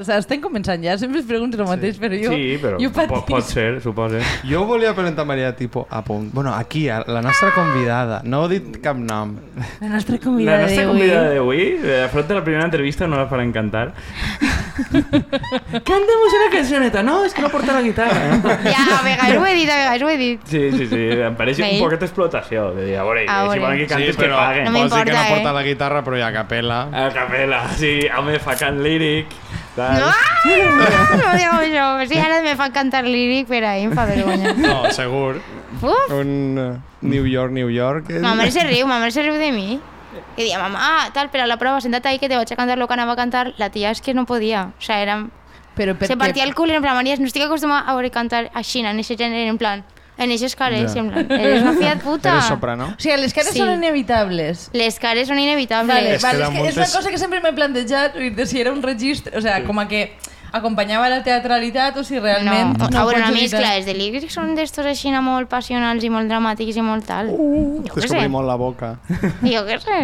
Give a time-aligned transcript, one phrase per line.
[0.00, 2.90] O sigui, estem començant ja, sempre es pregunto el mateix, però jo, Sí, però jo
[2.92, 4.20] pot, pot ser, suposa.
[4.48, 6.30] Jo volia preguntar a Maria, tipo, a punt.
[6.32, 8.20] Bueno, aquí, a la nostra convidada.
[8.24, 9.36] No heu dit cap nom.
[9.80, 10.98] La nostra La convidada nostra d'avui.
[11.00, 13.92] convidada d'avui, eh, afronta la primera entrevista, no la farà encantar.
[14.76, 17.02] Cantemos una cancioneta.
[17.02, 18.38] No, és que no porta la guitarra.
[18.64, 20.40] Ja, a vegades ho he dit, a vegades ho he dit.
[20.50, 22.70] Sí, sí, sí, em pareix un poquet explotació.
[22.76, 23.60] De dir, a veure, A si veure.
[23.64, 24.64] volen que cantis, sí, que paguen.
[24.66, 25.56] No vols dir que no m'importa, porta eh?
[25.58, 26.80] la guitarra, però hi ha capella.
[26.92, 29.32] A capella, sí, home, fa cant líric.
[29.76, 30.00] Tal.
[30.00, 31.86] No, ah, no digueu això.
[32.08, 34.54] Si ara me fan cantar líric, per ahí em fa vergonya.
[34.56, 35.40] No, segur.
[35.82, 38.08] Uf, Un uh, New York, New York.
[38.10, 38.20] eh?
[38.24, 39.78] ma mare se riu, ma mare se riu de mi.
[40.36, 42.56] I dia, mamá, ah, tal, pero a la prueba, sentate ahí que te vaig a
[42.56, 43.52] cantar lo que anava a cantar.
[43.58, 44.70] La tia és que no podia.
[44.78, 45.26] O sea, era...
[45.76, 46.18] Però per Se què?
[46.18, 48.86] partia el cul i en plan, Maria, no estic acostumada a veure cantar així, en
[48.96, 49.84] aquest gènere, en plan,
[50.18, 51.00] en aquestes cares, Ja.
[51.00, 52.32] en plan, eres una de puta.
[52.32, 52.94] Eres soprano?
[52.96, 53.58] O sigui, les cares Sí.
[53.58, 54.70] són inevitables.
[54.72, 55.94] Les cares són inevitables.
[55.94, 58.46] Vale, És que vale, és, que és moltes- una cosa que sempre m'he plantejat, de
[58.46, 60.16] si era un registre, o sea, com a que
[60.52, 62.76] acompanyava la teatralitat o si realment...
[62.78, 66.04] No, a veure, una pots mescla, evitar- els de lírics són d'estos així molt passionals
[66.04, 67.30] i molt dramàtics i molt tal.
[67.32, 68.92] Uh, Descobrim molt la boca.
[69.54, 69.98] jo què sé,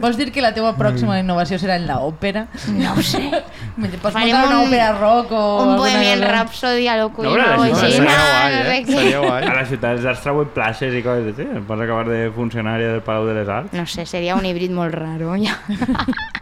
[0.00, 2.46] Vols dir que la teva pròxima innovació serà en l'òpera?
[2.74, 3.22] no ho sé.
[4.04, 5.42] Pots Farem muntar una un- òpera rock o...
[5.64, 6.32] Un Bohemian cosa?
[6.32, 9.18] Rhapsody a lo Queen No, però o això així, seria no, guai, no eh?
[9.24, 9.42] guai.
[9.50, 11.46] A les ciutats es treuen places i coses així.
[11.68, 13.72] Pots acabar de funcionària del Palau de les Arts.
[13.76, 15.56] No sé, seria un híbrid molt raro, ja.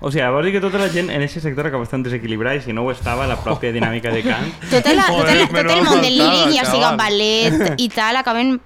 [0.02, 2.64] O sigui, vols dir que tota la gent en aquest sector acaba estant desequilibrada i
[2.64, 4.48] si no ho estava, la pròpia dinàmica de cant...
[4.48, 6.96] La, tota la, Joder, tot el món del líric, ja siga chaval.
[7.04, 8.56] ballet i tal, acaben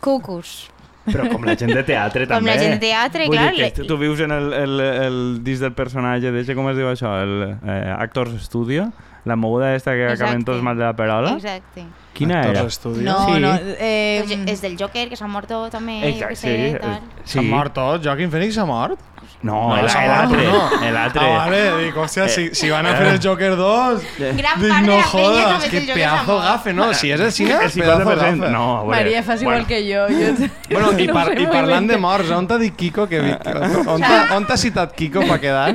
[0.00, 0.68] cucus.
[1.10, 2.52] Però com la gent de teatre, Com també.
[2.52, 5.64] la gent de teatre, Vull clar, Dir que tu vius en el, el, el disc
[5.64, 8.90] del personatge, deixa com es diu això, el eh, Actors Studio,
[9.24, 10.24] la moguda esta que Exacte.
[10.28, 11.32] acaben tots mal de la perola.
[11.40, 11.86] Exacte.
[12.14, 12.60] Quina era?
[12.60, 13.02] Actors Studio.
[13.08, 13.40] No, Sí.
[13.40, 16.78] no, eh, El, és del Joker, que s'ha mort també, jo Exacte, sé, sí.
[16.84, 17.00] tal.
[17.24, 17.32] sí.
[17.32, 18.04] S'ha mort tot?
[18.04, 19.00] Joaquin Phoenix s'ha mort?
[19.42, 20.44] No, No, el- s'ha mort, l'altre.
[20.44, 20.90] no.
[20.92, 21.20] L'altre.
[21.24, 24.02] Ah, vale, dic, hòstia, si, si van a fer el Joker 2...
[24.18, 26.92] Gran Dic, part de no la penya jodas, que el Joker pedazo gafe, no?
[26.92, 28.16] Si és el cine, El pedazo 50%.
[28.16, 28.50] gafe.
[28.52, 28.96] No, a veure.
[28.98, 30.06] Maria, fas igual que jo.
[30.12, 33.20] jo Bueno, i, par, i parlant de morts, on t'ha dit Kiko que...
[33.20, 33.38] vi-
[33.86, 35.70] On t'ha on t'ha citat Kiko per quedar?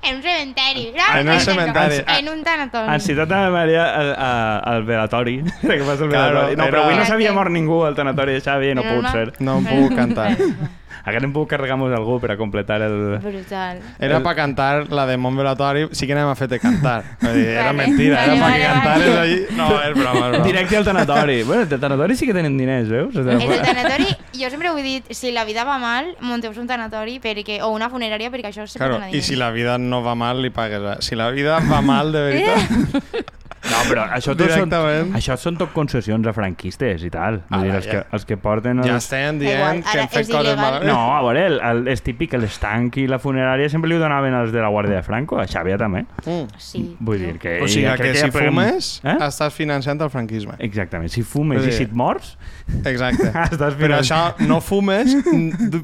[0.00, 0.92] En un cementeri.
[1.18, 2.04] En un cementeri.
[2.06, 2.88] En un tanatori.
[2.94, 5.40] Han citat a Maria al, a- al velatori.
[5.60, 6.56] que passa el Claro, velatori.
[6.56, 8.94] No, però era- avui no s'havia mort ningú al tanatori de Xavi i no Era
[8.94, 9.32] pot una- ser.
[9.40, 10.36] No em puc cantar.
[11.04, 13.18] Haguem pogut carregar-nos algú per a completar el...
[13.22, 13.78] Brutal.
[13.98, 17.02] Era per cantar la de Montvelatori, sí que anem a fer-te cantar.
[17.20, 19.20] Dir, era Vale, mentira, era vale, cantares vale.
[19.20, 19.38] allí...
[19.56, 20.44] No, és broma, és broma.
[20.46, 21.42] Directe al tanatori.
[21.42, 23.14] bueno, el tanatori sí que tenen diners, veus?
[23.16, 23.26] El
[23.62, 27.60] tanatori, jo sempre ho he dit, si la vida va mal, munteu un tanatori perquè,
[27.62, 30.14] o una funerària perquè això se Claro, pot anar i si la vida no va
[30.18, 30.82] mal, li pagues.
[30.82, 30.96] eh?
[31.00, 33.34] Si la vida va mal, de veritat...
[33.68, 34.70] No, però això, tot són,
[35.18, 37.40] això són tot concessions a franquistes i tal.
[37.50, 37.92] Vull Ara, dir, els, ja.
[37.92, 38.78] que, els que porten...
[38.82, 38.88] Els...
[38.88, 40.60] Ja estem Da igual, dient que hem fet coses il·legal.
[40.62, 40.90] malament.
[40.90, 44.00] No, a veure, el, el, és típic que l'estanc i la funerària sempre li ho
[44.02, 46.04] donaven als de la Guàrdia de Franco, a Xàbia també.
[46.24, 46.46] Mm.
[46.58, 46.84] Sí.
[47.00, 47.58] Vull dir que...
[47.64, 49.16] O sigui ja que ja si farem- fumes, Eh?
[49.28, 50.56] estàs financiant el franquisme.
[50.58, 52.36] Exactament, si fumes Vull i dir- si et mors...
[52.84, 53.30] Exacte.
[53.48, 54.34] Estàs Però finançant.
[54.36, 55.14] això, no fumes,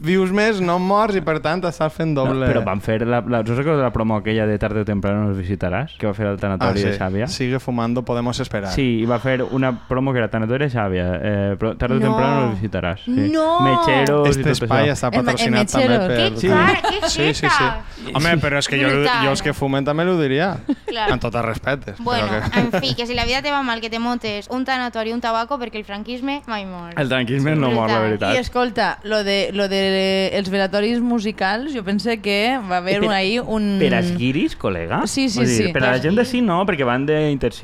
[0.05, 2.47] vius més, no mors i per tant estàs fent No, doble...
[2.51, 5.39] però van fer la, la, no sé la promo aquella de tarde o temprano nos
[5.39, 6.91] visitaràs, que va fer el ah, tanatori sí.
[6.91, 7.29] de Xàbia.
[7.33, 8.71] Sigue fumando, podemos esperar.
[8.71, 11.99] Sí, i va fer una promo que era tanatori de Xàbia, eh, però tarde o
[11.99, 12.07] No.
[12.07, 13.01] temprano nos visitaràs.
[13.05, 13.11] Sí.
[13.33, 13.61] No.
[13.67, 14.93] Mecheros i Este tot espai això.
[14.95, 16.15] està En- en patrocinat també per...
[16.15, 16.49] Que Sí.
[16.49, 18.11] que Sí, sí, sí.
[18.15, 18.89] Home, però és que jo,
[19.25, 20.59] jo els que fumen també l'ho diria.
[20.87, 21.11] Clar.
[21.11, 21.95] En tot el respecte.
[21.99, 22.61] Bueno, que...
[22.61, 25.21] en fi, que si la vida te va mal, que te montes un tanatori, un
[25.21, 26.93] tabaco, perquè el franquisme mai mor.
[26.97, 28.35] El tranquisme no mor, la veritat.
[28.35, 33.09] I escolta, lo de, lo de els velatoris musicals, jo pense que va haver Per-
[33.09, 33.77] un, ahí un...
[33.81, 35.07] Per als guiris, col·lega?
[35.07, 35.73] Sí, sí, Vull dir, sí.
[35.73, 37.07] Per a la gent de sí no, perquè van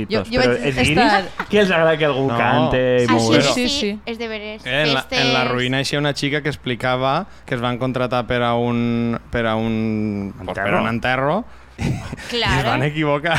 [0.06, 0.28] d'intercitos.
[0.30, 2.36] Jo- jo Però vaig els guiris, estar- qui els agrada que algú No.
[2.38, 3.42] cante i Així moure?
[3.42, 3.78] sí, sí, sí.
[3.80, 4.66] sí, és de veres.
[4.66, 7.78] Eh, en, la, en la ruïna hi ha una xica que explicava que es van
[7.78, 11.44] contratar per a un per a un, pues, per a un enterro
[11.80, 12.82] i es van Claro.
[12.84, 13.38] equivocar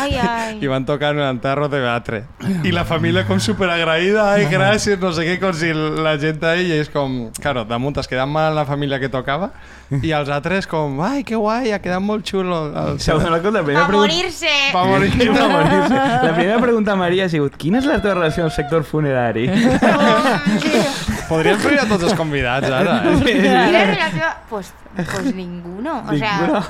[0.00, 0.58] Ai, ai.
[0.60, 2.22] i van tocar en el enterro de teatre
[2.64, 6.42] i la família com super agraïda ai gràcies, no sé què, com si la gent
[6.48, 9.52] ahí i és com, claro, damunt es quedat mal la família que tocava
[10.02, 12.98] i els altres com, ai que guai, ha quedat molt xulo el...
[12.98, 14.08] Se m'ha donat compte, la primera pregunta...
[14.08, 14.54] morir-se.
[14.72, 15.10] Va morir.
[15.36, 15.98] Va morir-se.
[16.24, 19.44] La primera pregunta a Maria ha sigut quina és la teva relació el sector funerari?
[21.28, 23.16] Podríem fer a tots els convidats ara eh?
[23.20, 24.30] Quina relació?
[24.48, 26.02] Pues, pues ninguno.
[26.08, 26.62] O sea,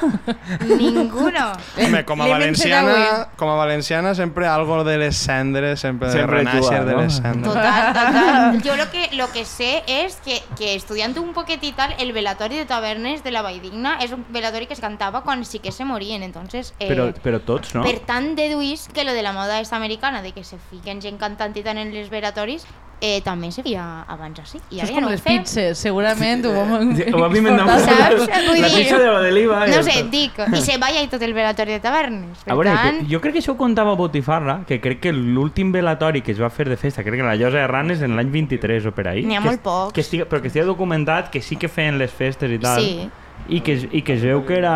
[0.66, 1.02] ninguno.
[1.14, 6.44] Home, com a valenciana, com a valenciana sempre algo de les cendres, sempre, Sempre de
[6.44, 7.00] renàixer tu, de no?
[7.02, 7.52] les cendres.
[7.52, 8.62] Total, total.
[8.62, 12.12] Yo lo que, lo que sé es que, que estudiando un poquet y tal, el
[12.12, 15.72] velatori de tavernes de la Valldigna és un velatori que es cantava quan sí que
[15.72, 16.74] se morien, entonces...
[16.78, 17.82] Eh, Però, però tots, no?
[17.84, 21.18] Per tant, deduís que lo de la moda esta americana, de que se fiquen gent
[21.18, 22.64] cantant i tant en les velatoris,
[23.02, 24.60] eh, també se feia abans així.
[24.70, 25.40] I Això és ara ja com no ho les fem.
[25.42, 27.80] pizzas, segurament ho vam Ho vam inventar.
[27.86, 28.28] Saps?
[28.46, 29.64] Vull La pizza de l'oliva.
[29.66, 32.44] No sé, dic, i se balla i tot el velatori de tavernes.
[32.44, 35.72] Per A veure, tant, jo crec que això ho contava Botifarra, que crec que l'últim
[35.74, 38.30] velatori que es va fer de festa, crec que la Llosa de Ranes en l'any
[38.32, 39.24] 23 o per ahí.
[39.26, 39.96] N'hi ha que molt pocs.
[39.96, 42.80] Que estigui, però que estigui documentat que sí que feien les festes i tal.
[42.80, 43.10] Sí.
[43.48, 44.74] I que, I que es veu que era...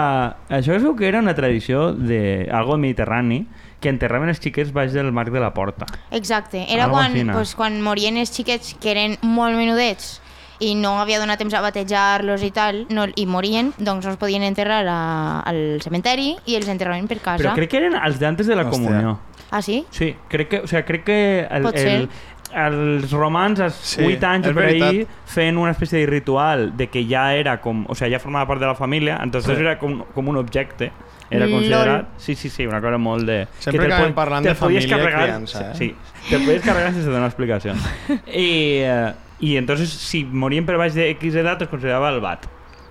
[0.50, 3.44] Això es veu que era una tradició de algo mediterrani
[3.80, 5.86] que enterraven els xiquets baix del marc de la porta.
[6.10, 6.64] Exacte.
[6.72, 10.16] Era Algo quan, pues, quan morien els xiquets que eren molt menudets
[10.60, 14.42] i no havia donat temps a batejar-los i tal, no, i morien, doncs els podien
[14.42, 17.42] enterrar a, al cementeri i els enterraven per casa.
[17.44, 18.72] Però crec que eren els d'antes de la Hòstia.
[18.78, 19.18] comunió.
[19.50, 19.84] Ah, sí?
[19.90, 21.18] Sí, crec que, o sea, crec que
[21.50, 22.08] el, Pot el,
[22.56, 25.12] els romans als Sí, 8 anys per veritat.
[25.26, 28.60] feien una espècie de ritual de que ja era com, o sea, ja formava part
[28.60, 29.62] de la família, entonces Sí.
[29.62, 30.90] era com, com un objecte.
[31.28, 31.54] Era Lol.
[31.58, 32.08] considerat...
[32.18, 33.48] Sí, sí, sí, una cosa molt de...
[33.58, 35.74] Sempre te'l acabem parlant de família i criança, eh?
[35.74, 35.88] Sí,
[36.30, 37.82] te'l podies carregar sense donar explicacions.
[38.30, 42.46] I, eh, I entonces, si morien per baix de X edat, es considerava el bat.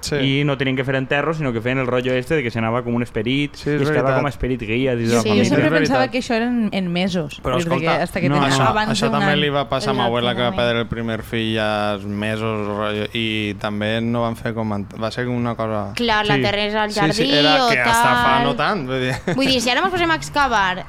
[0.06, 0.16] Sí.
[0.22, 2.84] I no tenien que fer enterro, sinó que feien el rotllo este de que s'anava
[2.86, 4.18] com un esperit Sí, i es quedava veritat.
[4.20, 5.50] com a esperit guia dins de la Sí, Jo família.
[5.50, 7.40] sempre pensava que això eren en mesos.
[7.42, 9.40] Però escolta, que hasta que no, això- abans això també any.
[9.40, 13.08] li va passar a ma abuela que va perdre el primer fill als mesos rotllo,
[13.14, 14.70] i també no van fer com...
[15.02, 15.94] Va ser com una cosa...
[15.96, 16.42] Clar, la Sí.
[16.44, 18.44] terresa al Sí, jardí sí, era o que hasta fa tal...
[18.44, 18.86] no tant.
[18.86, 19.16] Vull dir...
[19.36, 20.86] Vull dir, si ara ens posem a excavar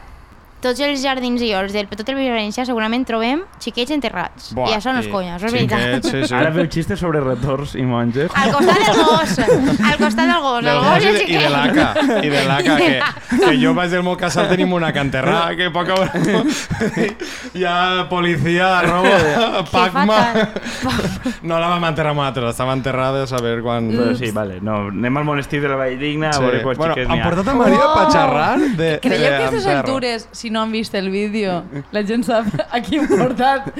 [0.67, 4.51] tots els jardins i horts del tot el Valencià, segurament trobem xiquets enterrats.
[4.57, 5.81] Buah, I això no és conya, això és veritat.
[5.87, 6.35] xiquets, Sí, sí.
[6.35, 8.31] Ara feu xistes sobre retorts i monges.
[8.35, 9.39] Al costat del gos,
[9.91, 11.51] al costat del gos, Del el gos gos i, i el de, i de xiquet.
[11.55, 11.89] l'ACA,
[12.27, 15.97] i de l'ACA, que, que jo vaig del meu casal tenim una canterrà, que poca
[17.57, 20.21] Hi ha policia, robo, Pacma...
[21.47, 23.89] No la vam enterrar nosaltres, estava enterrada a saber quan...
[23.93, 26.95] Però sí, vale, no, anem al monestir de la Vall Digna a veure quants Bueno,
[26.95, 27.29] xiquets han n'hi ha.
[27.29, 27.93] portat a Maria Oh!
[27.97, 31.63] per xerrar de, Creieu de que a aquestes altures, si no han vist el vídeo,
[31.93, 33.73] la gent sap a qui hem portat?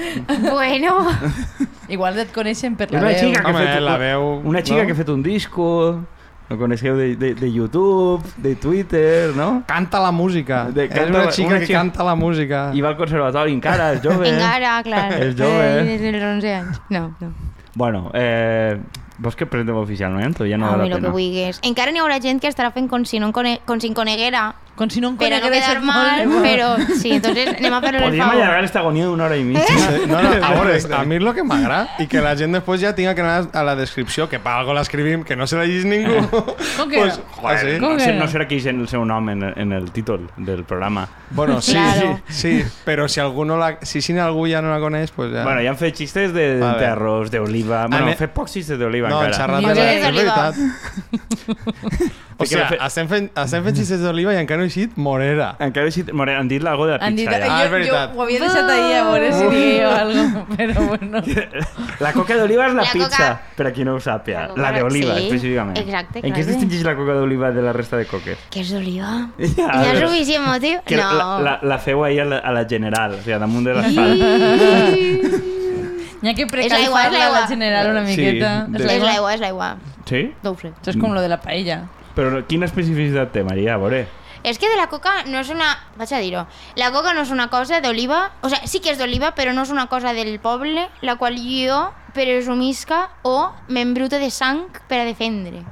[0.51, 1.07] Bueno,
[1.89, 3.17] Igual et coneixen per la Una veu.
[3.19, 4.85] xica que ha Home, fet, la veu, una xica no?
[4.87, 5.67] que ha fet un disco,
[6.49, 9.63] lo coneixeu de, de, de YouTube, de Twitter, no?
[9.67, 10.65] Canta la música.
[10.71, 12.71] De- és canta una la- xica una que xica- canta la música.
[12.73, 14.29] I va al conservatori encara, és jove.
[14.29, 15.13] encara, clar.
[15.13, 15.63] És jove.
[15.79, 16.81] Eh, Des dels 11 anys.
[16.89, 17.31] No, no.
[17.75, 18.77] Bueno, eh,
[19.19, 21.11] vols que presentem oficialment o ja no No, val el la que pena?
[21.13, 21.59] vulguis.
[21.63, 24.55] Encara n'hi haurà gent que estarà fent com si no, cone com si en coneguera,
[24.77, 26.43] Com si no em per a no quedar molt mal, mal.
[26.45, 26.67] però
[27.01, 28.35] sí, entonces anem a fer-lo el Podríem favor.
[28.43, 29.65] allargar esta agonia d'una hora i mitja.
[29.73, 32.53] Sí, no, no, a veure, a mi és el que m'agrada i que la gent
[32.53, 35.57] després ja tinga que anar a la descripció, que per algo l'escrivim, que no se
[35.57, 36.19] la llegís ningú.
[36.77, 37.25] Com que pues, no?
[37.41, 37.79] joder, sí.
[37.79, 38.19] Com No, que sé, no?
[38.25, 41.07] no serà que hi el seu nom en, en el títol del programa.
[41.31, 42.19] Bueno, sí, Claro.
[42.29, 45.33] sí, sí, però si algú no la, si, si algú ja no la coneix, pues
[45.33, 45.43] ja...
[45.43, 46.77] Bueno, ja han fet xistes de- A
[47.33, 47.87] d'oliva...
[47.87, 49.37] Bueno, han fet pocs xistes d'oliva no, encara.
[49.41, 49.91] xerrat de la...
[49.93, 50.55] És veritat.
[52.37, 54.95] o sigui, de fet- estem fent, estem fent xistes d'oliva i encara no he eixit
[54.97, 55.55] morera.
[55.59, 57.55] Encara sí, more, han dit algo de la Han dit, pizza, ja.
[57.57, 61.21] Ah, és jo, jo ho havia deixat ahir a veure si alguna cosa, però bueno.
[61.99, 64.47] La coca d'oliva és la, La pizza, coca- per a qui no ho sàpia.
[64.55, 65.77] La La d'oliva, sí, específicament.
[65.79, 66.55] exacte, En què es clar.
[66.55, 68.37] distingeix la coca d'oliva de la resta de coques?
[68.51, 69.29] Que és d'oliva?
[69.57, 70.79] Ja, ha però- suficient motiu?
[70.85, 71.11] Que no.
[71.17, 74.21] la, la, la feu ahir a la, a la general, o sigui, damunt de l'asfalt.
[76.21, 77.47] N'hi ha que És l'aigua, és precalfar-la a la l'aigua.
[77.47, 78.65] general una Sí, miqueta.
[78.67, 79.77] de- és És l'aigua, és l'aigua.
[80.05, 80.33] Sí?
[80.43, 80.69] No ho sé.
[80.71, 81.83] Això és com lo de la paella.
[82.17, 83.75] Però quina especificitat té, Maria?
[83.77, 84.07] A veure.
[84.47, 85.67] És que de la coca no és una...
[85.99, 86.43] Vaig a dir-ho.
[86.79, 88.31] La coca no és una cosa d'oliva...
[88.41, 91.35] O sigui, sí que és d'oliva, però no és una cosa del poble, la qual
[91.41, 91.79] jo
[92.15, 95.63] presumisca o m'embrute de sang per a defendre.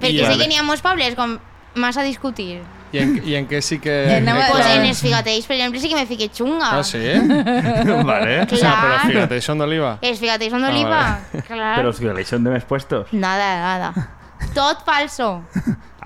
[0.00, 0.42] Perquè I sé vale.
[0.42, 1.36] que n'hi ha molts pobles com
[1.76, 2.58] massa a discutir.
[2.94, 3.94] I en, i en què sí que...
[4.16, 4.76] Anava- Pues Clar.
[4.80, 6.68] en els figatells, per exemple, sí que me fiqué xunga.
[6.78, 7.00] Ah, sí?
[8.10, 8.42] vale.
[8.42, 9.06] O sea, però Clar.
[9.10, 9.96] fíjate, són d'oliva.
[10.00, 11.00] Els figatells són d'oliva.
[11.46, 11.72] Clar.
[11.80, 13.12] Però els que són de més puestos.
[13.12, 14.15] Nada, nada.
[14.54, 15.42] Tot falso.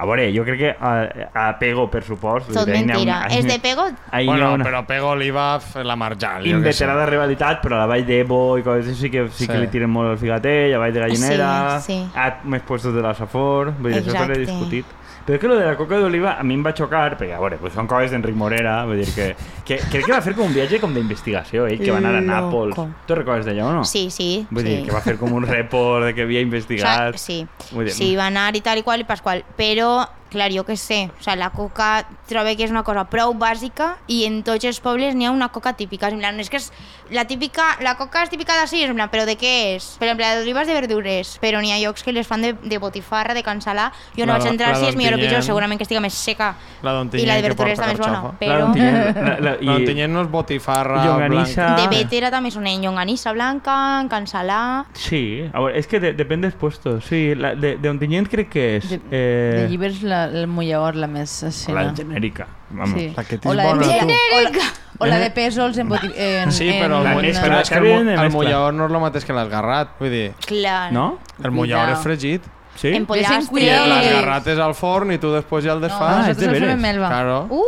[0.00, 0.90] A veure, jo crec que a,
[1.34, 2.48] a Pego, per supost...
[2.54, 3.26] Tot mentira.
[3.26, 3.82] una- És de pego?
[4.10, 6.46] Ahí ha Bueno, una però pego oliva f- la marjal.
[6.46, 9.60] inveterada rivalitat, però a la Vall d'Ebo i coses així sí que, sí que Sí.
[9.60, 12.10] li tiren molt al figatell, a Vall de Gallinera, Sí, sí.
[12.14, 14.86] a més puestos de la Safor, vull dir, això també he discutit.
[15.26, 17.40] Però és que lo de la coca d'oliva a mi em va xocar, perquè, a
[17.42, 19.26] veure, pues són coses d'Enric Morera, vull dir que,
[19.68, 22.22] que crec que va fer com un viatge com d'investigació, ell, que va anar a
[22.24, 22.78] Nàpols.
[23.06, 23.84] Tu recordes d'allò o no?
[23.88, 24.30] Sí, sí.
[24.50, 24.70] Vull sí.
[24.70, 27.20] dir, que va fer com un report de que havia investigat.
[27.20, 29.92] sí, Vull dir, sí, va anar i tal i qual i pasqual, però
[30.30, 33.96] clar, jo què sé, o sigui, la coca trobo que és una cosa prou bàsica
[34.08, 36.08] i en tots els pobles n'hi ha una coca típica.
[36.08, 36.70] En plan, és que és
[37.10, 39.96] la típica, la coca és típica d'ací, en plan, però de què és?
[39.98, 42.78] Per exemple, la d'olives de verdures, però n'hi ha llocs que les fan de, de
[42.78, 43.90] botifarra, de cansalà.
[44.16, 45.46] Jo no La- vaig entrar si és millor o pitjor, d'Ontinyent.
[45.50, 46.54] segurament que estigui més seca.
[46.82, 48.58] La I d'Ontinyent la de que verdures porta també és bona, però...
[48.64, 49.66] d'Ontinyent, la, la, I...
[49.66, 51.66] L'Ontinyent no és botifarra Llonganissa.
[51.66, 51.82] blanca.
[51.82, 54.60] De vetera també són en llonganissa blanca, en cansalà...
[54.94, 57.04] Sí, a veure, és que de, depèn dels puestos.
[57.10, 58.88] Sí, la, de, de Ontinyent crec que és...
[58.90, 61.82] De, eh, de llibres, la, el Mollaor, la més escena.
[61.82, 62.46] la genèrica.
[62.70, 62.98] Vamos.
[62.98, 63.12] Sí.
[63.16, 64.60] La que O la, bona, de, tu.
[64.98, 67.78] o, la, de pèsols en, boti, en, Sí, però en, el, mescla, però és que
[67.78, 69.96] el, el mollaor no és el mateix que l'esgarrat.
[69.98, 70.92] Vull dir, Clar.
[70.92, 71.18] No?
[71.42, 71.92] el Cuidao.
[71.92, 72.42] és fregit.
[72.76, 72.88] Sí?
[72.94, 73.60] En Deixen pollastre.
[73.66, 76.00] I l'esgarrat és al forn i tu després ja el No, desfas.
[76.00, 77.08] Ah, de nosaltres el fem en melva.
[77.08, 77.46] Claro.
[77.50, 77.64] Uh!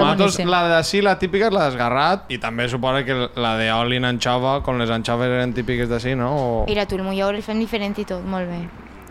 [0.00, 4.06] Nosaltres, la d'ací, la típica és la d'esgarrat i també suposa que la d'oli en
[4.08, 6.30] anxova, com les anxoves eren típiques d'ací, no?
[6.32, 6.64] O...
[6.70, 8.62] Mira tu, el mollaor el fem diferent i tot, molt bé.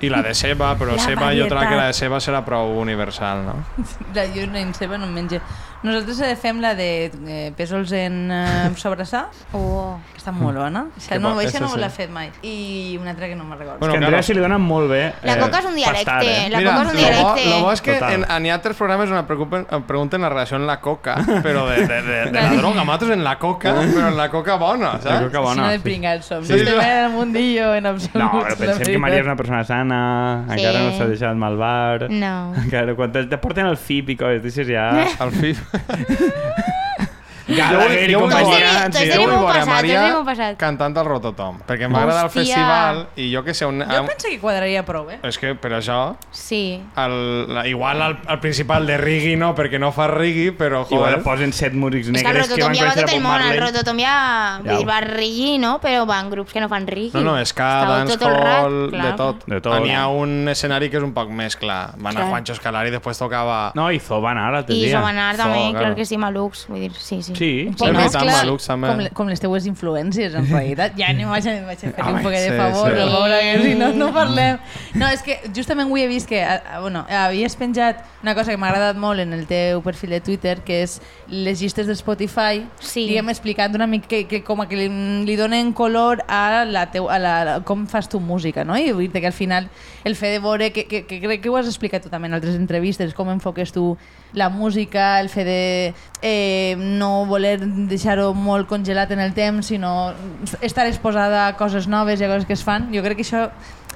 [0.01, 1.95] I la de ceba, però La ceba jo trobo que la de varietat.
[1.95, 3.55] ceba serà prou universal, no?
[4.15, 5.39] La, jo en ceba no en menjo.
[5.81, 9.97] Nosaltres eh, fem la de eh, pèsols en eh, sobrassà, Oh.
[10.13, 10.85] que està molt bona.
[10.99, 11.79] Això Que no, bo, això no sí.
[11.79, 12.29] l'he fet mai.
[12.43, 13.79] I una altra que no me'n recordo.
[13.79, 15.13] Bueno, que Andrea se li dona molt bé...
[15.23, 16.03] La eh, coca és un dialecte.
[16.05, 16.49] pastar, eh?
[16.51, 17.45] La Mira, coca és un lo bo, dialecte.
[17.49, 18.13] lo bo és que Total.
[18.17, 21.15] en, en hi ha altres programes on em, pregunten la relació amb la coca,
[21.45, 22.83] però de, de, de, de la droga.
[22.83, 25.23] Nosaltres en la coca, però en la coca bona, La saps?
[25.29, 25.61] coca Si bona.
[25.63, 25.83] no de sí.
[25.87, 26.43] pringats som.
[26.43, 26.83] Sí, no estem no.
[26.83, 28.19] en el mundillo en absolut.
[28.19, 28.99] No, però la pensem que.
[28.99, 30.59] Maria és una persona sana, Sí.
[30.59, 32.09] encara no s'ha deixat malvar.
[32.11, 32.33] No.
[32.63, 34.89] Encara, quan te, te porten el FIP i coses d'aixes ja...
[35.23, 35.55] Al fi.
[37.57, 38.69] Gallagher i jo companyia...
[38.89, 39.03] Tots sí.
[39.03, 40.57] tenim Jo vull un veure passat, Maria tots tenim un passat.
[40.61, 43.65] cantant el Rototom, perquè m'agrada el festival i jo que sé...
[43.69, 45.19] Un, Jo penso que quadraria prou, eh?
[45.23, 45.99] és que per això,
[46.31, 46.81] Sí.
[46.95, 47.15] el,
[47.53, 51.23] la, igual al, al principal de reggae no, perquè no fa reggae, però Igual joder...
[51.23, 53.59] posen set músics És que negres que van conèixer a Bob món, el Marley.
[53.59, 54.15] rototom ja,
[54.65, 54.79] Ja.
[54.87, 55.79] va reggae, no?
[55.81, 57.11] Però van grups que no fan reggae.
[57.19, 59.45] No, no, tot el dancehall, de tot.
[59.49, 59.79] De tot.
[59.83, 61.93] N'hi ha un escenari que és un poc més clar.
[61.97, 62.29] Van a Clar.
[62.29, 63.71] Juancho Escalar i després tocava...
[63.75, 65.01] No, i Zo van ara, l'altre I Fo,
[65.37, 67.33] també, clar que sí, Malux, vull dir, sí, sí.
[67.39, 68.89] Sí, Un poc Sí, més clar, també.
[68.91, 70.93] com, com les teues influències, en realitat.
[70.99, 72.99] Ja anem vaig, a- vaig a fer Home, un poc de sí, favor, sí.
[72.99, 73.39] sí.
[73.39, 74.57] que si no, no parlem.
[74.99, 76.43] No, és que justament avui he vist que
[76.83, 80.57] bueno, havies penjat una cosa que m'ha agradat molt en el teu perfil de Twitter,
[80.67, 80.97] que és
[81.31, 83.05] les llistes de Spotify, Sí.
[83.07, 84.89] diguem, explicant una mica que, que com a que li,
[85.25, 88.75] li donen color a, la teu, a la, la, com fas tu música, no?
[88.77, 89.69] I vull dir que al final
[90.03, 92.35] el fet de veure, que, que, que crec que ho has explicat tu també en
[92.35, 93.93] altres entrevistes, com enfoques tu
[94.33, 97.57] la música, el fet de eh, no voler
[97.89, 100.13] deixar-ho molt congelat en el temps, sinó
[100.61, 102.91] estar exposada a coses noves i a coses que es fan.
[102.93, 103.47] Jo crec que això,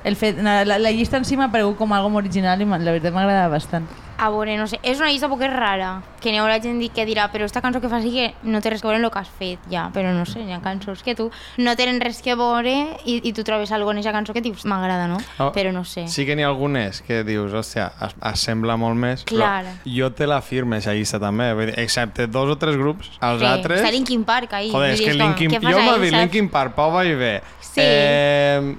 [0.03, 3.13] el fet, la, la llista en si m'ha paregut com algo original i la veritat
[3.13, 3.87] m'agrada bastant.
[4.15, 7.25] A veure, no sé, és una llista poc rara, que n'hi haurà gent que dirà,
[7.33, 9.19] però esta cançó que fas sí que no té res que veure amb el que
[9.19, 12.35] has fet, ja, però no sé, hi ha cançons que tu no tenen res que
[12.39, 12.71] veure
[13.09, 15.17] i, i tu trobes alguna en aquesta cançó que dius, m'agrada, no?
[15.39, 16.05] Oh, Però no sé.
[16.07, 19.65] Sí que n'hi ha algunes que dius, hòstia, es, es sembla molt més, Clar.
[19.65, 23.09] però jo te la firme, aquesta llista també, vull dir, excepte dos o tres grups,
[23.19, 23.81] els Sí, altres...
[23.81, 24.69] Està Linkin Park ahí.
[24.71, 25.57] Joder, és que com, Linkin...
[25.59, 26.13] Jo m'ha dit?
[26.13, 27.33] Linkin Park, Pau va i bé.
[27.59, 27.81] Sí.
[27.81, 28.75] Eh,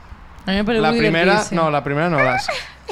[0.46, 2.48] la primera, no, la primera no, les...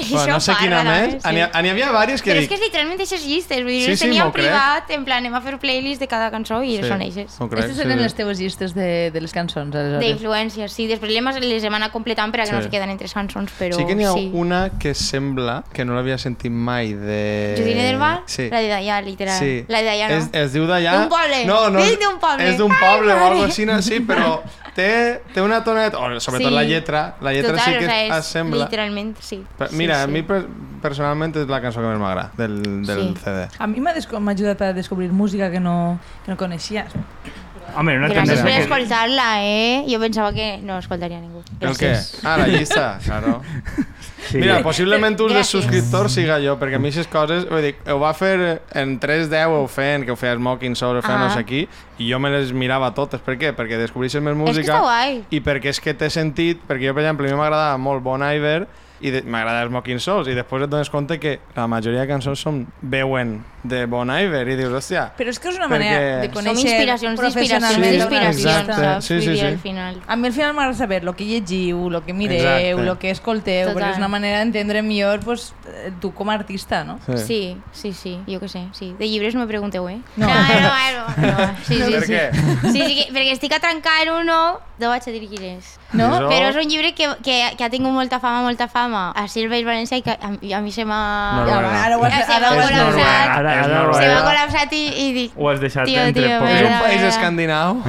[0.09, 1.21] Bueno, no sé quina més.
[1.21, 2.49] també, N'hi ha- n'hi havia diverses que Però és dic...
[2.49, 4.45] que és literalment aquestes llistes, vull dir, Sí, sí, tenia m'ho en crec.
[4.47, 7.35] privat, en plan, anem a fer playlist de cada cançó i Sí, són eixes.
[7.39, 8.03] Aquestes sí, eren sí.
[8.03, 10.01] les teves llistes de, de les cançons, aleshores.
[10.01, 10.87] D'influències, sí.
[10.87, 12.55] Després les, les hem anat completant perquè Sí.
[12.57, 14.31] no se queden entre cançons, però sí que n'hi ha sí.
[14.33, 17.55] una que sembla que no l'havia sentit mai de...
[17.59, 18.23] Judine del Val?
[18.25, 18.49] Sí.
[18.49, 19.37] La de Dallà, literal.
[19.39, 19.65] Sí.
[19.67, 20.15] La de Dallà no.
[20.17, 20.97] Es, es diu d'allà...
[21.03, 21.45] D'un poble.
[21.45, 21.83] No, no.
[21.85, 22.49] Dic d'un poble.
[22.49, 23.29] És d'un Ai, poble o mare.
[23.29, 23.79] alguna així, no?
[23.81, 24.41] sí, però
[24.75, 25.99] té, té una toneta...
[25.99, 26.55] O sobretot Sí.
[26.55, 27.15] la lletra.
[27.21, 28.63] La lletra Total, sí que o sea, es sembla.
[28.65, 29.43] Literalment, sí.
[29.57, 30.09] Però, sí, mira, sí.
[30.09, 30.41] a mi per,
[30.83, 33.13] personalment és la cançó que més m'agrada del, del Sí.
[33.23, 33.47] CD.
[33.59, 36.87] A mi m'ha ajudat a descobrir música que no, que no coneixia.
[37.75, 38.57] Home, una Gràcies per que...
[38.67, 39.85] escoltar-la, eh?
[39.89, 41.39] Jo pensava que no escoltaria ningú.
[41.59, 41.89] El què?
[41.89, 42.19] Gràcies.
[42.21, 43.41] Ah, la llista, claro.
[44.23, 44.37] Sí.
[44.39, 45.49] Mira, possiblement un dels Gràcies.
[45.51, 49.51] subscriptors siga jo, perquè a mi aquestes coses, vull dir, ho va fer en 3.10
[49.51, 51.65] ho feien, que ho feia Smoking Soul, ho feia no sé qui,
[51.99, 53.19] i jo me les mirava totes.
[53.21, 53.51] Per què?
[53.53, 55.19] Perquè descobreixes més És que música està guai.
[55.29, 58.23] i perquè és que té sentit, perquè jo, per exemple, a mi m'agradava molt Bon
[58.23, 58.61] Iver
[59.03, 62.61] i m'agrada Smoking Souls i després et dones compte que la majoria de cançons són
[62.81, 66.27] veuen de Bon Iver i dius, hòstia, Però és que és una Perquè- manera de
[66.27, 69.05] Som conèixer inspiracions, professionalment d'inspiracions, Sí, d'inspiracions, saps?
[69.05, 69.45] Sí, sí, sí.
[69.45, 70.01] al final.
[70.07, 72.69] A mi al final m'agrada saber el que llegiu, el que mireu, Exacte.
[72.71, 73.75] el que escolteu, Total.
[73.81, 76.99] perquè és una manera d'entendre millor pues, eh, tu com a artista, no?
[77.15, 78.93] Sí, sí, sí, jo què sé, sí.
[78.99, 79.99] De llibres no me pregunteu, eh?
[80.17, 80.27] No.
[80.27, 81.55] no, no, no, no.
[81.63, 82.13] Sí, sí, Per sí.
[82.13, 82.71] què?
[82.71, 85.77] Sí, sí, que, perquè estic a trencar en uno, no vaig a dir quin és.
[85.93, 86.07] No?
[86.09, 89.27] Això- Però és un llibre que, que, que ha tingut molta fama, molta fama a
[89.29, 91.01] Silveis València i que a, a mi se m'ha...
[91.43, 91.69] Noruega.
[91.69, 93.03] Ja, ara ho has, ara ho col·lapsat.
[93.37, 94.01] Ara- ara- Noruega.
[94.01, 95.35] Se m'ha col·lapsat i, i dic...
[95.37, 96.53] Ho has deixat Tio, entre tio, pocs.
[96.57, 97.11] És un país mira.
[97.13, 97.83] escandinau.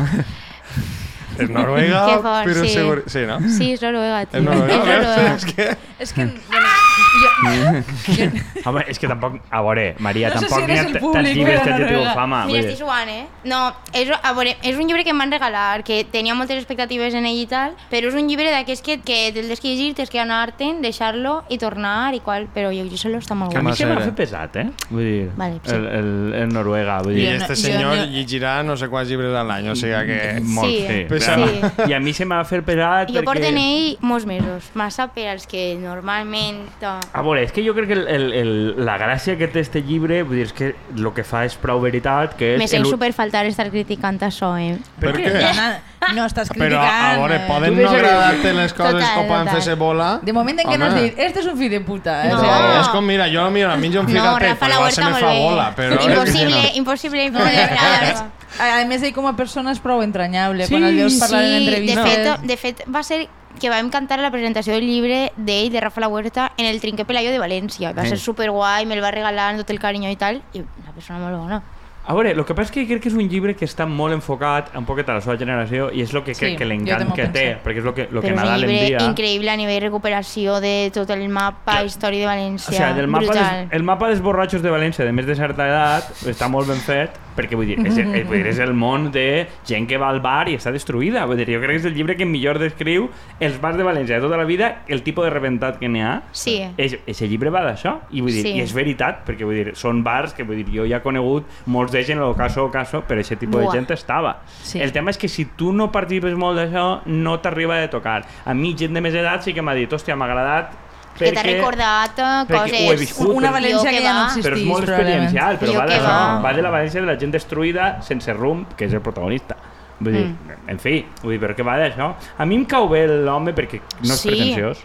[1.34, 2.74] és Noruega, fort, però sí.
[2.76, 3.00] segur...
[3.10, 3.40] Sí, no?
[3.56, 4.38] Sí, és Noruega, tio.
[4.38, 4.76] És Noruega.
[4.76, 5.32] És Noruega.
[5.34, 5.70] És que...
[6.04, 8.30] És que bueno, Jo, jo,
[8.64, 9.36] Home, és que tampoc...
[9.50, 10.84] A veure, Maria, No sé tampoc si n'hi ha
[11.14, 12.14] tants llibres però que tingut rega.
[12.14, 12.40] fama.
[12.48, 13.24] Mira, estic suant, eh?
[13.50, 13.60] No,
[13.92, 17.26] és, a veure, és un llibre que em van regalar, que tenia moltes expectatives en
[17.28, 20.10] ell i tal, però és un llibre d'aquests que, que te'l tens que llegir, tens
[20.12, 23.72] que anar-te'n, deixar-lo i tornar i qual, però llegir-lo està molt Que A mi guai.
[23.74, 24.66] más se m'ha fet pesat, eh?
[24.90, 25.74] Vull dir, Vale, sí.
[25.74, 26.10] el, el,
[26.42, 27.26] el Noruega, vull I dir...
[27.28, 30.04] Jo no- este jo senyor no- llegirà no sé quants llibres a l'any, o sigui
[30.10, 30.20] que...
[30.44, 31.00] Molt, Sí, sí.
[31.10, 31.50] Pesa clar.
[31.84, 31.90] sí.
[31.90, 33.24] I a mi se m'ha fet pesat Jo perquè...
[33.28, 36.64] porto en ell molts mesos, massa per als que normalment...
[36.84, 39.60] eh, A veure, és que jo crec que el, el, el, la gràcia que té
[39.60, 42.58] este llibre, vull dir, és que el que fa és prou veritat, que és...
[42.60, 44.76] Me sent el- super faltar estar criticant això, eh?
[45.00, 45.26] Per què?
[45.48, 45.68] Anna,
[46.14, 47.14] no estàs Però, criticant.
[47.14, 50.10] a veure, poden Tu no que- agradar-te les coses Total, o poden fer-se bola.
[50.22, 52.18] De moment en què no has dit, este és un fill de puta.
[52.26, 52.30] Eh?
[52.32, 52.38] No.
[52.38, 54.90] O sea, És com, mira, jo mira, a mi jo em No, ficat Rafa però
[54.90, 56.00] se me fa bola, però...
[56.04, 58.00] Impossible, impossible, No, a, impossible.
[58.04, 58.24] més,
[58.60, 60.66] a més, ell com a persona és prou entranyable.
[60.68, 62.04] Sí, Quan el veus parlar en Sí, de entrevistes...
[62.04, 63.24] fet, de fet, va ser
[63.60, 66.80] que vam cantar a la presentació del llibre d'ell, de Rafa La Huerta, en el
[66.80, 67.94] Trinquer Pelayo de València.
[67.96, 68.10] Va Sí.
[68.10, 71.36] ser superguai, me'l va regalar amb tot el carinyo i tal, i una persona molt
[71.38, 71.62] bona.
[72.06, 74.12] A veure, el que passa és que crec que és un llibre que està molt
[74.12, 77.14] enfocat un poquet a la seva generació i és el que crec Sí, que l'encant
[77.14, 78.98] que té, perquè és el que, lo que Però és un Nadal llibre envia.
[79.08, 83.08] increïble a nivell de recuperació de tot el mapa, història de O València, sigui, el
[83.08, 83.60] mapa, brutal.
[83.64, 86.76] des, el mapa dels borratxos de València de més de certa edat està molt ben
[86.76, 90.08] fet perquè vull dir, és, és, vull dir, és el món de gent que va
[90.08, 91.24] al bar i està destruïda.
[91.26, 93.08] Vull dir, jo crec que és el llibre que millor descriu
[93.40, 96.22] els bars de València de tota la vida, el tipus de rebentat que n'hi ha.
[96.32, 96.56] Sí.
[96.76, 98.54] És, ese llibre va d'això i, vull dir, Sí.
[98.58, 101.44] i és veritat, perquè vull dir, són bars que vull dir, jo ja he conegut
[101.66, 103.72] molts d'ells en el caso caso, però aquest tipus Buah.
[103.72, 104.38] de gent estava.
[104.62, 104.80] Sí.
[104.80, 108.24] El tema és que si tu no participes molt d'això, no t'arriba a tocar.
[108.44, 110.72] A mi, gent de més edat, sí que m'ha dit, hòstia, m'ha agradat
[111.18, 112.80] Que t'ha recordat eh, coses...
[112.80, 114.26] ho he viscut, Una València Jo que ja no va.
[114.26, 114.46] existeix.
[114.52, 116.40] però és molt experiencial, però va que d'això, va.
[116.42, 119.56] va de la València de la gent destruïda sense rumb, que és el protagonista.
[120.00, 120.68] Vull dir, Mm.
[120.74, 122.14] en fi, vull dir, però que va d'això.
[122.38, 124.28] A mi em cau bé l'home perquè no és Sí.
[124.28, 124.84] pretensiós.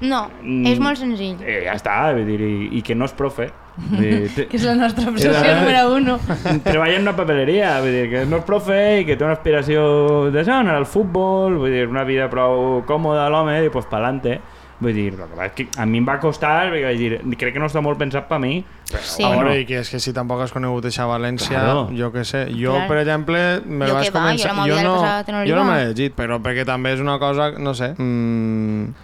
[0.00, 0.66] No, Mm.
[0.66, 1.36] és molt senzill.
[1.44, 3.50] Eh, ja està, vull dir, i, i que no és profe.
[3.76, 6.18] Dir, Que és la nostra obsessió Era- número uno.
[6.64, 10.30] treballa en una papeleria, vull dir, que no és profe i que té una aspiració
[10.32, 14.40] d'això, anar al futbol, vull dir, una vida prou còmoda l'home i pues pa'lante.
[14.80, 17.58] Vull dir, passa és que a mi em va costar, perquè vaig dir, crec que
[17.58, 19.24] no està molt pensat per mi, però Sí.
[19.26, 21.88] A veure, i que és que si tampoc has conegut eixa València, Claro.
[21.90, 22.44] jo què sé.
[22.54, 22.86] Jo, Clar.
[22.88, 24.54] per exemple, me Jo que va, jo començar...
[24.54, 27.50] la jo no, passat en jo no m'he llegit, però perquè també és una cosa,
[27.58, 27.94] no sé...
[27.98, 28.94] Mm,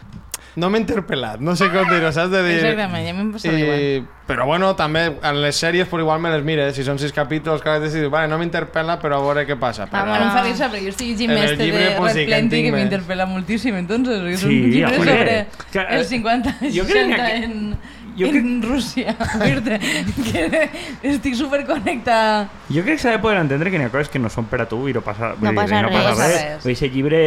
[0.56, 2.30] no m'he interpel·lat, no sé com dir-ho, saps?
[2.30, 2.58] De dir...
[2.60, 3.80] Exactament, ja m'hem passat igual.
[3.80, 7.12] I, però bueno, també en les sèries per igual me les mires, si són sis
[7.12, 9.84] capítols, cada decidir, vale, no m'interpel·la, però a veure què passa.
[9.84, 12.26] Ah, Però, bueno, em fa risa, perquè jo estic llegint llibre, de pues, Red sí
[12.26, 12.80] que en Plenty que més.
[12.84, 17.36] m'interpel·la moltíssim, entonces, és Sí, un llibre sobre eh, els 50 jo crec 60 que-
[17.44, 17.78] en,
[18.18, 19.16] jo en Rússia.
[19.42, 19.78] dir-te
[20.30, 20.70] que
[21.14, 22.48] estic superconnectada.
[22.68, 24.62] Jo crec que s'ha de poder entendre que n'hi ha coses que no són per
[24.64, 26.40] a tu i no passa, No dir, passa passa No passa res.
[26.42, 26.64] res.
[26.64, 27.20] Vull dir, llibre,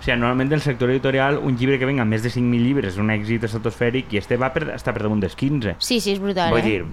[0.00, 2.98] o sigui, normalment del sector editorial, un llibre que venga més de 5.000 llibres és
[2.98, 5.76] un èxit estratosfèric i este va per, està per damunt dels 15.
[5.78, 6.62] Sí, sí, és brutal, Vull eh?
[6.66, 6.84] dir,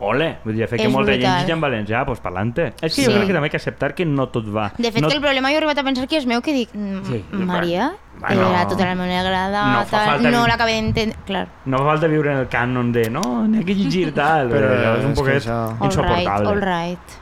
[0.00, 1.40] ole, vull dir, fer que És molta gent brutal.
[1.40, 2.66] llegeix en valencià, doncs pa'lante.
[2.80, 3.16] És que jo Sí.
[3.16, 4.72] crec que també hay que acceptar que no tot va.
[4.78, 5.08] De fet, no...
[5.08, 7.24] que el problema jo he arribat a pensar que és meu, que dic, mm, Sí,
[7.32, 11.48] Maria, bueno, era totalment agrada, no tal, no ni- l'acabé d'entendre, clar.
[11.66, 14.68] No fa falta viure en el cànon de no, n'hi ha que llegir tal, però
[14.70, 16.48] Però és un poquet això- All right, insoportable.
[16.48, 17.18] all right.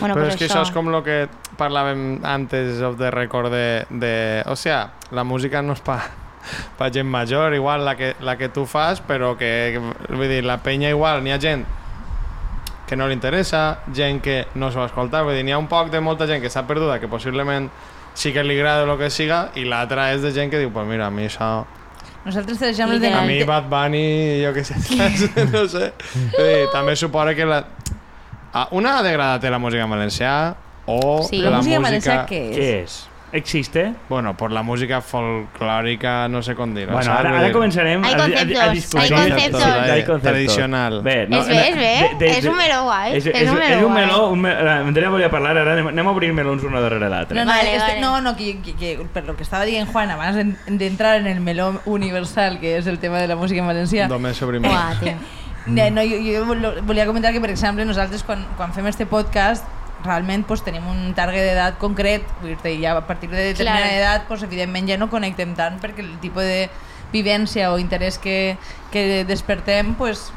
[0.00, 3.52] Bueno, Però pues és que això és com lo que parlàvem antes of the record
[3.52, 4.42] de, de...
[4.46, 5.98] O sea, la música no és pa,
[6.78, 10.42] pa gent major, igual la que, la que tu fas, però que, que vull dir,
[10.44, 11.66] la penya igual, n'hi ha gent
[12.88, 15.90] que no li interessa, gent que no s'ho escolta, vull dir, n'hi ha un poc
[15.92, 17.70] de molta gent que està perduda, que possiblement
[18.14, 20.86] sí que li agrada el que siga, i l'altra és de gent que diu, pues
[20.88, 21.64] mira, a mi això...
[22.24, 23.10] Nosaltres te deixem el de...
[23.12, 24.04] A mi Bad Bunny,
[24.44, 24.76] jo què sé,
[25.52, 25.90] no sé.
[26.36, 27.64] Vull dir, també suposa que la...
[28.54, 30.34] Ah, Una ha d'agradat la música en valencià
[30.86, 31.40] o Sí.
[31.42, 31.88] La, la música música...
[31.88, 32.56] valencià què és?
[32.56, 32.96] Què és?
[33.34, 33.92] Existe?
[34.08, 36.92] Bueno, por la música folclòrica, no sé com dir-ho.
[36.92, 37.18] Bueno, saps?
[37.18, 39.00] ara, ara començarem Hay a, a, a discutir.
[39.02, 39.62] hay conceptos.
[39.62, 40.22] Sí, hay conceptos.
[40.22, 41.02] Tradicional.
[41.02, 41.76] Bé, Es ve, es
[42.18, 42.30] ve.
[42.38, 45.10] És un meló guai, És, és és, un meló és un meló, un me, Andrea
[45.10, 47.34] volia parlar, ara anem, anem a obrir melons uno darrere l'altre.
[47.36, 48.00] No, no, Vale, este- vale.
[48.00, 51.16] no, no, que, que, que per lo que estava dient Juan abans de, de entrar
[51.18, 54.60] en el meló universal, que és el tema de la música en valencià, Només sobre
[54.60, 54.68] mi.
[54.68, 55.14] Uah, tio.
[55.66, 59.06] No, no, jo, jo vol- volia comentar que, per exemple, nosaltres quan, quan fem este
[59.06, 59.64] podcast
[60.04, 63.98] realment pues, tenim un target d'edat concret, vull dir ja a partir de determinada Clar.
[63.98, 66.68] edat pues, evidentment ja no connectem tant perquè el tipus de
[67.14, 68.56] vivència o interès que,
[68.92, 70.32] que despertem pues,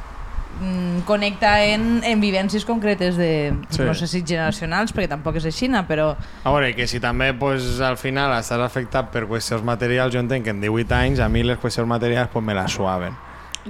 [0.62, 3.82] mm, connecta en, en vivències concretes de, Sí.
[3.82, 7.80] no sé si generacionals, perquè tampoc és així, però A veure, que si també pues,
[7.82, 11.44] al final estàs afectat per qüestions materials, jo entenc que en 18 anys a mi
[11.44, 13.14] les qüestions materials pues, me la suaven.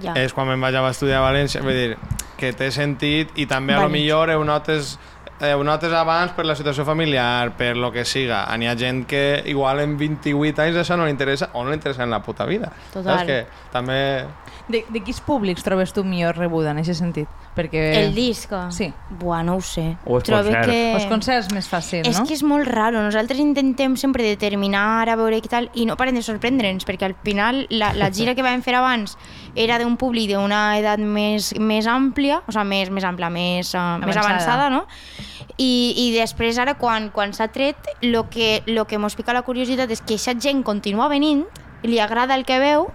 [0.02, 0.14] Ja.
[0.14, 1.98] És quan me'n vaig a estudiar a València, vull dir,
[2.38, 5.00] que té sentit i també a lo millor ho notes
[5.40, 8.44] eh, ho notes abans per la situació familiar, per lo que siga.
[8.58, 11.78] N'hi ha gent que igual en 28 anys això no li interessa o no li
[11.78, 12.72] interessa en la puta vida.
[12.94, 13.14] Total.
[13.14, 14.02] Saps que també...
[14.68, 17.30] De, de quins públics trobes tu millor rebuda en aquest sentit?
[17.56, 17.84] Perquè...
[18.02, 18.52] El disc?
[18.76, 18.90] Sí.
[19.20, 19.96] Buah, no ho sé.
[20.06, 20.68] O els Trobo concerts.
[20.68, 20.92] que...
[20.98, 22.26] Els concerts més fàcil, És no?
[22.28, 23.00] que és molt raro.
[23.02, 27.16] Nosaltres intentem sempre determinar a veure què tal i no paren de sorprendre'ns perquè al
[27.24, 29.16] final la, la gira que vam fer abans
[29.56, 33.98] era d'un públic d'una edat més, més àmplia, o sigui, més, més ampla, més, uh,
[34.04, 34.28] més Avançada.
[34.36, 34.84] avançada, no?
[35.58, 39.42] I, i després ara quan, quan s'ha tret lo que, lo que mos pica la
[39.48, 41.46] curiositat és que aquesta gent continua venint
[41.88, 42.92] li agrada el que veu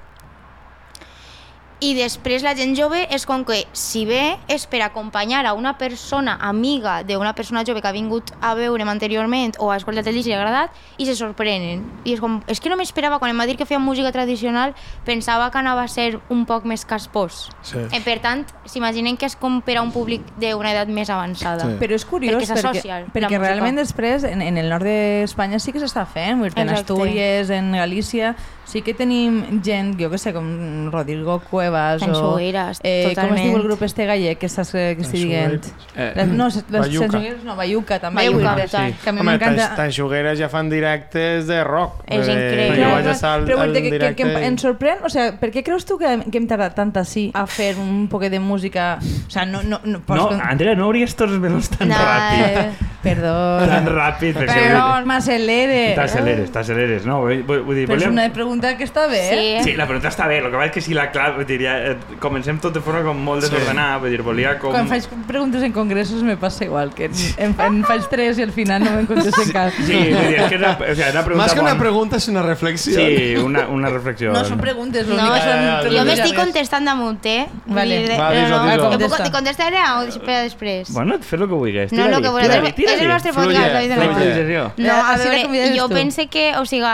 [1.83, 5.75] i després la gent jove és com que si bé és per acompanyar a una
[5.81, 10.15] persona amiga d'una persona jove que ha vingut a veure'm anteriorment o ha escoltat el
[10.15, 11.83] disc i li ha agradat i se sorprenen.
[12.07, 14.77] I és com, és que no m'esperava, quan em va dir que feia música tradicional,
[15.05, 17.49] pensava que anava a ser un poc més caspós.
[17.67, 17.83] Sí.
[17.83, 21.67] Eh, per tant, s'imaginen que és com per a un públic d'una edat més avançada.
[21.67, 21.81] Sí.
[21.83, 25.83] Però és curiós Perquè perquè, perquè realment després en, en el nord d'Espanya sí que
[25.83, 26.79] s'està fent, en Exacte.
[26.79, 28.37] Astúries, en Galícia,
[28.71, 30.47] sí que tenim gent, jo que sé, com
[30.93, 32.05] Rodrigo Cuevas o...
[32.05, 33.43] Sanxugueres, eh, com es totalment.
[33.49, 35.67] diu el grup este gallec que estàs que estic dient?
[35.97, 37.09] Eh, Les, no, les Bayuca.
[37.09, 38.27] Sanxugueres no, Bayuca també.
[38.29, 38.95] Bayuca, total.
[39.03, 39.67] Que a mi Home, m'encanta...
[39.69, 42.05] tan, tan xugueres ja fan directes de rock.
[42.07, 42.85] És Eh, increïble.
[42.85, 44.23] Jo vaig estar al, al dir que, que, directe...
[44.23, 47.47] que sorprèn, o sea, per què creus tu que, que hem tardat tant així a
[47.47, 48.99] fer un poc de música?
[49.27, 49.63] O sea, no...
[49.63, 52.59] No, no, No, Andrea, no hauries tots els melons tan No, ràpid.
[52.59, 53.35] Eh, perdó.
[53.67, 54.37] Tan ràpid.
[54.39, 55.81] perquè Però vull dir- m'accelere.
[55.97, 57.21] T'acceleres, t'acceleres, no?
[57.23, 58.13] Vull, dir, Però és volíem...
[58.13, 59.23] una pregunta que està bé.
[59.31, 59.71] Sí.
[59.71, 61.61] Sí, la pregunta està bé, el que passa és que si la clau, vull dir,
[61.65, 64.71] ja, eh, comencem tot de forma com molt desordenada, vull dir, volia com...
[64.75, 68.53] Quan faig preguntes en congressos me passa igual, que en, en faig tres i al
[68.53, 69.73] final no me'n contesten cap.
[69.83, 72.17] Sí, vull dir, és que és una, o sigui, una pregunta Más que una pregunta
[72.17, 72.95] és una reflexió.
[72.95, 74.33] Sí, una, una reflexió.
[74.33, 77.47] No són preguntes, No, són preguntes Jo m'estic contestant damunt, eh?
[77.67, 77.99] Vale.
[78.07, 78.71] dir, Va, no, dis-ho, no.
[78.71, 78.91] dis-ho.
[78.93, 79.31] Contesta.
[79.33, 80.91] contestar ara o després?
[80.93, 81.93] Bueno, fes el que vulguis.
[81.93, 82.75] no, el que vosaltres...
[82.95, 83.91] És el Fluye, podcast, David.
[83.91, 84.07] La fluye.
[84.07, 84.13] no.
[84.13, 84.73] improvisació.
[84.77, 85.95] No, a la veure, jo tu.
[85.95, 86.87] pense que, o sigui,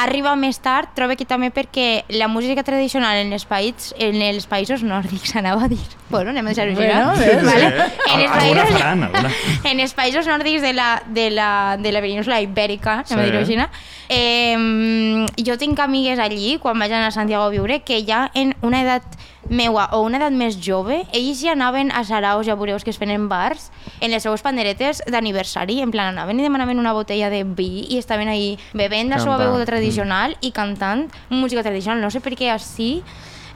[0.00, 4.46] arriba més tard, trobo que també perquè la música tradicional en els, països, en els
[4.48, 5.82] països nòrdics, anava a dir.
[6.08, 7.44] Bueno, anem a deixar-ho així, Bueno.
[7.44, 7.68] Vale?
[7.68, 8.14] Sí.
[8.14, 9.30] En els països, faran, alguna.
[9.70, 13.30] en els països nòrdics de la, de la, de la península ibèrica, anem a Sí.
[13.30, 13.68] dir-ho així, no?
[14.08, 18.54] eh, jo tinc amigues allí, quan vaig anar a Santiago a viure, que ja en
[18.62, 19.04] una edat
[19.50, 22.92] meua o una edat més jove, ells ja anaven a saraos i a bureus que
[22.94, 23.68] es feien en bars,
[24.00, 27.98] en les seues panderetes d'aniversari, en plan anaven i demanaven una botella de vi i
[27.98, 32.00] estaven ahí bevent la seva beguda tradicional i cantant música tradicional.
[32.00, 33.02] No sé per què així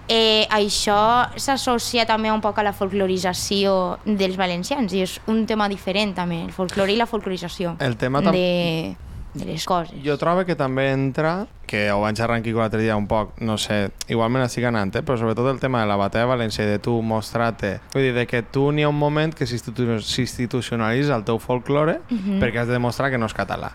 [0.08, 5.68] eh, això s'associa també un poc a la folclorització dels valencians i és un tema
[5.70, 8.96] diferent també, el folclore i la folclorització El tema tam- de,
[9.34, 9.92] de les coses.
[10.04, 13.56] Jo trobo que també entra, que ho vaig xerrar aquí l'altre dia un poc, no
[13.58, 15.02] sé, igualment estic anant, eh?
[15.02, 18.14] però sobretot el tema de la batalla de València i de tu mostrar-te, vull dir,
[18.14, 22.40] de que tu n'hi ha un moment que s'institu- s'institucionalitza el teu folklore Mhm.
[22.40, 23.72] perquè has de demostrar que no és català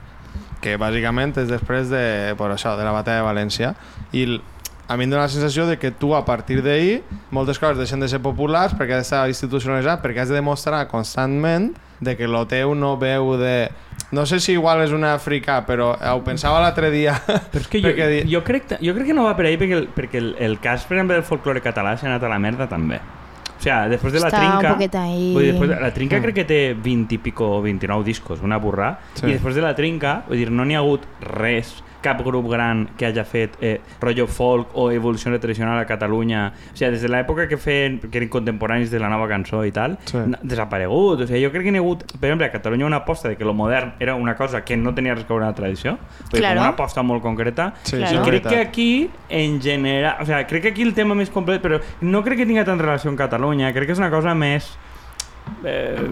[0.61, 3.75] que bàsicament és després de, per això, de la batalla de València
[4.11, 4.41] i
[4.89, 7.99] a mi em dóna la sensació de que tu a partir d'ahir moltes coses deixen
[8.01, 12.45] de ser populars perquè has d'estar institucionalitzat, perquè has de demostrar constantment de que lo
[12.47, 13.69] teu no veu de...
[14.11, 17.13] No sé si igual és una africà, però ho pensava l'altre dia.
[17.51, 19.57] Però és que jo, perquè di- jo, crec, jo crec que no va per ahí
[19.61, 22.39] perquè, el, perquè el, el cas, per exemple, del folklore català s'ha anat a la
[22.41, 22.97] merda també.
[23.59, 24.71] O sea, després de la Està un trinca...
[24.73, 25.33] poquet ahí.
[25.35, 26.23] Vull dir, després de, la trinca Mm.
[26.23, 29.27] crec que té 20 i pico o 29 discos, una burrà, Sí.
[29.27, 32.85] i després de la trinca, vull dir, no n'hi ha hagut res cap grup gran
[32.97, 36.53] que hagi fet eh, rotllo folk o evolució tradicional a Catalunya.
[36.73, 39.71] O sigui, des de l'època que feien, que eren contemporanis de la nova cançó i
[39.71, 40.17] tal, Sí.
[40.43, 41.21] desaparegut.
[41.21, 43.35] O sigui, jo crec que n'hi ha hagut, per exemple, a Catalunya una aposta de
[43.37, 45.97] que lo modern era una cosa que no tenia res que veure amb la tradició.
[46.31, 46.61] Dir, Claro.
[46.61, 47.73] una aposta molt concreta.
[47.83, 48.15] Sí, Claro.
[48.15, 48.51] I crec veritat.
[48.53, 50.17] que aquí, en general...
[50.21, 52.79] O sigui, crec que aquí el tema més complet, però no crec que tinga tant
[52.79, 53.73] relació amb Catalunya.
[53.73, 54.77] Crec que és una cosa més...
[55.63, 56.09] Eh,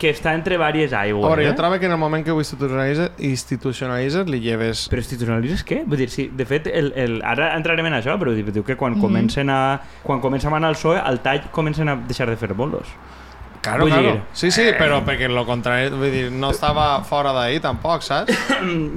[0.00, 1.24] que està entre diverses A aigües.
[1.24, 1.50] veure, eh?
[1.50, 4.86] jo trobo que en el moment que ho institucionalitzes, institucionalitzes li lleves...
[4.92, 5.82] Però institucionalitzes què?
[5.86, 8.96] Vull dir, sí, de fet, el, el, ara entrarem en això, però diu que quan,
[9.00, 12.54] comencen a, quan comencen a anar al PSOE, al tall comencen a deixar de fer
[12.54, 12.88] bolos.
[13.60, 14.12] Claro, Vull claro.
[14.12, 18.32] dir, Sí, sí, però perquè lo contrari, vull dir, no estava fora d'ahir tampoc, saps?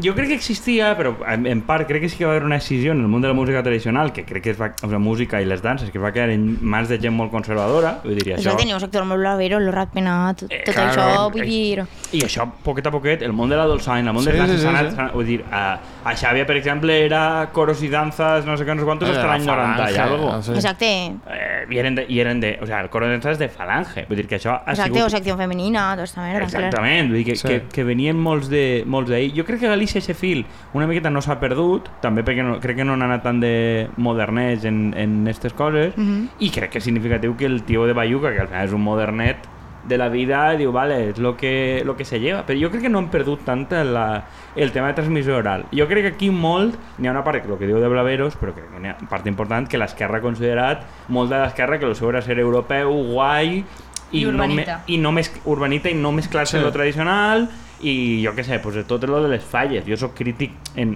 [0.02, 2.56] jo crec que existia, però en, en part crec que sí que va haver una
[2.56, 5.00] decisió en el món de la música tradicional, que crec que es va, o sigui,
[5.04, 8.16] música i les danses, que es va quedar en mans de gent molt conservadora, vull
[8.16, 8.58] dir, i Això això...
[8.62, 11.50] tenia un sector molt blavero, el rap penat, tot, Eh, tot claro, això, eh, vull
[11.50, 11.86] dir...
[12.14, 14.62] I això, poquet a poquet, el món de la dolçaina, el món Sí, de danses
[14.62, 15.10] sí, sí, sí.
[15.14, 15.64] vull dir, a,
[16.06, 19.12] a Xàbia, per exemple, era coros i danzas, no sé què, no sé quantos, Eh,
[19.12, 20.32] hasta la l'any 90 i falange, algo.
[20.38, 20.58] o sigui.
[20.64, 20.94] Exacte,
[21.34, 24.06] Eh, i eren de, i eren de, o sea, el coro de danzas de falange,
[24.08, 25.12] vull dir que això ha exacte, o sigut...
[25.12, 26.64] secció femenina, tota esta merda, clar.
[26.66, 27.48] Exactament, vull dir que, Sí.
[27.48, 29.34] que, que venien molts de molts d'ahir.
[29.36, 32.78] Jo crec que Galícia aquest fil una miqueta no s'ha perdut, també perquè no, crec
[32.78, 36.30] que no han anat tant de modernets en, en aquestes coses, Mhm.
[36.40, 38.82] i crec que és significatiu que el tio de Bayuca, que al final és un
[38.82, 39.38] modernet,
[39.84, 42.46] de la vida, diu, vale, és lo que, lo que se lleva.
[42.48, 44.24] Però jo crec que no hem perdut tant la,
[44.56, 45.66] el tema de transmissió oral.
[45.76, 48.54] Jo crec que aquí molt, n'hi ha una part, el que diu de Blaveros, però
[48.56, 51.86] crec que n'hi ha una part important que l'esquerra ha considerat, molt de l'esquerra, que
[51.86, 53.66] el seu era ser europeu, guai,
[54.14, 54.84] I no, me, urbanita.
[54.88, 55.12] i no
[55.46, 56.64] urbanita i no mesclar-se Sí.
[56.64, 57.50] lo tradicional
[57.82, 59.84] i jo què sé, pues, de tot lo de les falles.
[59.86, 60.96] Jo sóc crític en,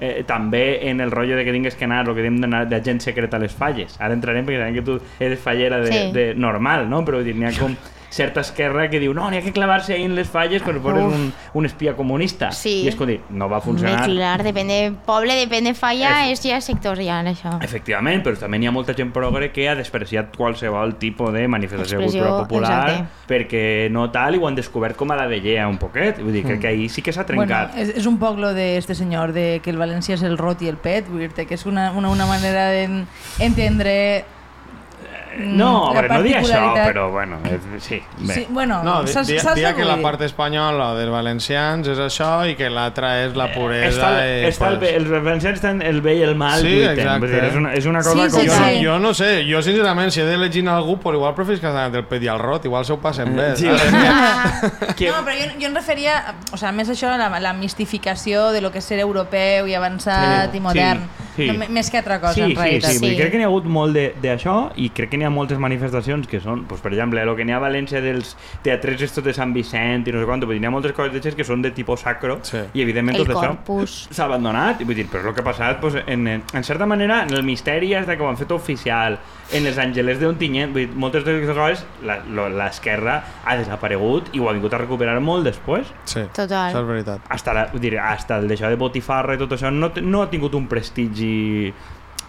[0.00, 2.80] eh, també en el rotllo de que tingues que anar, el que diem d'anar de
[2.82, 3.94] gent secreta a les falles.
[4.00, 6.12] Ara entrarem perquè sabem que tu eres fallera de, Sí.
[6.12, 7.04] de normal, no?
[7.04, 7.76] Però vull dir, n'hi ha com
[8.14, 10.84] certa esquerra que diu no, n'hi ha que clavar-se ahí en les falles quan Uf.
[10.86, 12.52] un, un espia comunista.
[12.54, 12.82] Sí.
[12.84, 14.04] I és com dir, no va funcionar.
[14.06, 17.56] clar, depèn de poble, depèn de falla, Efe- és ja sectorial, això.
[17.64, 21.98] Efectivament, però també n'hi ha molta gent progre que ha despreciat qualsevol tipus de manifestació
[21.98, 23.08] de Expressió, cultura popular exacte.
[23.34, 26.22] perquè no tal i ho han descobert com a la vellea un poquet.
[26.22, 27.76] Vull dir, crec que ahir sí que s'ha Bueno, trencat.
[27.76, 30.62] és, és un poc lo de este senyor de que el València és el rot
[30.62, 32.70] i el pet, vull dir que és una, una, una manera
[33.38, 34.24] d'entendre
[35.38, 38.34] No, la però no dir això, però bueno, és, sí, bé.
[38.34, 41.98] Sí, bueno, No, di- saps, dia, saps dia que la part espanyola dels valencians és
[41.98, 45.54] això i que l'altra és la puresa Està, i, està el, pues, bé, els valencians
[45.58, 46.98] estan el bé i el mal Sí, lluiten.
[46.98, 47.26] exacte.
[47.26, 48.40] Dir, és, una, és una cosa Sí, com...
[48.40, 48.84] sí, jo, sí.
[48.84, 52.04] jo no sé, jo sincerament si he d'elegir algú pues igual preferís que s'han del
[52.06, 53.66] pet i el rot igual s'ho passen bé Sí,
[54.96, 58.60] que, No, però jo, jo em referia, o sea, més això, la, la mistificació de
[58.60, 61.46] lo que és ser europeu i avançat Sí, i modern, sí, sí.
[61.50, 62.90] No, me- més que altra cosa, sí, en sí, realitat.
[62.92, 63.16] sí, dir, Sí.
[63.20, 66.26] crec que n'hi ha hagut molt de- d'això i crec que n'hi ha moltes manifestacions
[66.30, 69.32] que són, doncs, per exemple, el que n'hi ha a València dels teatres estos de
[69.36, 71.62] Sant Vicent i no sé quant, vull dir, n'hi ha moltes coses d'aixes que són
[71.64, 72.58] de tipus sacro Sí.
[72.74, 74.08] i evidentment El tot això corpus.
[74.10, 77.32] s'ha abandonat, vull dir, però el que ha passat doncs, en, en, certa manera, en
[77.34, 79.18] el misteri és de que ho han fet oficial,
[79.52, 81.84] en els angelers d'Ontinyent, vull dir, moltes d'aquestes coses
[82.34, 86.70] l'esquerra ha desaparegut i ho ha vingut a recuperar molt després sí, Total.
[86.70, 89.70] això és veritat hasta, la, vull dir, hasta el d'això de botifarra i tot això
[89.72, 91.72] no, no ha tingut un prestigi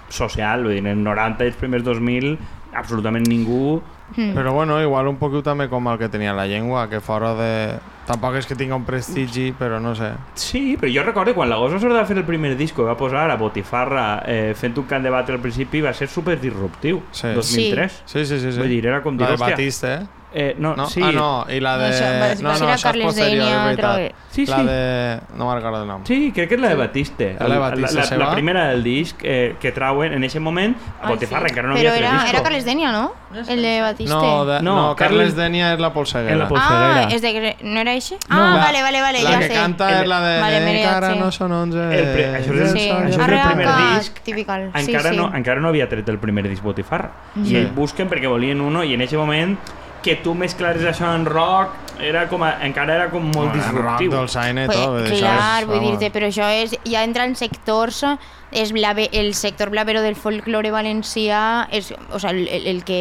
[0.10, 2.36] social, vull dir, en el 90 i els primers 2000
[2.76, 3.82] absolutament ningú
[4.16, 4.36] Mm.
[4.36, 7.80] però bueno, igual un poquet també com el que tenia la llengua que fora de...
[8.06, 11.56] tampoc és que tinga un prestigi però no sé Sí, però jo recordo quan la
[11.58, 15.02] Gosa Sorda va fer el primer disco va posar a Botifarra eh, fent un cant
[15.02, 17.34] de batre al principi va ser super disruptiu, Sí.
[17.34, 18.60] 2003 sí, sí, sí, sí.
[18.60, 20.06] Vull dir, era com dir, la de hòstia, Batista, eh?
[20.36, 20.86] Eh, no, No?
[20.90, 21.88] sí, Ah, no, i la de...
[21.88, 23.96] No, això va- no, no, això és posterior, és veritat.
[23.96, 24.66] creo Sí, La sí.
[24.66, 25.20] de...
[25.38, 26.02] no me'n recordo el nom.
[26.06, 27.38] Sí, crec que és la de Batiste.
[27.40, 30.42] La de El- Batiste la, la, la primera del disc eh, que trauen en aquest
[30.44, 31.54] moment a Ai, Botifarra, sí.
[31.54, 32.30] encara no Però havia era, tret disco.
[32.36, 33.14] era Carles Denia, no?
[33.48, 34.14] El de Batiste.
[34.14, 36.36] No, de, No, no, Carles Carles- Denia és la polseguera.
[36.36, 37.08] La Ah, Polseguera.
[37.16, 37.56] és de...
[37.64, 38.16] ¿No era ese?
[38.28, 39.54] No, ah, la- vale, vale, vale, la ja que sé.
[39.54, 40.84] canta és la de Vale, Mariachi.
[40.84, 41.78] encara no són 11...
[41.96, 43.68] El pre- això és el- Sí, això és el primer
[43.98, 44.20] disc.
[44.24, 44.72] Typical.
[44.76, 45.16] Sí, encara, sí.
[45.18, 47.12] No, encara no havia tret el primer disc Botifarra.
[47.42, 47.56] I Sí.
[47.56, 49.58] ells busquen perquè volien uno i en aquest moment
[50.06, 53.76] que tu mesclares això en rock era com a, encara era com molt Bueno, en
[53.76, 54.12] rock, disruptiu.
[54.14, 55.00] dolçaina i Pues, tot.
[55.10, 58.04] això clar, és, vull dir-te, però això és, ja entra en sectors
[58.52, 63.00] és blave, el sector blavero del folklore valencià és, o sea, el, el, el que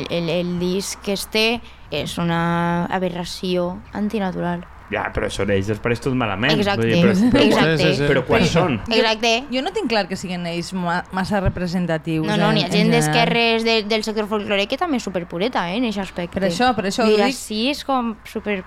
[0.00, 1.60] el, el, el disc que es té
[1.90, 4.64] és una aberració antinatural.
[4.90, 6.50] Ja, però això d'ells després tot malament.
[6.58, 7.76] Exacte, Vull dir, però, però, exacte.
[7.78, 8.08] Sí, sí, sí.
[8.10, 8.80] però quants són?
[8.90, 9.30] Exacte.
[9.52, 12.26] Jo no tinc clar que siguin ells ma massa representatius.
[12.26, 13.06] No, no, en- n'hi ha en gent general.
[13.06, 16.40] d'esquerres de, del sector folclore que també és superpureta, eh, en aquest aspecte.
[16.40, 17.24] Per això- per això ho Dir dic.
[17.26, 18.64] així és com super...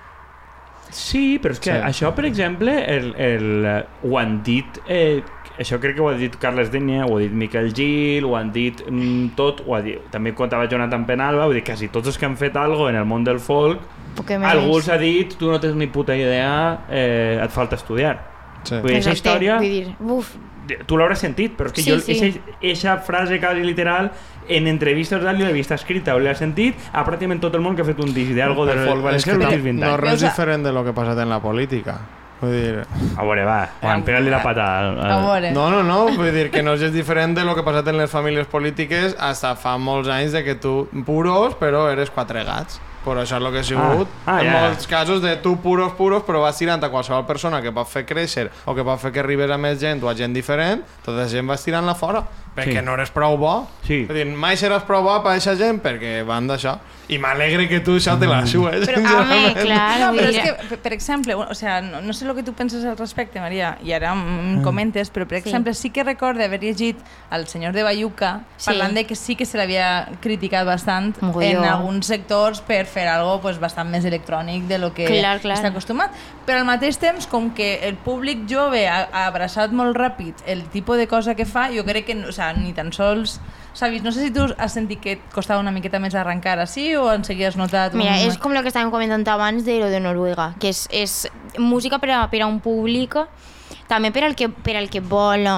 [0.93, 1.77] Sí, però és que Sí.
[1.77, 1.83] sí.
[1.89, 4.79] això, per exemple, el, el, eh, ho han dit...
[4.87, 5.23] Eh,
[5.59, 8.51] això crec que ho ha dit Carles Denya, ho ha dit Miquel Gil, ho han
[8.51, 12.17] dit mm, tot, ho ha dit, també contava Jonathan Penalba, vull dir, quasi tots els
[12.17, 13.83] que han fet algo en el món del folk,
[14.39, 18.17] algú els ha dit, tu no tens ni puta idea, eh, et falta estudiar.
[18.63, 18.79] Sí.
[18.79, 20.33] Vull dir, aquesta història, Vull dir, uf,
[20.87, 22.39] tu l'hauràs sentit, però és que Sí, jo sí.
[22.61, 24.11] aquesta frase quasi literal
[24.47, 27.83] en entrevistes d'ell l'he vist escrita o l'he sentit a pràcticament tot el món que
[27.83, 30.63] ha fet un disc d'algo del folk és valencià no, últims 20 no res diferent
[30.63, 31.99] de lo que ha passat en la política.
[32.43, 34.79] Vull dir, A veure, va, Juan, pega-li la patada.
[34.89, 35.51] al- A veure.
[35.55, 37.97] no, no, no, vull dir que no és diferent de lo que ha passat en
[37.97, 42.81] les famílies polítiques hasta fa molts anys de que tu puros però eres quatre gats.
[43.03, 44.07] Per això és el que ha sigut.
[44.25, 44.59] Ah, ah, en ja.
[44.61, 48.05] molts casos de tu puros, puros, però vas tirant a qualsevol persona que pot fer
[48.05, 51.17] créixer o que pot fer que arribes a més gent o a gent diferent, tota
[51.17, 52.23] la gent vas tirant-la fora.
[52.55, 52.85] Perquè Sí.
[52.85, 53.67] no eres prou bo.
[53.85, 54.05] Sí.
[54.05, 56.77] Vull dir, mai seràs prou bo per a aquesta gent perquè van d'això.
[57.13, 58.87] I m'alegre que tu això te la sues.
[58.87, 62.33] però home, clar, No, però és que, per- exemple, o sea, no, no sé el
[62.35, 65.49] que tu penses al respecte, Maria, i ara em comentes, però per Sí.
[65.49, 66.97] exemple sí que recordo haver llegit
[67.29, 68.65] al senyor de Bayuca Sí.
[68.71, 71.45] parlant de que sí que se l'havia criticat bastant Mogolló.
[71.59, 75.57] en alguns sectors per fer algo pues, bastant més electrònic de lo que Clar, clar.
[75.57, 76.11] està acostumat.
[76.45, 80.63] Però al mateix temps, com que el públic jove ha, ha abraçat molt ràpid el
[80.69, 83.39] tipus de cosa que fa, jo crec que o sea, ni tan sols
[83.73, 84.05] s'ha vist.
[84.05, 87.07] No sé si tu has sentit que et costava una miqueta més arrencar així o
[87.11, 87.97] en seguida has notat...
[87.97, 88.29] Mira, un...
[88.29, 91.17] és com el que estàvem comentant abans de lo de Noruega, que és, és
[91.57, 93.17] música per a, per a un públic,
[93.89, 95.49] també per al que, per al que vol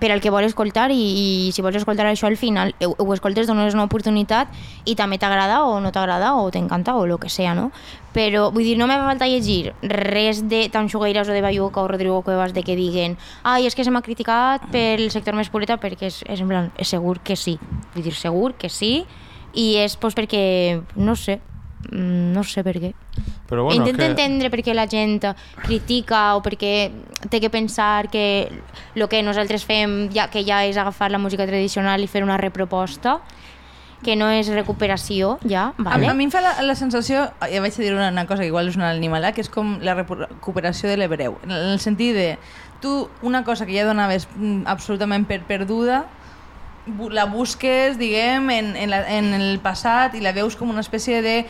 [0.00, 3.12] per al que vol escoltar i, i si vols escoltar això al final ho, ho
[3.14, 4.52] escoltes, dones una oportunitat
[4.84, 7.70] i també t'agrada o no t'agrada o t'encanta o el que sea, no?
[8.16, 11.82] Però, vull dir, no me fa falta llegir res de Tan Xugueiras o de Bayuca
[11.82, 15.52] o Rodrigo Cuevas de que diguen ai, és que se m'ha criticat pel sector més
[15.52, 17.58] pureta perquè és, és en plan, és segur que sí.
[17.94, 19.04] Vull dir, segur que sí
[19.56, 21.40] i és pues, perquè, no sé,
[21.92, 22.92] no sé per què.
[23.48, 24.10] Però Bueno, Intenta que...
[24.10, 25.20] entendre per què la gent
[25.62, 26.90] critica o perquè
[27.30, 28.50] té que pensar que
[28.94, 32.38] el que nosaltres fem ja, que ja és agafar la música tradicional i fer una
[32.40, 33.20] reproposta
[34.04, 36.06] que no és recuperació ja, Vale.
[36.06, 38.42] A, a mi em fa la, la sensació, ja vaig a dir una, una cosa
[38.42, 41.38] que igual és una animalà, que és com la recuperació de l'hebreu.
[41.46, 42.28] En el sentit de,
[42.84, 46.04] tu una cosa que ja donaves mm, absolutament per perduda,
[47.10, 51.20] la busques, diguem, en, en, la, en el passat i la veus com una espècie
[51.22, 51.44] de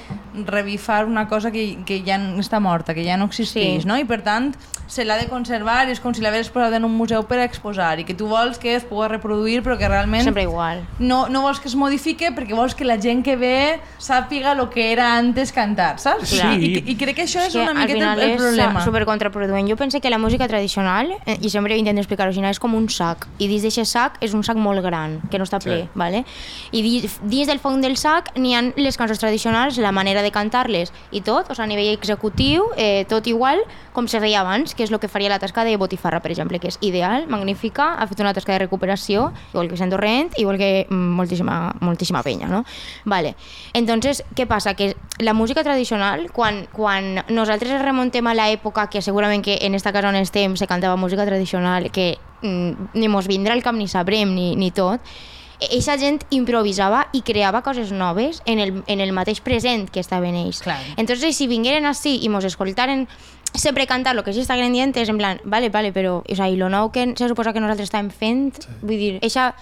[0.47, 3.89] revifar una cosa que, que ja està morta, que ja no existeix, Sí.
[3.89, 3.97] no?
[3.99, 4.55] I per tant,
[4.87, 7.99] se l'ha de conservar és com si l'hagués posat en un museu per a exposar
[7.99, 10.85] i que tu vols que es pugui reproduir però que realment Sempre igual.
[11.01, 14.69] no, no vols que es modifique perquè vols que la gent que ve sàpiga el
[14.71, 16.29] que era antes cantar, saps?
[16.31, 16.39] Sí.
[16.39, 18.79] I, i crec que això és, que una miqueta el, el problema.
[18.79, 19.69] és super contraproduent.
[19.69, 23.27] Jo pense que la música tradicional, eh, i sempre intento explicar-ho és com un sac,
[23.39, 25.89] i dins d'aquest sac és un sac molt gran, que no està ple, Sí.
[25.95, 26.25] vale?
[26.73, 30.93] i dins, del fons del sac n'hi ha les cançons tradicionals, la manera de cantar-les
[31.11, 33.61] i tot, o sigui, a nivell executiu, eh, tot igual
[33.93, 36.59] com se feia abans, que és el que faria la tasca de Botifarra, per exemple,
[36.61, 40.59] que és ideal, magnífica, ha fet una tasca de recuperació, igual que Sant Torrent, igual
[40.59, 42.65] que mm, moltíssima, moltíssima penya, no?
[43.05, 43.37] Vale.
[43.73, 44.75] Entonces, què passa?
[44.75, 49.93] Que la música tradicional, quan, quan nosaltres remontem a l'època que segurament que en esta
[49.93, 52.19] casa on estem se cantava música tradicional, que
[52.95, 55.01] ni mos vindrà al cap ni sabrem ni, ni tot,
[55.61, 60.37] eixa gent improvisava i creava coses noves en el, en el mateix present que estaven
[60.37, 60.61] ells.
[60.65, 60.79] Clar.
[60.97, 63.07] Entonces, si vingueren així i mos escoltaren
[63.57, 66.51] sempre cantar lo que ells estan dient és en plan, vale, vale, però o sea,
[66.51, 68.77] i lo nou que se suposa que nosaltres estàvem fent, sí.
[68.83, 69.55] vull dir, eixa,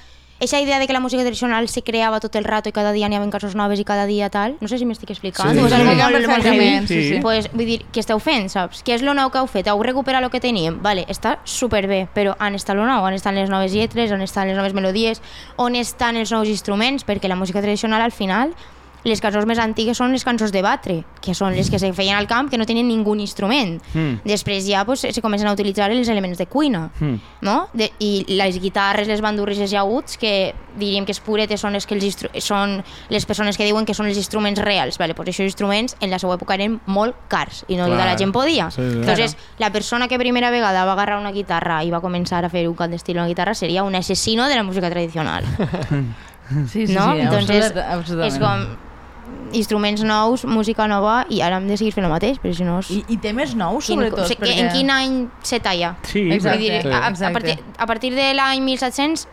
[0.45, 3.09] eixa idea de que la música tradicional se creava tot el rato i cada dia
[3.09, 5.69] n'hi havia cançons noves i cada dia tal, no sé si m'estic explicant, Sí, sí.
[5.69, 6.87] Sí, molt, molt perfectament, heavy.
[6.87, 7.21] sí, sí.
[7.23, 8.85] Pues, vull dir, què esteu fent, saps?
[8.85, 9.67] Què és lo nou que heu fet?
[9.73, 10.79] Heu recuperat el que teníem?
[10.83, 13.03] Vale, està superbé, però on està lo nou?
[13.09, 14.13] On estan les noves lletres?
[14.13, 15.23] On estan les noves melodies?
[15.57, 17.05] On estan els nous instruments?
[17.05, 18.55] Perquè la música tradicional, al final,
[19.05, 22.17] les cançons més antigues són les cançons de batre, que són les que se feien
[22.17, 23.79] al camp que no tenien ningú instrument.
[23.93, 24.23] Mm.
[24.25, 27.15] Després ja pues, se comencen a utilitzar els elements de cuina, Mm.
[27.43, 27.69] no?
[27.75, 31.87] De, I les guitarres, les bandurris, els llaüts, que diríem que els puretes són, les
[31.87, 34.99] que els són les persones que diuen que són els instruments reals.
[34.99, 38.17] Vale, pues aquests instruments en la seva època eren molt cars i no tota la
[38.19, 38.71] gent podia.
[38.71, 38.97] Sí, sí.
[38.99, 42.67] Entonces, la persona que primera vegada va agarrar una guitarra i va començar a fer
[42.69, 45.45] un cant d'estil a una guitarra seria un asesino de la música tradicional.
[46.69, 47.15] Sí, sí, no?
[47.15, 48.33] sí, Entonces, absolut- absolutament.
[48.35, 48.84] és com
[49.55, 52.81] instruments nous, música nova i ara hem de seguir fent el mateix, perquè si no...
[52.83, 52.91] És...
[52.91, 54.27] I, I temes nous, Quin, sobretot.
[54.29, 54.59] se- perquè...
[54.65, 55.95] En quin any se talla?
[56.03, 56.59] Sí, Exacte.
[56.59, 56.93] Vull dir, Sí.
[56.93, 59.29] a, a, partir, a partir de l'any 1700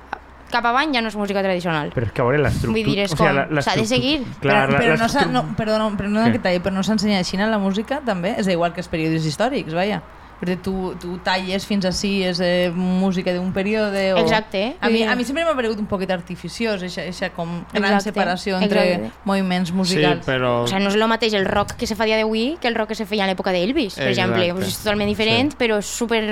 [0.51, 1.93] cap avall ja no és música tradicional.
[1.95, 2.75] Però és que a veure l'estructura...
[2.75, 4.17] Vull dir, és o sigui, com, la- la s'ha de seguir.
[4.43, 7.59] Clar, però, però, no no, perdona, perdona que talli, però no s'ensenya així en la
[7.59, 8.33] música també?
[8.37, 10.01] És igual que els períodes històrics, vaja.
[10.41, 14.07] Perquè tu, tu talles fins així, és eh, música d'un període...
[14.15, 14.17] O...
[14.23, 14.75] Exacte.
[14.81, 18.09] A mi, a mi sempre m'ha paregut un poquet artificiós, eixa, eixa com gran Exacte,
[18.09, 19.11] separació entre exacte.
[19.29, 20.25] moviments Sí, musicals.
[20.25, 20.63] però...
[20.63, 22.73] O sigui, no és el mateix el rock que se fa dia d'avui que el
[22.73, 24.49] rock que se feia a l'època d'Elvis, per exemple.
[24.57, 26.23] Pues és totalment diferent, però és super,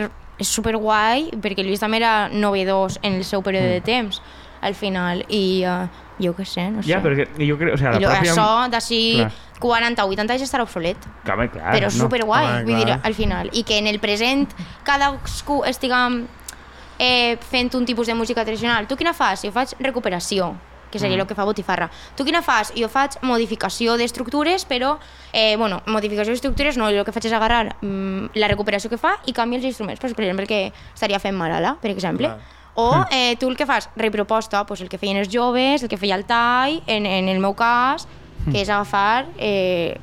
[0.42, 3.78] és super guai, perquè Elvis també era novedós en el seu període Mm.
[3.78, 4.22] de temps,
[4.62, 5.22] al final.
[5.30, 5.86] I uh,
[6.20, 6.90] jo què sé, no sé.
[6.96, 7.76] Ja, perquè jo crec...
[7.76, 8.34] O sigui, I la lo, pròpia...
[8.34, 9.32] això d'ací Clar.
[9.60, 10.98] 40 o 80 anys estarà obsolet.
[11.24, 12.06] Clar, home, clar, però és no.
[12.08, 13.00] superguai, Home, vull dir, clar.
[13.04, 13.50] al final.
[13.54, 14.48] I que en el present
[14.84, 16.26] cadascú estigui
[17.00, 18.88] eh, fent un tipus de música tradicional.
[18.88, 19.42] Tu quina fas?
[19.46, 20.54] Jo faig recuperació,
[20.92, 21.22] que seria Mm.
[21.22, 21.90] el que fa Botifarra.
[22.16, 22.74] Tu quina fas?
[22.76, 24.98] Jo faig modificació d'estructures, però,
[25.32, 29.18] eh, bueno, modificació d'estructures no, el que faig és agarrar mm, la recuperació que fa
[29.26, 30.00] i canviar els instruments.
[30.00, 32.28] Per exemple, el que estaria fent Marala, per exemple.
[32.28, 32.40] Clar.
[32.76, 35.98] O eh, tu el que fas, reproposta, pues, el que feien els joves, el que
[35.98, 38.08] feia el tall, en, en el meu cas,
[38.46, 39.98] que és agafar eh,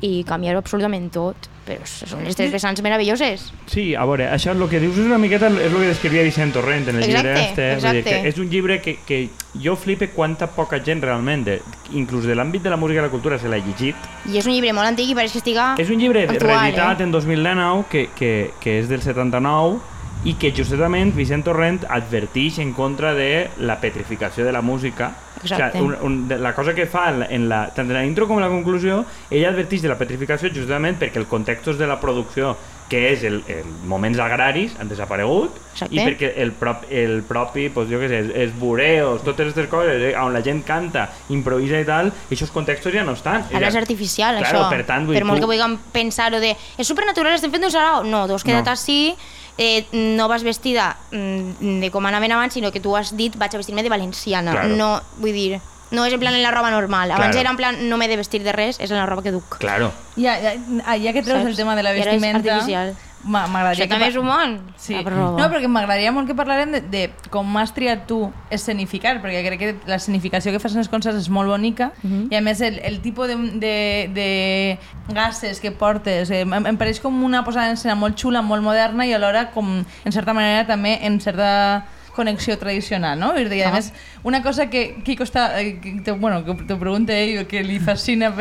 [0.00, 1.48] i canviar absolutament tot.
[1.66, 3.44] Però són les tres vessants meravelloses.
[3.70, 6.54] Sí, a veure, això el que dius és una miqueta és el que descrivia Vicent
[6.56, 7.66] Torrent en el Exacte, llibre este.
[7.74, 8.02] exacte.
[8.08, 9.20] que és un llibre que, que
[9.62, 11.60] jo flipe quanta poca gent realment, de,
[11.94, 14.10] inclús de l'àmbit de la música i la cultura, se l'ha llegit.
[14.32, 15.74] I és un llibre molt antic i pareix que estiga...
[15.78, 17.06] És un llibre actual, reeditat eh?
[17.06, 19.78] en 2019 que, que, que és del 79
[20.24, 25.14] i que justament Vicent Torrent advertix en contra de la petrificació de la música.
[25.42, 25.78] Exacte.
[25.78, 28.04] O sigui, un, un, la cosa que fa en la, en la, tant en la
[28.04, 31.86] intro com en la conclusió, ella advertix de la petrificació justament perquè el context de
[31.86, 32.56] la producció
[32.90, 35.94] que és el, el moments agraris han desaparegut Exacte.
[35.94, 40.02] i perquè el, prop, el propi, pues, jo què sé, els, bureos, totes aquestes coses,
[40.08, 43.44] eh, on la gent canta, improvisa i tal, aquests contextos ja no estan.
[43.54, 44.70] Ara és artificial, Claro, això.
[44.74, 47.70] per tant, vull per molt tu- que vulguem pensar-ho de és supernatural, estem fent un
[47.70, 48.02] sarau.
[48.02, 48.72] No, tu has quedat No.
[48.74, 49.14] així,
[49.60, 53.54] eh, no vas vestida mm, de com anaven abans, sinó que tu has dit vaig
[53.54, 54.52] a vestir-me de valenciana.
[54.56, 54.74] Claro.
[54.74, 57.10] No, vull dir, no és en plan en la roba normal.
[57.10, 57.40] Abans Claro.
[57.44, 59.58] era en plan no m'he de vestir de res, és en la roba que duc.
[59.58, 59.92] Claro.
[60.16, 60.54] Ja, ja,
[60.96, 61.50] ja que treus Saps?
[61.52, 62.54] el tema de la I ara és vestimenta...
[62.54, 62.96] artificial.
[63.24, 64.54] M'a- M'agradaria Això que també és un món.
[64.76, 64.94] Sí.
[65.04, 65.38] Roba.
[65.38, 69.58] No, perquè m'agradaria molt que parlarem de, de com has triat tu escenificar, perquè crec
[69.60, 71.90] que la escenificació que fas en les concerts és molt bonica
[72.30, 73.74] i a més el, el tipus de, de,
[74.14, 78.42] de gases que portes eh, em, em pareix com una posada en escena molt xula,
[78.42, 81.84] molt moderna i alhora com en certa manera també en certa
[82.20, 83.32] connexió tradicional, no?
[83.36, 83.90] Vull dir, a més,
[84.26, 85.60] una cosa que Kiko està...
[85.60, 88.32] eh, que te, bueno, que te pregunta ell, que li fascina,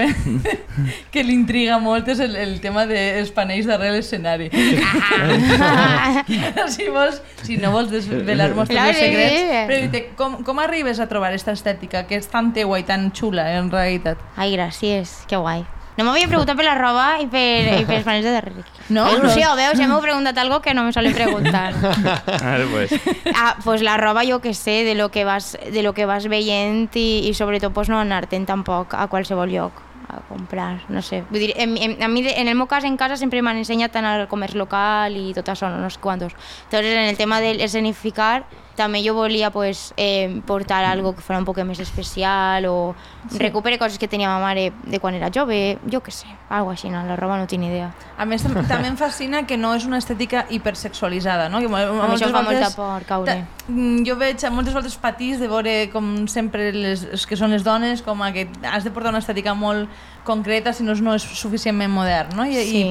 [1.14, 4.50] que li intriga molt, és el, el tema dels panells darrere l'escenari.
[6.76, 11.08] si, vols, si no vols desvelar-nos tots els secrets, però dite, com, com arribes a
[11.12, 14.18] trobar aquesta estètica que és tan teua i tan xula, en realitat?
[14.36, 15.64] Ai, gràcies, que guai.
[16.00, 18.64] No m'havia preguntat per la roba i per, i per els panells de darrere.
[18.88, 19.04] No?
[19.06, 19.76] Fa Il·lusió, veus?
[19.78, 21.74] Ja m'heu preguntat algo que no me solen preguntar.
[22.40, 22.96] Ara, pues.
[23.36, 26.26] Ah, pues la roba jo que sé, de lo que vas, de lo que vas
[26.32, 31.20] veient i, i sobretot pues, no anar-te'n tampoc a qualsevol lloc a comprar, no sé.
[31.30, 33.60] Vull dir, en, en, a mi, de- en el meu cas, en casa, sempre m'han
[33.62, 36.34] ensenyat a anar al comerç local i tot això, no sé quantos.
[36.64, 38.46] Entonces, en el tema del escenificar,
[38.80, 42.96] també jo volia pues, eh, portar algo que fos un poc més especial o
[43.30, 43.38] sí.
[43.42, 46.88] recupere coses que tenia ma mare de quan era jove, jo que sé, algo així,
[46.90, 47.04] no?
[47.06, 47.92] la roba no tinc idea.
[48.18, 51.60] A més, tam- també em fascina que no és una estètica hipersexualitzada, no?
[51.60, 53.34] Que mo- A mi això fa molta por, caure.
[53.36, 57.36] ta- mm, Jo veig a moltes voltes patís de veure com sempre les, les que
[57.36, 59.90] són les dones com a que has de portar una estètica molt
[60.24, 62.46] concreta si no és, no és suficientment modern, no?
[62.46, 62.84] I, Sí.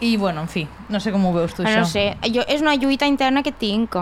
[0.00, 1.78] i, i bueno, en fi, no sé com ho veus tu, Ah, això.
[1.80, 3.96] no sé, jo, és una lluita interna que tinc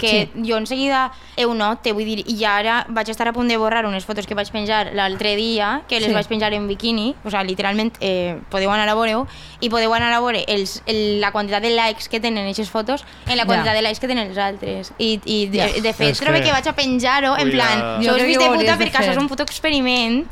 [0.00, 0.42] que Sí.
[0.48, 1.12] jo en seguida
[1.44, 4.34] ho note, vull dir, i ara vaig estar a punt de borrar unes fotos que
[4.34, 6.14] vaig penjar l'altre dia, que les Sí.
[6.14, 9.26] vaig penjar en biquini, o sigui, literalment eh, podeu anar a veure
[9.60, 13.04] i podeu anar a veure els, el, la quantitat de likes que tenen aquestes fotos
[13.26, 14.92] en la quantitat de likes que tenen els altres.
[14.98, 15.66] I, i de, Ja.
[15.80, 16.52] de fet, És trobo que- que...
[16.52, 19.42] vaig a penjar-ho en plan, Jo fills que de puta perquè això és un puto
[19.42, 20.26] experiment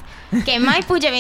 [0.45, 1.11] que mai puja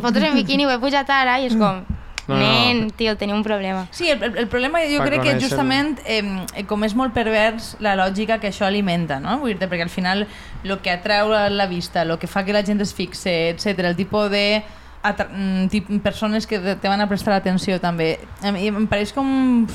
[0.00, 1.84] fotos en biquini, ho he pujat ara i és com,
[2.26, 2.40] No, no.
[2.42, 3.86] nen, tio, tenia un problema.
[3.90, 7.76] Sí, el, el, el problema jo Per crec que justament eh, com és molt pervers
[7.78, 9.38] la lògica que això alimenta, no?
[9.42, 10.26] Vull dir perquè al final
[10.64, 13.96] el que atreu la vista, el que fa que la gent es fixe, etc, el
[13.96, 14.64] tipus de
[15.06, 18.16] mm, tip, persones que te van a prestar atenció també.
[18.42, 19.66] A mi em pareix com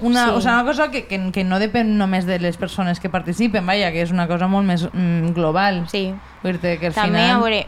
[0.00, 0.30] una, Sí.
[0.30, 3.66] o sea, una cosa que, que, que no depèn només de les persones que participen,
[3.66, 5.84] vaja, que és una cosa molt més mm, global.
[5.90, 6.14] Sí.
[6.42, 7.34] Vull dir que al també, final...
[7.34, 7.66] a veure,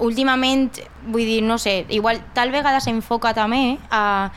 [0.00, 4.30] últimament, vull dir, no sé, igual tal vegada s'enfoca també a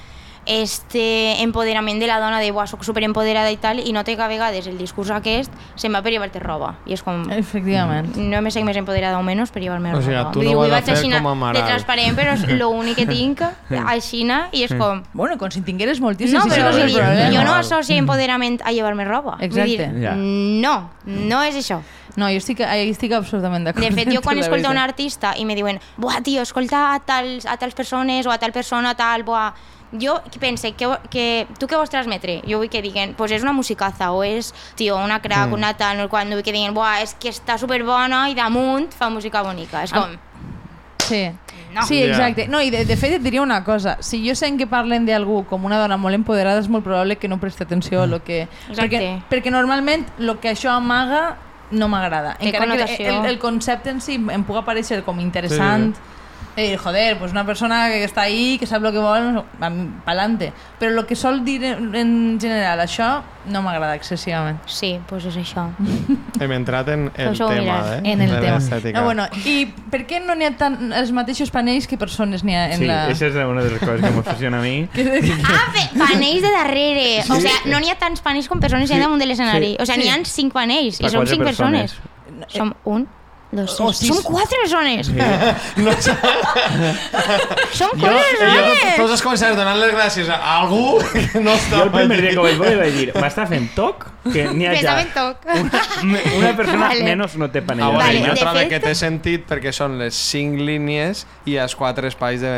[0.45, 4.27] este empoderament de la dona de buah, soc superempoderada i tal, i note que a
[4.27, 6.75] vegades el discurs aquest se'n va per llevar-te roba.
[6.85, 7.23] I és com...
[7.31, 8.11] Efectivament.
[8.17, 10.05] No me sé més empoderada o menys per llevar-me O roba.
[10.05, 11.63] sigui, tu Vull no dir, ho avui has de vaig fer aixina com a de
[11.63, 13.41] transparent, però és l'únic que tinc
[13.95, 15.03] aixina i és com...
[15.13, 17.01] Bueno, com si en tingueres moltíssims, No, però el dir,
[17.37, 19.37] jo no associo empoderament a llevar-me roba.
[19.39, 19.63] Exacte.
[19.63, 20.15] Vull dir, Ja.
[20.17, 21.81] no, no és això.
[22.15, 23.81] No, jo estic, jo estic absolutament d'acord.
[23.85, 27.47] De fet, jo quan escolto un artista i me diuen buah, tio, escolta a tals,
[27.49, 29.53] a tals persones o a tal persona, tal, buah...
[30.01, 31.25] Jo pense que, que
[31.59, 32.39] tu què vols transmetre?
[32.49, 35.59] Jo vull que diguen, pues és una musicaza o és, tio, una crack, mm.
[35.59, 39.11] una tal, no, quan vull que diguen, buah, és que està superbona i damunt fa
[39.13, 39.83] música bonica.
[39.85, 40.17] És com...
[41.03, 41.27] Sí.
[41.73, 41.85] No.
[41.87, 42.47] Sí, exacte.
[42.47, 43.97] No, i de, de fet et diria una cosa.
[44.05, 47.29] Si jo sent que parlen d'algú com una dona molt empoderada, és molt probable que
[47.29, 48.43] no presti atenció a lo que...
[48.69, 48.85] Exacte.
[48.85, 51.23] Perquè, perquè normalment el que això amaga
[51.73, 52.35] no m'agrada.
[52.39, 56.11] Encara que el, el concepte en si em puga aparèixer com interessant, sí.
[56.55, 59.71] Eh, joder, pues una persona que està ahí, que sap el que vol, va-
[60.05, 60.51] pa'lante.
[60.79, 64.59] Però el que sol dir en, en general això no m'agrada excessivament.
[64.69, 65.63] Sí, pues és això.
[66.39, 67.95] Hem entrat en el Això tema, miraré.
[67.97, 68.11] eh?
[68.13, 68.59] En el tema.
[68.93, 72.53] No, bueno, I per què no n'hi ha tant els mateixos panells que persones n'hi
[72.55, 73.07] ha en Sí, la...
[73.09, 74.87] esa es una de las cosas que me obsesiona a mí.
[75.43, 77.19] Ah, panells de darrere.
[77.29, 78.97] O sigui, no n'hi ha tants panells com persones sí.
[78.99, 79.73] damunt de l'escenari.
[79.73, 79.81] Sí.
[79.81, 80.09] O sigui, Sí.
[80.09, 81.97] n'hi ha cinc panells i som quatre cinc persones.
[81.97, 82.53] persones.
[82.53, 83.07] Som un,
[83.55, 83.97] dos, O tres.
[83.99, 84.07] sis.
[84.09, 85.07] Som quatre persones.
[87.73, 88.95] Som Jo, quatre jo persones.
[88.97, 92.31] tots els concerts donant les gràcies a algú que no Jo estava el primer dia
[92.33, 94.05] que ho vaig veure vaig dir, m'està fent toc?
[94.23, 95.37] Que n'hi ha ja toc.
[96.03, 97.03] una, una persona Vale.
[97.03, 97.89] menys no té A panell.
[97.91, 101.57] veure, Vale, jo de trobo fet- que té sentit perquè són les cinc línies i
[101.59, 102.53] els quatre espais de...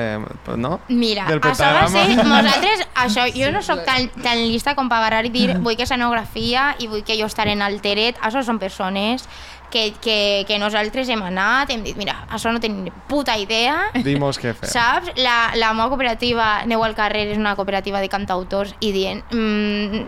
[0.57, 0.79] no?
[0.89, 2.05] Mira, del això va ser...
[2.21, 5.83] Nosaltres, això, jo no sóc tan, tan llista com per agarrar i dir vull que
[5.87, 8.19] escenografia i vull que jo estaré en alteret.
[8.21, 9.25] Això són persones
[9.72, 13.91] que, que, que nosaltres hem anat, hem dit, mira, això no tenim ni puta idea,
[14.05, 14.70] Dimos què fer.
[14.72, 15.16] Saps?
[15.20, 19.26] La, la meva cooperativa, Neu al carrer, és una cooperativa de cantautors i dient...
[19.32, 20.05] Mm,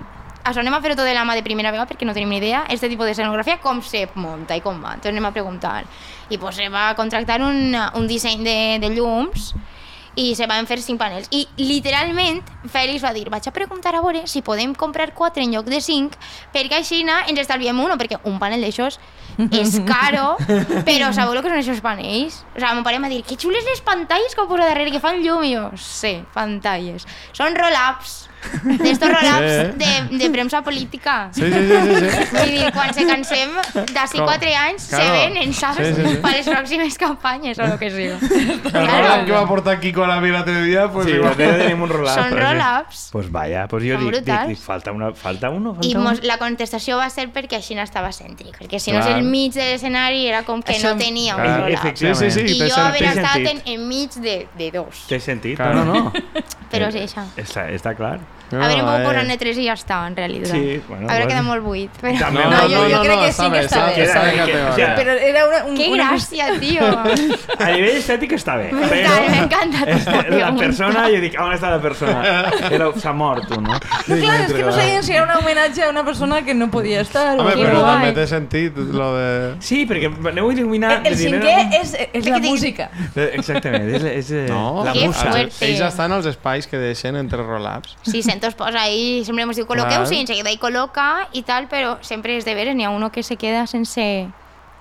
[0.47, 2.37] això anem a fer-ho tot de la mà de primera vegada perquè no tenim ni
[2.39, 2.63] idea.
[2.71, 4.93] Este tipus d'escenografia, com se munta i com va?
[4.95, 5.81] Entonces anem a preguntar.
[6.29, 9.51] I pues, se va contractar un, un disseny de, de llums
[10.17, 11.29] i se van fer cinc panels.
[11.35, 12.41] I literalment
[12.73, 15.79] Fèlix va dir, vaig a preguntar a veure si podem comprar quatre en lloc de
[15.83, 16.17] cinc,
[16.53, 18.97] perquè així ens estalviem uno, perquè un panel d'aixòs
[19.37, 20.35] és caro,
[20.87, 22.39] però sabeu el que són aquests panells?
[22.55, 25.03] O sigui, mon pare em va dir, que xules les pantalles que posa darrere, que
[25.03, 27.05] fan llum, i jo, sí, pantalles.
[27.37, 28.26] Són roll-ups,
[28.63, 30.09] d'estos roll-ups Sí.
[30.11, 31.29] de, de premsa política.
[31.33, 32.35] Sí, sí, sí, sí, sí.
[32.37, 33.49] Vull dir, quan se cansem,
[33.93, 35.13] d'ací quatre anys, se Claro.
[35.13, 35.77] venen, saps?
[35.77, 36.15] Sí, sí, sí.
[36.23, 38.07] Per les pròximes campanyes o el que sigui.
[38.07, 39.07] El Claro.
[39.07, 41.31] roll que va portar Kiko a la vida l'altre dia, pues Sí, igual.
[41.31, 42.13] nosaltres tenim un roll-up.
[42.13, 42.57] Són però sí.
[42.57, 43.09] roll-ups.
[43.11, 46.03] Pues vaya, pues jo dic, dic, dic, falta, una, falta uno, falta I uno.
[46.09, 49.23] mos, la contestació va ser perquè així no estava cèntric, perquè si no és el
[49.23, 51.95] mig de l'escenari era com que Això- no tenia un roll-up.
[51.97, 52.41] Sí, sí, sí.
[52.57, 55.05] I jo haver estat en, enmig de, de dos.
[55.07, 55.73] Té sentit, Clar.
[55.75, 56.13] no, no.
[56.71, 57.23] Però Eh, sí, això.
[57.37, 58.19] Està, està clar.
[58.51, 58.91] No, a veure, em eh.
[58.91, 60.51] puc posar en E3 i ja està, en realitat.
[60.53, 61.27] Sí, bueno, a veure, bueno.
[61.27, 61.91] queda molt buit.
[62.01, 62.13] Però...
[62.19, 63.93] També No, No, no, jo- no, jo no, crec no, que sí que està bé.
[63.97, 64.69] Queda- bé, que- categoria.
[64.71, 66.85] o sea, Però era una, un, Que una gràcia, tio!
[67.59, 69.29] A nivell estètic està bé, M'encanta, però...
[69.35, 72.21] m'encanta aquesta La persona, jo dic, on està la persona?
[72.71, 73.75] Era- S'ha mort, tu, no?
[74.07, 77.01] Clar, és que no sabien si era un homenatge a una persona que no podia
[77.01, 77.35] estar.
[77.39, 77.93] Home, però guai.
[77.97, 79.27] també té sentit lo de...
[79.59, 80.93] Sí, perquè aneu a il·luminar...
[81.01, 82.89] El, el cinquè era- és, és la música.
[83.15, 85.33] Eh, Exactament, és, és eh, No, la musa.
[85.35, 87.97] ells estan als espais que deixen entre roll-ups.
[88.07, 91.65] Sí, Sento es posa ahí, sempre ens diu col·loqueu-se i enseguida hi col·loca i tal,
[91.71, 94.27] però sempre és de veres, n'hi ha uno que se queda sense...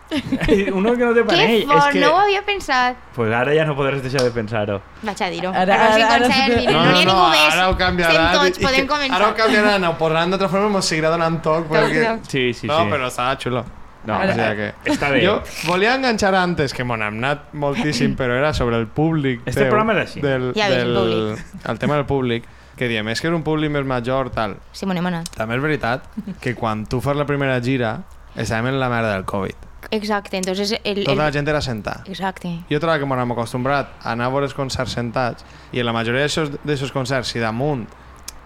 [0.72, 1.98] Uno que no Que panell, fort, que...
[1.98, 2.94] no ho havia pensat.
[3.16, 4.76] Pues ara ja no podràs deixar de pensar-ho.
[5.02, 5.50] Vaig a dir-ho.
[5.50, 7.48] Ara- Ara, ara- sí no, no, n'hi ha ningú més.
[7.56, 8.14] ara ho canviaran.
[8.14, 9.16] Fem tots, i- i podem que- començar.
[9.18, 11.66] Ara ho canviaran, ho posaran d'altra forma, mos seguirà donant toc.
[11.72, 12.04] Perquè...
[12.04, 12.30] toc.
[12.30, 12.92] Sí, sí, no, sí.
[12.92, 13.64] però estava xulo.
[14.06, 14.68] No, o sea que...
[14.92, 15.24] està bé.
[15.26, 19.40] Jo volia enganxar antes, que m'ho hem anat moltíssim, però era sobre el públic.
[19.44, 20.22] Este teu, programa és així.
[20.22, 21.34] Del, Ja del,
[21.66, 22.46] el tema del públic,
[22.76, 24.58] que diem, és que és un públic més major, tal.
[24.72, 25.30] Sí, m'ho n'hem anat.
[25.36, 26.06] També és veritat
[26.40, 27.98] que quan tu fas la primera gira,
[28.36, 29.64] estàvem en la merda del Covid.
[29.90, 30.74] Exacte, entonces...
[30.84, 31.32] El, Tota la el...
[31.32, 32.02] gent era sentada.
[32.06, 32.50] Exacte.
[32.70, 35.94] Jo trobo que m'hem acostumbrat a anar a veure els concerts sentats i en la
[35.94, 37.86] majoria d'aixòs concerts, si damunt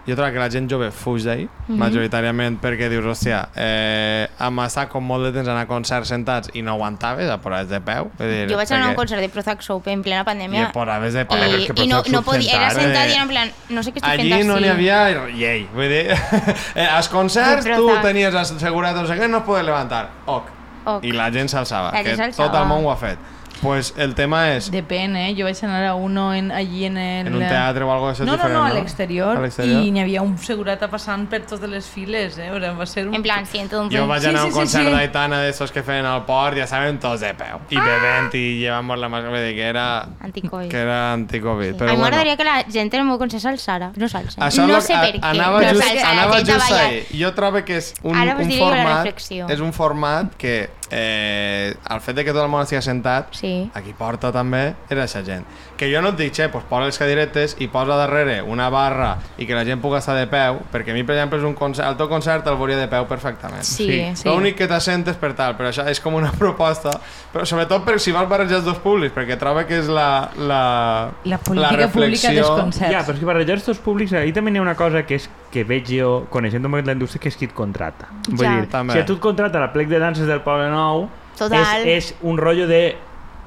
[0.07, 1.77] jo trobo que la gent jove fuig d'ahir, Mhm.
[1.77, 6.07] majoritàriament perquè dius, hòstia, eh, hem estat com molt de temps a anar a concerts
[6.09, 8.09] sentats i no aguantaves, a posaves de peu.
[8.17, 10.63] Dir, Jo vaig anar a un perquè- concert de Prozac Soap en plena I pandèmia
[10.67, 11.37] et posaves de peu.
[11.37, 13.09] I, que i no, no podia, era sentat, eh?
[13.09, 14.63] i era en plan, no sé què estic Allí fent no així.
[14.63, 15.67] n'hi havia llei.
[15.73, 16.07] Vull dir,
[16.75, 20.09] eh, als concerts tu tenies assegurat no sé què, no es podia levantar.
[20.25, 20.45] Ok.
[20.83, 21.03] Ok.
[21.05, 23.19] I la gent s'alçava, que tot el món ho ha fet.
[23.61, 25.33] Pues el tema és Depèn, eh?
[25.37, 27.27] Jo vaig anar a uno en, allí en el...
[27.27, 28.73] en un teatre o algo d'això No, no, diferent, no, a no?
[28.75, 29.37] l'exterior.
[29.37, 29.83] A l'exterior.
[29.85, 32.49] I n'hi havia un segurata passant per totes les files, eh?
[32.51, 33.15] O sigui, va ser un...
[33.15, 34.91] En plan, siento un Jo vaig Sí, anar a un sí, sí, concert sí.
[34.95, 37.61] d'Aitana d'estos que feien al port, ja saben, tots de peu.
[37.69, 39.85] I bevent i llevant la màscara, dir que era,
[40.21, 40.69] Anticovid.
[40.71, 41.75] que era anticovid.
[41.75, 43.91] a Però mi bueno, m'agradaria que la gent en el meu concert s'alçara.
[43.95, 44.37] No s'alça.
[44.67, 45.23] No sé a- per què.
[45.23, 47.05] Anava no just, anava just ahí.
[47.19, 49.05] Jo trobo que és un, Ara vos un diré jo la format...
[49.05, 49.47] reflexió.
[49.49, 53.69] És un format que eh, el fet de que tot el món estigui sentat Sí.
[53.73, 55.45] aquí porta també era aquesta gent.
[55.81, 59.15] Que jo no et dic, xe, pues posa les cadiretes i posa darrere una barra
[59.41, 61.55] i que la gent pugui estar de peu, perquè a mi, per exemple, és un
[61.57, 63.63] concert, el teu concert el veuria de peu perfectament.
[63.65, 64.27] Sí, sí.
[64.29, 66.93] L'únic que t'assentes per tal, però això és com una proposta,
[67.33, 70.59] però sobretot per si vols barrejar els dos públics, perquè trobo que és la, la,
[71.25, 72.93] La política pública dels concerts.
[72.93, 75.17] Ja, però és que barrejar els dos públics, ahí també hi ha una cosa que
[75.17, 78.11] és que veig jo, coneixent un poc la indústria, que és qui et contrata.
[78.29, 78.53] Vull Ja.
[78.59, 78.93] dir, També.
[78.93, 81.07] si a tu et contrata la plec de danses del Poble Nou,
[81.41, 81.81] Total.
[81.87, 82.83] És, és un rotllo de...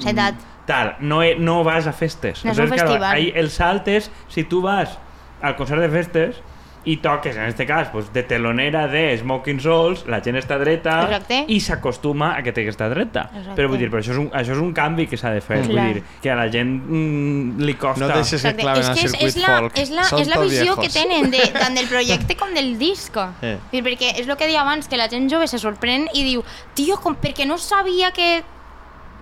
[0.02, 0.34] Sentat.
[0.66, 2.44] Tal, no, no vas a festes.
[2.44, 3.12] No és un Entonces, festival.
[3.14, 4.98] ahí el salt és, si tu vas
[5.42, 6.40] al concert de festes
[6.86, 10.98] i toques, en este cas, pues, de telonera de Smoking Souls, la gent està dreta
[11.06, 11.38] Exacte.
[11.48, 13.22] i s'acostuma a que té que estar dreta.
[13.30, 13.54] Exacte.
[13.56, 15.62] Però vull dir, però això és un, això és un canvi que s'ha de fer.
[15.64, 15.68] Clar.
[15.68, 18.04] Vull dir, que a la gent mm, li costa...
[18.04, 18.62] No deixes que Exacte.
[18.66, 19.78] claven és al que és, circuit és, la, folk.
[19.80, 20.80] és, la, és la visió viejos.
[20.84, 23.16] que tenen de, tant del projecte com del disc.
[23.16, 23.54] Eh.
[23.72, 23.80] Sí.
[23.84, 26.44] Perquè és el que deia abans, que la gent jove se sorprèn i diu
[26.76, 28.42] tio, com perquè no sabia que,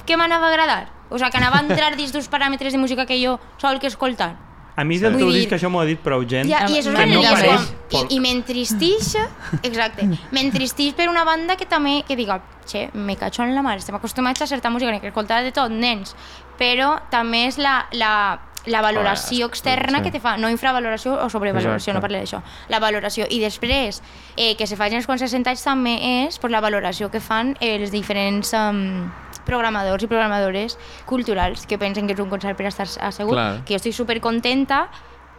[0.07, 1.01] que m'anava a agradar.
[1.13, 3.87] O sigui, que anava a entrar dins d'uns paràmetres de música que jo sol que
[3.93, 4.35] escoltar.
[4.75, 6.49] A mi del teu dir- disc això m'ho ha dit prou gent.
[6.49, 9.17] Ja, I això és no pareix I, i m'entristix,
[9.63, 13.77] exacte, m'entristix per una banda que també, que diga, che, me cacho en la mar,
[13.77, 16.17] estem acostumats a certa música, que escoltar de tot, nens,
[16.57, 20.05] però també és la, la, la valoració externa sí.
[20.05, 21.99] que te fa, no infravaloració o sobrevaloració, Exacte.
[21.99, 22.41] no parle d'això,
[22.73, 23.27] la valoració.
[23.29, 24.01] I després,
[24.37, 27.93] eh, que se facin els concerts sentats també és per la valoració que fan els
[27.93, 29.11] diferents um,
[29.47, 33.64] programadors i programadores culturals que pensen que és un concert per estar assegut, Clar.
[33.64, 34.86] que jo estic super contenta,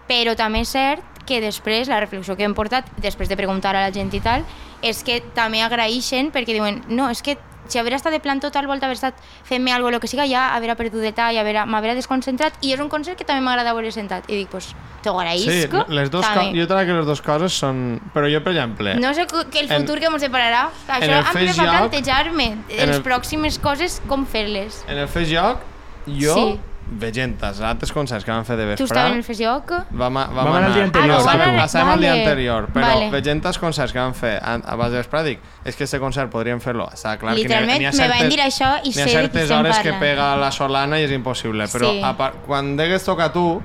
[0.09, 3.85] però també és cert que després, la reflexió que hem portat, després de preguntar a
[3.85, 4.43] la gent i tal,
[4.83, 7.37] és que també agraeixen perquè diuen, no, és que
[7.67, 10.25] si haver estat de plan tot al volta, haver estat fent-me algo, lo que siga,
[10.27, 13.91] ja haver perdut detall, haver, m'haver desconcentrat, i és un concert que també m'agrada veure
[13.91, 14.29] sentat.
[14.29, 15.85] I dic, pues, t'ho Sí, agraïsco.
[15.89, 16.59] les dos també.
[16.59, 17.99] jo trobo que les dues coses són...
[18.13, 18.95] Però jo, per exemple...
[18.95, 20.69] No sé que el En- futur que ens separarà.
[20.87, 24.83] en Això el Fes fa Lloc- plantejar-me en les el- pròximes coses com fer-les.
[24.87, 25.59] En el Fes Joc,
[26.07, 26.59] jo Sí.
[26.87, 29.71] Veient els altres concerts que van fer de Tu estaves en el Fesioc?
[29.91, 31.63] vam, vam Vam anar el dia anterior, no, Ah, estàvem, vale.
[31.65, 32.21] estàvem el dia Vale.
[32.23, 33.09] anterior, però Vale.
[33.11, 35.99] veient els concerts que van fer a, a base de vesprà, dic, és que este
[35.99, 36.87] concert podríem fer-lo.
[36.91, 38.99] Està clar Literalment, que n'hi ha, ha me certes, van dir això i ha sé
[38.99, 42.01] de qui certes estem hores que pega la solana i és impossible, però Sí.
[42.03, 43.61] a part, quan degues tocar tu,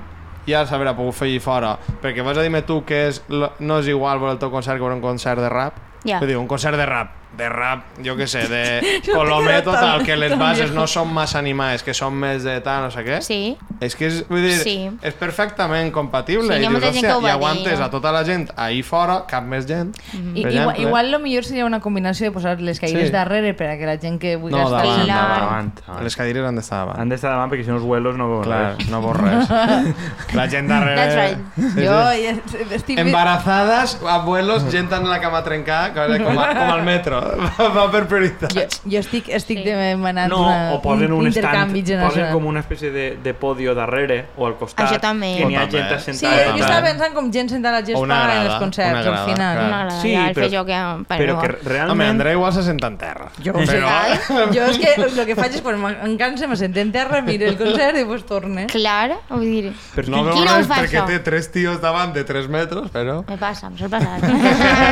[0.47, 4.17] ja s'haurà pogut fer fora, perquè vas a dir-me tu que és, no és igual
[4.19, 5.73] veure el teu concert que veure un concert de rap,
[6.05, 6.17] Ja.
[6.19, 8.63] Vull dir, un concert de rap, de rap, jo què sé, de
[9.13, 12.91] Colomé total, que les bases no són massa animades, que són més de tal, no
[12.91, 13.19] sé què.
[13.23, 13.55] Sí.
[13.79, 14.89] És que és, vull dir, Sí.
[15.01, 16.49] és perfectament compatible.
[16.55, 17.85] Sí, hi ha I molta dius, gent que ho hòstia, va i dir, aguantes no?
[17.85, 19.93] a tota la gent ahir fora, cap més gent.
[20.33, 23.13] I, per igual, igual lo millor seria una combinació de posar les cadires Sí.
[23.13, 25.71] darrere per a que la gent que vulgui No, estar davant, sentada- davant.
[25.87, 26.03] davant.
[26.03, 26.99] Les cadires han d'estar davant.
[26.99, 28.89] Han d'estar davant perquè si no els vuelos no veuen Clar, res.
[28.89, 30.35] no veus res.
[30.35, 30.95] la gent darrere...
[30.99, 31.37] That's right.
[31.55, 32.23] Sí, Jo sí.
[32.25, 32.99] ja estic...
[32.99, 37.18] Embarazadas, abuelos, gent en la cama trencada, com, a, com al metro.
[37.19, 38.53] Va, va per prioritat.
[38.53, 39.63] Jo, jo estic, estic Sí.
[39.65, 43.73] demanant No, una, o posen un, stand, intercanvi posen com una espècie de, de podio
[43.75, 44.87] darrere o al costat.
[44.87, 45.35] Això també.
[45.37, 46.51] Que n'hi ha gent Sí, assentada.
[46.55, 49.23] jo estava pensant com gent sentada a gespa una en grada, els concerts, una grada,
[49.23, 49.57] al final.
[49.57, 49.69] clar.
[49.71, 51.53] M'agrada Sí, ja però- ja per Però mi que va.
[51.59, 52.09] Home, realment...
[52.09, 53.31] André igual se senta en terra.
[53.43, 56.91] Jo, Però- jo és que el que faig és quan em canse, me sento en
[56.91, 58.67] terra, miro el concert i després torne.
[58.67, 61.05] Clar, vull dir, Però és No que- veu Qui no ho res fa, perquè això?
[61.07, 63.23] té tres tios davant de 3 metres, però...
[63.27, 64.19] me passa, em sol passar.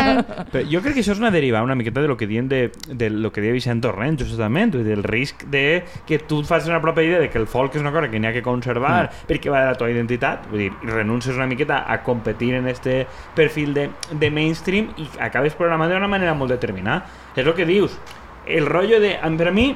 [0.51, 2.71] Però jo crec que això és una deriva una miqueta de lo que diuen de,
[2.87, 6.81] de lo que deia Vicent Torrent, justament, del risc de que tu et facis una
[6.83, 9.27] pròpia idea de que el folk és una cosa que n'hi ha que conservar mm.
[9.29, 13.05] perquè va de la teva identitat, vull dir, renuncies una miqueta a competir en este
[13.35, 17.05] perfil de, de mainstream i acabes programant d'una manera molt determinada.
[17.35, 17.99] És el que dius,
[18.47, 19.15] el rotllo de...
[19.37, 19.69] Per a mi,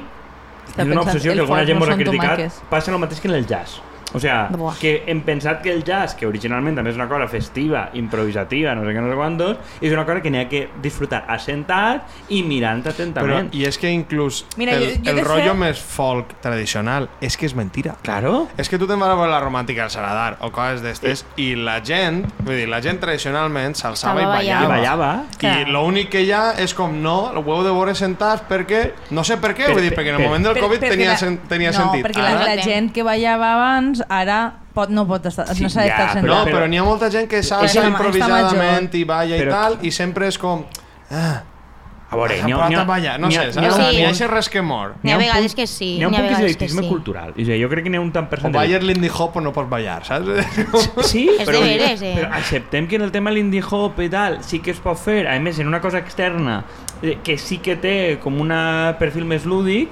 [0.62, 3.34] Està és una obsessió que alguna gent mos ha criticat, passa el mateix que en
[3.38, 3.80] el jazz.
[4.14, 4.74] O sea, Buah.
[4.78, 8.84] que hem pensat que el jazz, que originalment també és una cosa festiva, improvisativa, no
[8.84, 12.42] sé què, no sé quantos, és una cosa que n'hi ha que disfrutar assentat i
[12.42, 13.48] mirant Però, atentament.
[13.54, 17.36] I és que inclús Mira, el, jo- jo el rotllo fet- més folk tradicional és
[17.36, 17.96] que és mentira.
[18.02, 18.48] Claro.
[18.58, 21.54] És que tu te'n vas a veure la romàntica al Saladar o coses d'estes i
[21.56, 24.64] la gent, vull dir, la gent tradicionalment s'alçava i ballava.
[24.64, 25.10] I ballava.
[25.40, 28.92] I l'únic que hi ha és com no, ho heu de veure sentats perquè...
[29.10, 30.80] No sé per què, Per- vull dir, perquè en el per- moment del Per- Covid
[30.82, 32.04] perquè tenia, la- sen, tenia no, sentit.
[32.06, 35.68] perquè la, Ara- la gent que ballava abans ara pot, no pot estar, Sí, no
[35.68, 36.30] s'ha d'estar ja, sentat.
[36.30, 37.42] No, però- però n'hi ha molta gent que
[37.82, 40.64] ma- improvisadament i balla i Però- tal, i sempre és com...
[41.10, 41.42] Ah,
[42.12, 43.18] A veure, s'ha n'hi ha- n'hi ha- a ballar.
[43.20, 43.56] No ha- sé, saps?
[43.56, 43.90] ha.
[43.90, 44.94] N'hi ha aquest res que mor.
[45.02, 46.88] N'hi ha vegades que sí, N'hi ha un ha punt que és elitisme sí.
[46.90, 47.32] cultural.
[47.36, 49.50] I jo crec que n'hi ha un tant per O balles l'indie hop o no
[49.50, 50.26] pots ballar, saps?
[51.08, 52.14] Sí, És però, de veres, eh?
[52.18, 54.98] però acceptem que en el tema de l'indie hop i tal sí que es pot
[54.98, 56.64] fer, a més en una cosa externa
[57.02, 58.48] eh, que sí que té com un
[58.98, 59.88] perfil més lúdic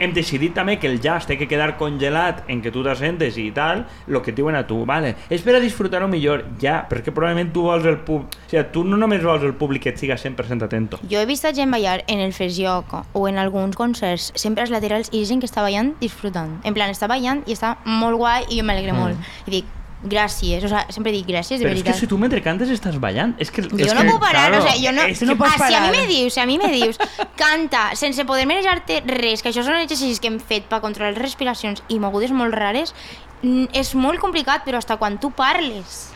[0.00, 3.50] hem decidit també que el jazz té que quedar congelat en que tu t'assentes i
[3.54, 7.12] tal, el que et diuen a tu, vale, és per a disfrutar-ho millor, ja, que
[7.12, 10.00] probablement tu vols el públic, o sigui, tu no només vols el públic que et
[10.00, 11.00] siga 100% atento.
[11.10, 14.72] Jo he vist a gent ballar en el Fesioc o en alguns concerts, sempre als
[14.72, 16.58] laterals, i gent que està ballant disfrutant.
[16.64, 19.20] En plan, està ballant i està molt guai i jo m'alegre molt.
[19.46, 22.00] I dic, gràcies, o sea, sempre dic gràcies, de Però és que veritat.
[22.00, 23.62] si tu mentre cantes estàs ballant, és que...
[23.68, 25.02] Jo és no que, puc parar, claro, o sigui, jo no...
[25.12, 27.00] és que no pots ah, si a mi me dius, si a mi me dius,
[27.40, 31.20] canta sense poder manejar-te res, que això són exercicis que hem fet per controlar les
[31.20, 32.94] respiracions i mogudes molt rares,
[33.42, 36.10] és molt complicat, però hasta quan tu parles.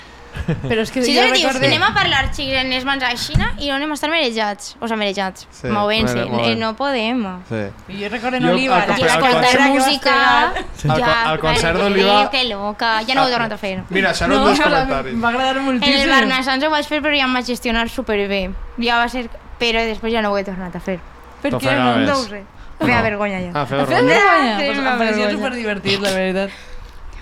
[0.68, 1.66] Però és que Si jo tu dius, recorde...
[1.66, 4.86] anem a parlar xics en les mans així i no anem a estar merejats, o
[4.88, 6.20] sigui, merejats, Sí, movent-se,
[6.50, 7.22] eh, no podem.
[7.48, 7.62] Sí.
[8.00, 8.80] Jo recordo en Oliva...
[8.98, 10.14] I escoltar música...
[10.50, 13.82] Al co- al concert d'Oliva- Que loca, ja no ho he tornat a fer.
[13.90, 15.14] Mira, serà No, la- comentaris.
[15.14, 16.10] M'ha agradat En el moltíssim.
[16.10, 18.50] Barnassans ho vaig fer però ja em vaig gestionar superbé.
[18.78, 19.28] Ja va ser...
[19.58, 20.98] Però després ja no ho he tornat a fer.
[21.40, 21.96] Per què no?
[22.04, 22.42] No ho sé.
[22.80, 23.50] Feia vergonya ja.
[23.54, 24.02] Ah, Fes vergonya.
[24.18, 24.54] vergonya.
[24.58, 25.36] Pues m'ha em parecia vergonya.
[25.38, 26.50] superdivertit, la veritat.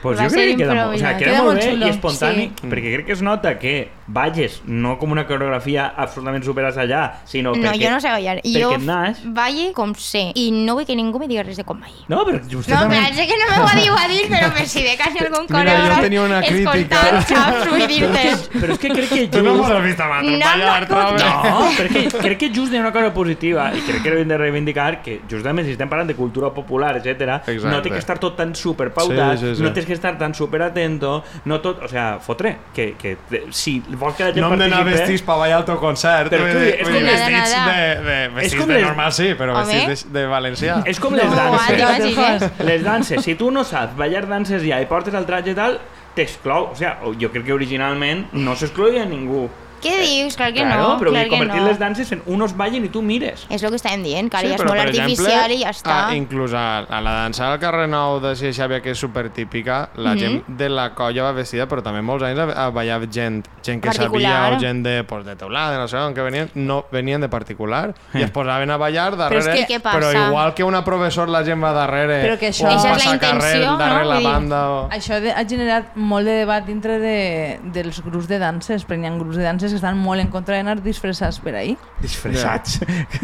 [0.02, 1.18] Pues Va jo crec que queda, molt, o sea, improvisat.
[1.18, 2.68] queda, Queda molt bé xulo, i espontani, sí.
[2.72, 3.74] perquè crec que es nota que
[4.12, 7.84] balles no com una coreografia absolutament superasallà, sinó No, perquè...
[7.86, 8.36] jo no sé ballar.
[8.44, 9.22] Jo naix.
[9.34, 10.30] balle com sé.
[10.36, 12.04] I no vull que ningú me digui res de com ballar.
[12.12, 12.98] No, però vostè No, també...
[13.00, 15.48] però sé que no m'ho diu a dir, però per si de cas algun Mira,
[15.48, 16.74] jo coreògraf tenia una crítica.
[16.76, 17.68] escoltant, saps?
[17.72, 18.24] Vull dir-te...
[18.58, 19.62] Però és que crec que Tu no just...
[19.62, 21.60] m'ho has vist abans, No, ballar, no.
[21.62, 24.38] No, perquè crec que just hi ha una cosa positiva i crec que hem de
[24.38, 28.36] reivindicar que justament si estem parlant de cultura popular, etc, no té que estar tot
[28.36, 29.62] tan superpautat, Sí, sí, sí.
[29.62, 33.16] no tens que estar tan superatento, no tot, o sea, fotre, que, que
[33.50, 36.28] si vols que la gent No hem d'anar vestits per ballar al teu concert.
[36.32, 37.78] Però tu, és com vestits de,
[38.08, 39.72] de, vestits com de les- normal, sí, però Home.
[39.72, 40.78] vestits de, de valencià.
[40.92, 42.46] És com les danses.
[42.66, 45.78] Les danses, si tu no saps ballar danses ja i portes el traje i tal,
[46.16, 46.70] t'exclou.
[46.72, 49.46] O sigui, jo crec que originalment no s'excloïa ningú
[49.82, 50.36] Què dius?
[50.38, 51.68] Clar que claro, no, però clar vull convertir no.
[51.68, 53.46] les danses en unos ballen i tu mires.
[53.50, 55.70] És el que estàvem dient, que ara ja és però, molt artificial exemple, i ja
[55.74, 55.96] està.
[56.08, 59.88] A, inclús a, a la dansa del carrer Nou de Cia Xàbia, que és supertípica,
[59.96, 63.42] la gent de la colla va vestida, però també molts anys a, a ballar gent,
[63.62, 64.32] gent que Particular.
[64.52, 67.28] sabia o gent de, pues, de teulada, no sé on, que venien, no, venien de
[67.28, 69.98] particular i es posaven a ballar darrere, és que- què passa?
[69.98, 72.92] però igual que una professor la gent va darrere Però que això- o un la
[72.94, 73.78] passacarrer intenció, no?
[73.78, 74.88] darrere la Vull dir- banda o...
[74.90, 79.10] Això de, ha generat molt de debat dintre de, dels grups de danses, perquè hi
[79.10, 81.76] ha grups de danses que estan molt en contra d'anar disfressats per ahir.
[82.00, 82.78] Disfressats.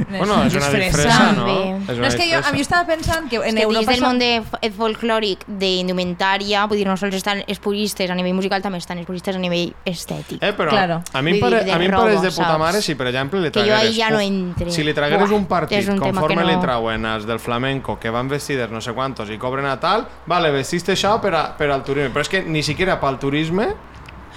[0.09, 1.33] Bueno, és una Disfressa.
[1.33, 1.47] no?
[1.49, 3.81] És No, una és que jo, a mi estava pensant que És en que Europa...
[3.81, 8.11] dins del s'ha- món de f- folclòric, d'indumentària, vull dir, no sols estan els puristes
[8.11, 10.43] a nivell musical, també estan els puristes a nivell estètic.
[10.43, 11.03] Eh, però Claro.
[11.13, 13.61] a mi pare- a mi em pareix de puta mare si, per exemple, li Que
[13.61, 13.91] jo tragueres...
[13.91, 14.71] ahí ja no entre.
[14.71, 17.99] Si li tragueres un partit és un conforme que li no- trauen els del flamenco,
[17.99, 21.57] que van vestides no sé quantos i cobren a tal, vale, vestiste això per, a,
[21.57, 22.11] per al turisme.
[22.11, 23.69] Però és que ni siquiera pel turisme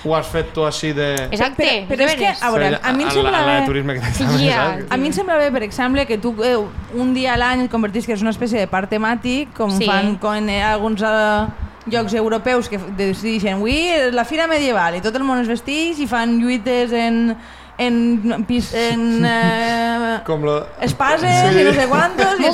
[0.03, 1.09] ho has fet tu així de...
[1.29, 3.65] Exacte, Però, però és que, a veure, a mi em la, sembla bé...
[3.67, 4.63] turisme que Ja.
[4.89, 6.55] A mi em sembla bé, per exemple, que tu eh,
[6.97, 9.85] un dia a l'any et convertisques en una espècie de parc temàtic, com Sí.
[9.85, 15.01] fan con, eh, alguns eh, llocs europeus que decideixen avui és la fira medieval i
[15.01, 17.35] tot el món es vesteix i fan lluites en,
[17.81, 20.55] en, pis- en eh, Com lo...
[20.85, 21.61] espases Sí.
[21.61, 22.45] i no sé quantos i,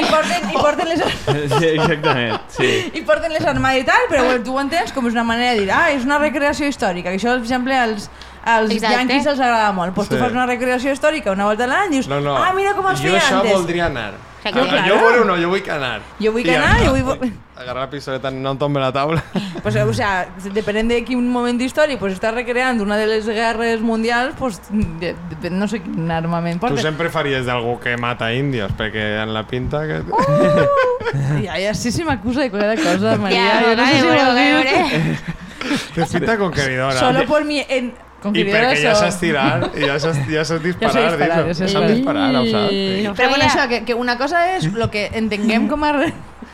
[0.00, 1.02] i, porten, i porten les
[1.58, 2.70] Sí, exactament, sí.
[2.94, 5.54] i porten les armades i tal, però bueno, tu ho entens com és una manera
[5.54, 8.10] de dir, ah, és una recreació històrica, que això, per exemple, als,
[8.56, 8.96] als Exacte.
[8.96, 9.94] yanquis els agrada molt.
[9.94, 10.14] Pues Sí.
[10.14, 12.36] tu fas una recreació històrica una volta a l'any i dius, No, no.
[12.36, 13.52] ah, mira com es jo feia això antes.
[13.52, 14.12] voldria anar.
[14.44, 14.86] Jo, Claro.
[14.86, 16.00] jo vull no, jo vull anar.
[16.20, 17.32] Jo vull anar, jo agarrar- vull...
[17.58, 19.22] Agarrar la pistoleta, no em tombe la taula.
[19.62, 23.80] Pues, o sea, depenent de quin moment d'història pues, està recreant una de les guerres
[23.80, 26.80] mundials, pues, de, de, no sé quin armament Tu porta.
[26.80, 30.02] sempre faries d'algú que mata índios, perquè en la pinta que...
[31.42, 33.42] Ja, ja sí, sí m'acusa de cada cosa, Maria.
[33.42, 36.10] Ja, jo no sé si ho dius.
[36.10, 36.92] Te pinta conqueridora.
[36.98, 37.64] Solo por mi...
[37.68, 39.04] En, I conqueridora perquè ja soc.
[39.04, 42.24] saps tirar, i ja saps, ja saps disparar, disparar, dius, ja saps disparar.
[42.34, 42.80] ho saps?
[43.04, 45.94] No Però bueno, això, que, que una cosa és el que entenguem com a...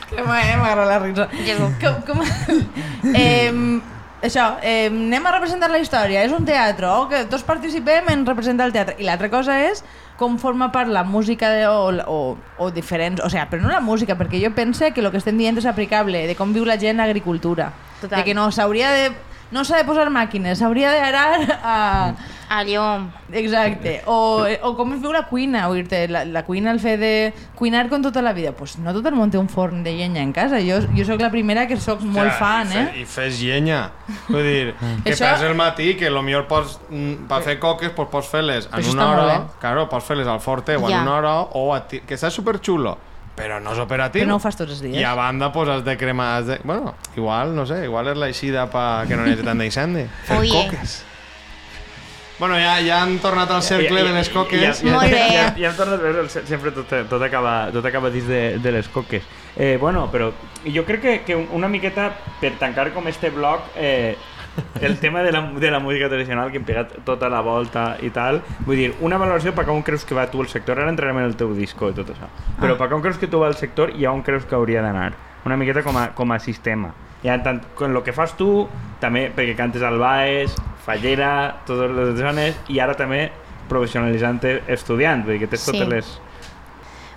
[0.05, 1.25] Que m'agrada la risa.
[1.81, 2.19] Com, com,
[3.17, 3.49] eh,
[4.21, 8.25] això, eh, anem a representar la història, és un teatre, o que tots participem en
[8.29, 8.99] representar el teatre.
[9.01, 9.81] I l'altra cosa és
[10.19, 13.21] com forma part la música de, o, o, o diferents...
[13.25, 15.67] O sigui, però no la música, perquè jo pense que el que estem dient és
[15.69, 17.71] aplicable, de com viu la gent l'agricultura.
[18.01, 18.19] Total.
[18.19, 19.09] De que no s'hauria de...
[19.55, 21.75] No s'ha de posar màquines, s'hauria d'anar a...
[22.55, 23.07] Allò...
[23.33, 24.03] Exacte.
[24.05, 27.13] O, o com es viu la cuina, vull dir la, la cuina, el fet de
[27.57, 28.51] cuinar com tota la vida.
[28.53, 30.59] Pues no tot el món té un forn de llenya en casa.
[30.61, 33.01] Jo, jo sóc la primera que sóc molt Hòstia, fan, i fe- eh?
[33.01, 33.79] I fes llenya.
[34.29, 34.75] Vull dir,
[35.07, 38.29] que Això- fas el matí, que lo millor pots, mm, per fer coques, pues, pots
[38.29, 41.01] fer-les en això una hora, claro, pots fer-les al forte o en Ja.
[41.01, 42.97] una hora, o a ti, que està superxulo,
[43.35, 44.23] però no és operatiu.
[44.23, 44.99] Però no ho fas tots els dies.
[44.99, 46.29] I a banda, pues, has de cremar...
[46.39, 46.59] Has de...
[46.63, 50.07] Bueno, igual, no sé, igual és l'eixida pa que no n'hi hagi tant d'incendi.
[50.29, 50.53] Fer Oye.
[50.55, 51.03] coques.
[52.37, 54.59] Bueno, ja, ja han tornat al cercle de les coques.
[54.59, 55.23] Ja, ja, Molt bé.
[55.31, 59.23] Ja, ja hem tornat sempre tot, tot, acaba, tot acaba dins de, de les coques.
[59.55, 60.33] Eh, bueno, però
[60.67, 62.09] jo crec que, que una miqueta,
[62.41, 64.17] per tancar com este bloc, eh,
[64.81, 68.09] el tema de la, de la música tradicional que hem pegat tota la volta i
[68.09, 71.17] tal, vull dir, una valoració per on creus que va tu el sector, ara entrarem
[71.19, 72.27] en el teu disco i tot això,
[72.61, 75.13] però per on creus que tu va el sector i on creus que hauria d'anar?
[75.45, 76.93] Una miqueta com a, com a sistema.
[77.23, 78.67] Ja tant con lo que fas tu,
[79.01, 80.53] també perquè cantes al Baes,
[80.85, 83.31] Fallera, totes les zones, i ara també
[83.69, 85.71] professionalitzant-te estudiant, vull dir que tens Sí.
[85.71, 86.11] totes les...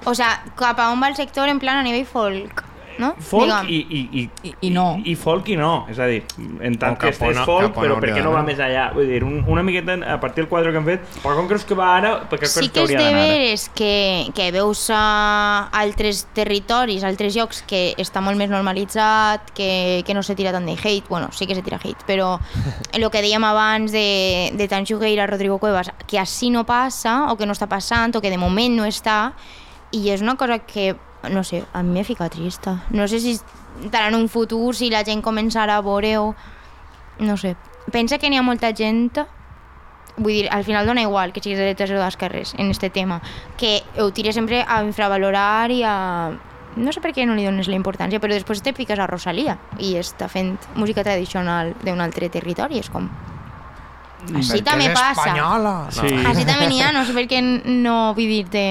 [0.07, 2.63] O sea, cap a on va el sector en plan a nivell folk,
[2.99, 3.15] no?
[3.19, 5.01] Folk i, i, i, I- i no.
[5.05, 6.23] I, folk i no, és a dir,
[6.61, 8.89] en tant que on- és folk, però per què no va més allà?
[8.95, 11.65] Vull dir, un, una miqueta a partir del quadre que hem fet, per com creus
[11.65, 16.27] que va ara, per què Sí que és de veres que, que veus a altres
[16.35, 20.75] territoris, altres llocs que està molt més normalitzat, que, que no se tira tant de
[20.77, 22.39] hate, bueno, sí que se tira hate, però
[22.93, 27.37] el que dèiem abans de, de Tan Xugueira, Rodrigo Cuevas, que així no passa, o
[27.37, 29.33] que no està passant, o que de moment no està,
[29.93, 30.95] i és una cosa que,
[31.31, 32.79] no sé, a mi m'he ficat trista.
[32.91, 36.35] No sé si estarà en un futur, si la gent començarà a veure-ho,
[37.19, 37.57] no sé.
[37.93, 39.11] Pensa que n'hi ha molta gent
[40.19, 43.21] vull dir, al final dona igual que siguis de dretes o d'esquerres en este tema,
[43.57, 46.31] que ho tires sempre a infravalorar i a...
[46.79, 49.57] No sé per què no li dones la importància, però després te piques a Rosalia
[49.83, 53.09] i està fent música tradicional d'un altre territori, és com...
[54.35, 55.25] Així també passa.
[55.25, 55.75] Espanyola.
[55.95, 56.11] Sí.
[56.27, 58.65] Així també n'hi ha, no sé per què no vull dir-te...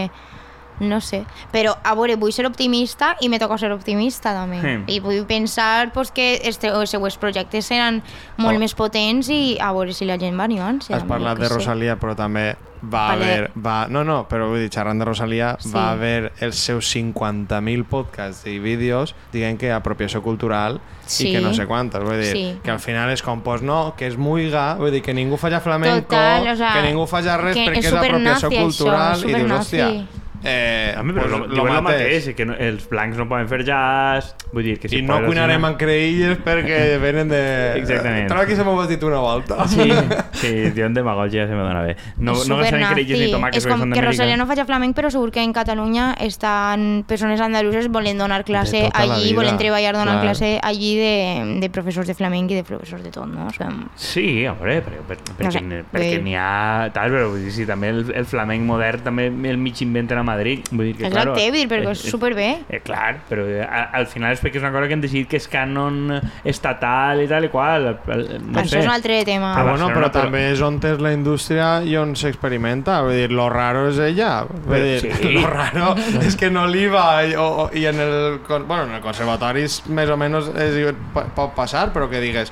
[0.80, 1.24] no sé.
[1.52, 4.62] Però, a veure, vull ser optimista i me toca ser optimista també.
[4.62, 4.96] Sí.
[4.96, 8.04] I vull pensar pues, que este, els següents projectes seran
[8.38, 8.60] molt Oh.
[8.60, 10.94] més potents i a veure si la gent va animant-se.
[10.94, 13.26] Has parlat de Rosalia, però també va Vale.
[13.26, 13.52] haver...
[13.58, 15.72] Va, no, no, però vull dir, xerrant de Rosalia, Sí.
[15.74, 21.30] va haver els seus 50.000 podcasts i vídeos dient que apropiació cultural Sí.
[21.30, 22.04] i que no sé quantes.
[22.04, 22.60] Vull dir, Sí.
[22.64, 25.60] que al final és com, pues no, que és muiga, vull dir, que ningú faci
[25.60, 28.62] flamenco, Total, o sea, que ningú faci res que perquè és és apropiació supernazi, això,
[28.62, 30.08] cultural i dius, hòstia,
[30.48, 33.60] eh, Home, però pues, lo, diuen el mateix, que no, els blancs no poden fer
[33.68, 37.42] jazz, vull dir que si I no cuinarem en creïlles perquè venen de...
[37.82, 38.30] Exactament.
[38.32, 39.68] Trobo que se m'ho has dit una volta.
[39.68, 39.88] Sí,
[40.42, 41.98] sí, diuen demagogia, se me dona bé.
[42.18, 42.94] No, És no supernazi.
[42.96, 44.44] creïlles i tomàquets És perquè com són que Rosalia d'Amèrica.
[44.44, 49.04] no faci flamenc, però segur que en Catalunya estan persones andaluses volent donar classe tota
[49.04, 50.32] allí, vida, volent treballar donant clar.
[50.32, 53.48] classe allí de, de professors de flamenc i de professors de tot, no?
[53.48, 56.90] O sigui, Sí, home, però, per, perquè, No sé, perquè n'hi ha...
[56.96, 60.24] Tal, però vull dir, sí, també el, el flamenc modern també el mig inventen a
[60.24, 60.37] Madrid.
[60.72, 62.48] Vull dir que, Exacte, claro, vull dir, perquè és superbé.
[62.70, 65.28] Eh, clar, però eh, a, al final és perquè és una cosa que han decidit
[65.32, 67.90] que és canon estatal i tal i qual.
[68.08, 68.80] No això sé.
[68.82, 69.54] és un altre tema.
[69.54, 73.02] Ah, Però bueno, però però- també és on és la indústria i on s'experimenta.
[73.02, 74.44] Vull dir, lo raro és ella.
[74.48, 75.32] Vull Però dir, sí.
[75.38, 79.64] lo raro és que en Oliva i, o, i en el, bueno, en el conservatori
[79.68, 82.52] és més o menys és, po- pot passar, però que digues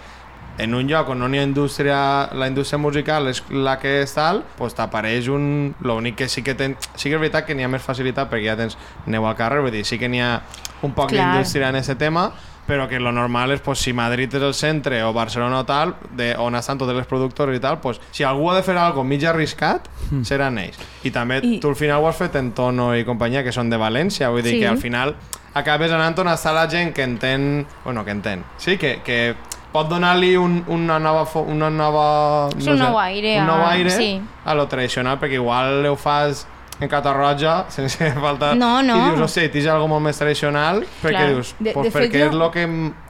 [0.57, 4.13] en un lloc on no hi ha indústria, la indústria musical és la que és
[4.15, 5.75] tal, doncs t'apareix un...
[5.83, 6.77] L'únic que sí que ten...
[6.95, 8.77] Sí que és veritat que n'hi ha més facilitat perquè ja tens
[9.07, 10.41] neu al carrer, vull dir, sí que n'hi ha
[10.83, 12.29] un poc d'indústria en aquest tema,
[12.65, 15.91] però que lo normal és, pues, si Madrid és el centre o Barcelona o tal,
[16.17, 19.03] de, on estan totes les productores i tal, pues, si algú ha de fer algo
[19.05, 19.85] mig arriscat,
[20.25, 20.79] seran ells.
[21.05, 23.69] I també I- tu al final ho has fet en Tono i companyia, que són
[23.69, 24.59] de València, vull dir Sí.
[24.63, 25.13] que al final
[25.53, 27.67] acabes anant on està la gent que entén...
[27.83, 28.43] Bueno, que entén.
[28.57, 29.35] Sí, que, que
[29.75, 31.27] pot donar-li un, una nova...
[31.45, 32.07] Una nova
[32.57, 34.11] Sí, un nou aire Un nou a- aire sí.
[34.45, 36.47] a lo tradicional, perquè igual ho fas
[36.77, 38.49] en Catarroja, sense falta...
[38.53, 38.95] No, no.
[38.99, 41.29] I dius, hòstia, tens algo molt més tradicional, perquè Clar.
[41.31, 42.65] dius, De- pues de perquè jo- és el que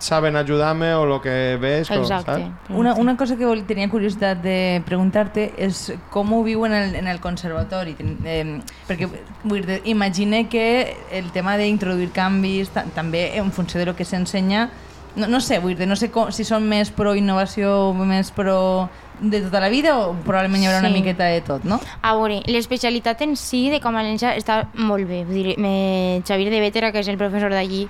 [0.05, 2.35] saben ajudar-me o el que ves, o, Exacte.
[2.45, 2.69] saps?
[2.69, 5.81] Una, una cosa que tenia curiositat de preguntar-te és
[6.13, 7.95] com ho viu en el, en el conservatori.
[8.23, 9.09] Eh, perquè
[9.43, 14.05] vull dir, imagine que el tema d'introduir canvis ta també en funció de lo que
[14.05, 14.69] s'ensenya
[15.15, 18.31] no, no sé, vull dir, no sé com, si són més pro innovació o més
[18.35, 18.89] pro
[19.21, 20.97] de tota la vida o probablement hi haurà una Sí.
[20.99, 21.79] miqueta de tot, no?
[22.01, 25.23] A veure, l'especialitat en si de Com a València està molt bé.
[25.23, 27.87] Vull dir, me, Xavier de Vétera, que és el professor d'allí,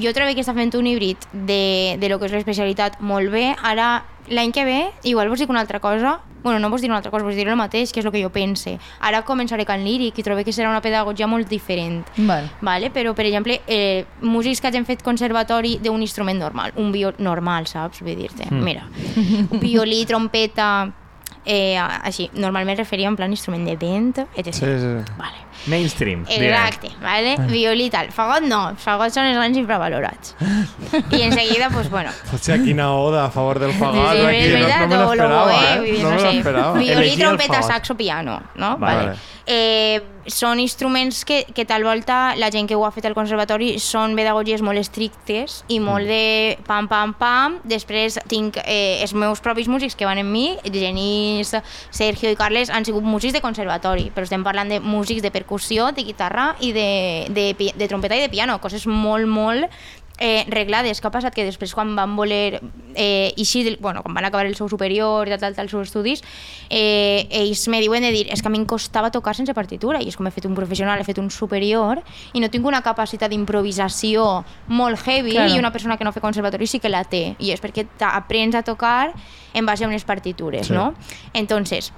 [0.00, 3.54] jo trobo que està fent un híbrid de, de lo que és l'especialitat molt bé.
[3.62, 6.98] Ara, l'any que ve, igual vos dic una altra cosa, bueno, no vos diré una
[6.98, 8.78] altra cosa, vos diré el mateix, que és el que jo pense.
[9.00, 12.02] Ara començaré Can Líric i trobo que serà una pedagogia molt diferent.
[12.16, 12.48] Val.
[12.60, 12.90] Vale?
[12.90, 17.66] Però, per exemple, eh, músics que hagin fet conservatori d'un instrument normal, un viol normal,
[17.70, 18.00] saps?
[18.02, 18.64] Vull dir-te, Hmm.
[18.64, 18.88] mira,
[19.50, 20.90] un violí, trompeta,
[21.44, 24.52] eh, així, normalment referia en plan instrument de vent, etc.
[24.54, 25.12] Sí, sí.
[25.18, 25.38] Vale.
[25.66, 26.24] Mainstream.
[26.28, 27.36] Exacte, vale?
[27.50, 28.10] Violí i tal.
[28.14, 30.34] Fagot no, fagot són els grans infravalorats.
[31.12, 34.16] I en seguida, pues bueno, Hòstia, quina oda a favor del fagot.
[34.16, 35.98] Sí, aquí, veritat, no, no o me l'esperava, eh?
[36.02, 36.78] No no me sé, l'esperava.
[36.78, 38.76] violí, trompeta, saxo, piano, no?
[38.78, 39.06] Vale.
[39.06, 39.16] Vale.
[39.44, 40.00] Eh,
[40.30, 44.14] són instruments que, que tal volta la gent que ho ha fet al conservatori són
[44.14, 47.56] pedagogies molt estrictes i molt de pam, pam, pam.
[47.66, 51.56] Després tinc eh, els meus propis músics que van amb mi, Genís,
[51.90, 55.51] Sergio i Carles, han sigut músics de conservatori, però estem parlant de músics de percussió,
[55.94, 59.68] de guitarra i de, de, de trompeta i de piano, coses molt, molt
[60.18, 61.00] eh, reglades.
[61.00, 61.34] Què ha passat?
[61.34, 62.60] Que després quan van voler
[62.94, 65.72] eh, eixir, del, bueno, quan van acabar el seu superior i tal, tal, tal, els
[65.72, 66.22] seus estudis,
[66.70, 70.00] eh, ells me diuen de dir, és que a mi em costava tocar sense partitura,
[70.02, 72.82] i és com he fet un professional, he fet un superior, i no tinc una
[72.82, 75.54] capacitat d'improvisació molt heavy, Claro.
[75.54, 78.54] i una persona que no fa conservatori sí que la té, i és perquè aprens
[78.54, 79.12] a tocar
[79.54, 80.72] en base a unes partitures, Sí.
[80.72, 80.94] no?
[81.34, 81.92] Entonces,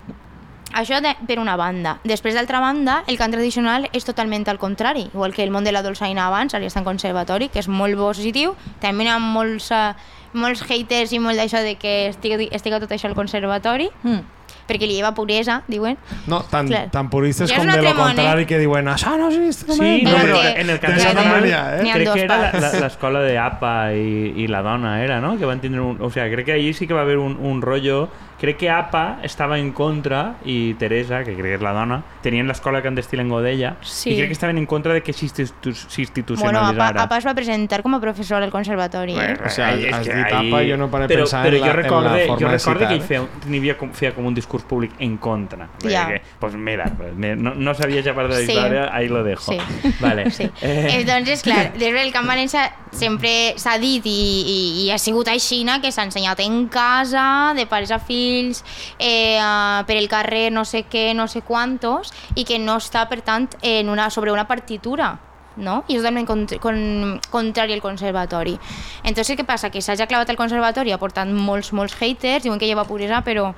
[0.74, 1.98] això de, per una banda.
[2.04, 5.08] Després, d'altra banda, el cant tradicional és totalment al contrari.
[5.14, 7.96] Igual que el món de la dolçaina abans, ara està en conservatori, que és molt
[7.96, 8.54] positiu.
[8.82, 9.94] També hi ha molts, uh,
[10.34, 14.22] molts haters i molt d'això de que estigui, estigui tot això al conservatori, Mm.
[14.66, 15.98] perquè li lleva puresa, diuen.
[16.26, 16.90] No, tan, Clar.
[16.90, 17.94] tan puristes Ja com de lo eh?
[17.94, 21.90] contrari que diuen això no és Sí, no, però en el també n'hi ha, eh?
[21.92, 25.36] Crec que era l'escola de APA i, i la dona, era, no?
[25.36, 26.00] Que van tindre un...
[26.00, 28.08] O sea, crec que allí sí que va haver un, un rollo...
[28.40, 32.46] Crec que APA estava en contra i Teresa, que crec que és la dona, tenien
[32.48, 34.10] l'escola clandestina en Godella Sí.
[34.10, 36.88] i crec que estaven en contra de que s'institu- Bueno, s'institucionalitzara.
[36.90, 39.14] Apa, Apa es va presentar com a professor al conservatori.
[39.18, 39.36] Eh?
[39.44, 41.60] O sea, Ai, és has dit ahí- APA, jo no paré però, pensar però en
[41.60, 44.12] la- jo en la recorde, forma jo de recorde que ell feia, tenia com, feia
[44.14, 45.68] com un discurs públic en contra.
[45.82, 46.06] Ja.
[46.08, 46.90] Que, pues mira,
[47.36, 48.52] no, no sabia ja part de la Sí.
[48.52, 49.52] història, ahí lo dejo.
[49.52, 49.58] Sí.
[50.00, 50.30] Vale.
[50.34, 50.50] Sí.
[50.62, 55.28] Eh, Entonces, clar, des del Camp València sempre s'ha dit i, i, i ha sigut
[55.28, 58.64] així que s'ha ensenyat en casa, de pares a fills, estils,
[58.98, 63.08] eh, uh, per el carrer no sé què, no sé quantos, i que no està,
[63.08, 65.18] per tant, en una, sobre una partitura
[65.56, 65.84] no?
[65.86, 68.56] i és totalment cont con contrari al conservatori.
[69.04, 69.70] Entonces, què passa?
[69.70, 73.22] Que s'ha clavat al conservatori ha portat molts, molts haters, diuen que ja va puresa,
[73.22, 73.52] però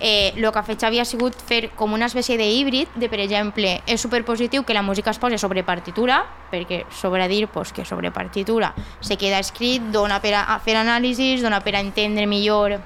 [0.00, 3.20] eh, que ha fet Xavi ha sigut fer com una espècie de híbrid de, per
[3.20, 7.84] exemple, és superpositiu que la música es posi sobre partitura, perquè sobra dir pues, que
[7.84, 12.78] sobre partitura se queda escrit, dona per a fer anàlisis, dona per a entendre millor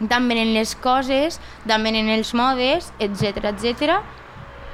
[0.00, 4.00] d'on venen les coses, d'on venen els modes, etc etc.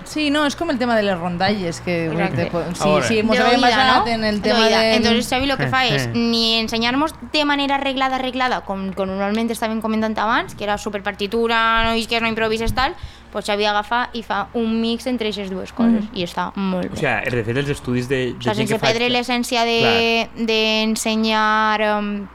[0.07, 2.45] Sí, no, és com el tema de les rondalles, que Exacte.
[2.45, 4.13] de- sí, sí, mos De oïda, basat ¿no?
[4.13, 4.79] en el De tema oïda.
[4.79, 4.95] de...
[4.95, 9.51] Entonces Xavi lo que fa és ni ensenyar-nos de manera arreglada, arreglada, com, com normalment
[9.51, 12.95] estàvem comentant abans, que era super partitura, no isques, no improvises, tal,
[13.33, 16.15] pues Xavi agafa i fa un mix entre aquestes dues coses Mm.
[16.15, 16.97] i està molt O bé.
[17.03, 18.87] sigui, de fet, els estudis de, de O gent sense que fa...
[18.87, 22.27] perdre l'essència de- d'ensenyar de,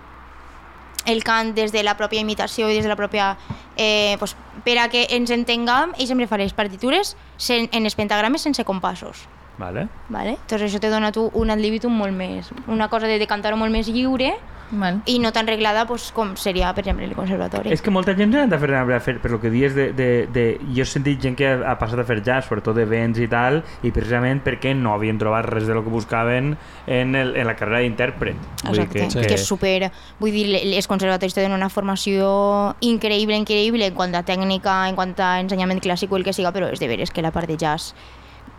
[1.06, 3.36] el cant des de la pròpia imitació i des de la pròpia...
[3.78, 4.36] Eh, pues,
[4.66, 8.66] per a que ens entenguem, ell sempre fa les partitures sen, en els pentagrames sense
[8.68, 9.24] compassos.
[9.62, 9.88] Vale.
[10.09, 10.36] Vale?
[10.41, 13.53] Entonces això te dona tu un ad libitum molt més, una cosa de, de cantar
[13.55, 14.34] molt més lliure
[14.72, 15.01] Val.
[15.05, 17.72] i no tan reglada pues, com seria, per exemple, el conservatori.
[17.76, 20.07] És que molta gent s'ha de fer, a fer, per lo que dius de, de,
[20.32, 20.45] de...
[20.72, 23.62] Jo he sentit gent que ha, ha passat a fer jazz, sobretot d'events i tal,
[23.84, 26.55] i precisament perquè no havien trobat res de lo que buscaven
[26.88, 28.39] en, el, en la carrera d'intèrpret.
[28.64, 29.28] Vull dir Exacte, que, Sí.
[29.28, 29.91] que és super...
[30.22, 32.32] Vull dir, els conservatoris tenen una formació
[32.80, 36.55] increïble, increïble en quant a tècnica, en quant a ensenyament clàssic o el que siga,
[36.55, 37.91] però és de veres que la part de jazz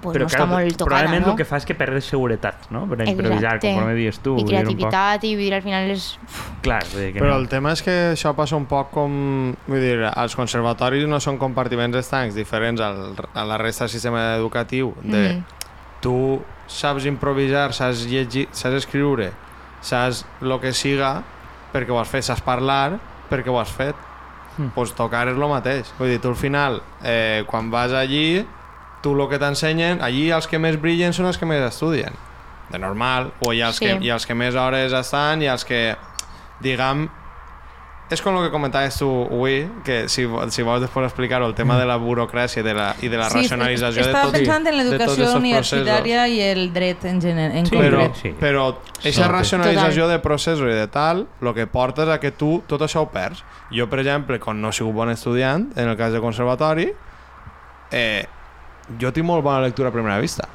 [0.02, 1.32] pues, no està molt tocada, probablement no?
[1.32, 2.84] el que fa és que perdes seguretat, no?
[2.90, 3.70] Per improvisar, Exacte.
[3.72, 4.36] conforme dius tu.
[4.42, 6.06] I creativitat, i vull dir, al final és...
[6.62, 7.40] Clar, dir que Però no.
[7.40, 9.54] el tema és que això passa un poc com...
[9.68, 14.32] Vull dir, els conservatoris no són compartiments estancs diferents al, a la resta del sistema
[14.36, 14.94] educatiu.
[15.02, 15.60] De, Mhm.
[16.02, 19.28] Tu saps improvisar, saps llegir, saps escriure,
[19.80, 21.22] saps el que siga
[21.72, 22.98] perquè ho has fet, saps parlar
[23.30, 23.94] perquè ho has fet.
[24.58, 24.72] Mm.
[24.74, 25.92] Pues tocar és el mateix.
[25.96, 28.44] Vull dir, tu al final, eh, quan vas allí,
[29.02, 32.12] tu el que t'ensenyen, allí els que més brillen són els que més estudien.
[32.70, 33.84] De normal, o hi ha els, Sí.
[33.86, 35.96] que, hi ha els que més hores estan i els que,
[36.62, 37.08] diguem,
[38.12, 41.78] és com el que comentaves tu avui, que si, si vols després explicar-ho, el tema
[41.78, 44.66] de la burocràcia i de la, i de la Sí, racionalització de estava tot, pensant
[44.68, 48.16] en l'educació universitària i el dret en, gener, en Sí, però, concret.
[48.22, 48.34] sí.
[48.38, 48.66] però
[48.98, 49.30] aquesta Sí.
[49.32, 53.00] racionalització de processos i de tal, el que porta és a que tu tot això
[53.06, 53.42] ho perds.
[53.72, 56.92] Jo, per exemple, quan no he sigut bon estudiant, en el cas de conservatori,
[57.90, 58.26] eh,
[59.00, 60.48] jo tinc molt bona lectura a primera vista.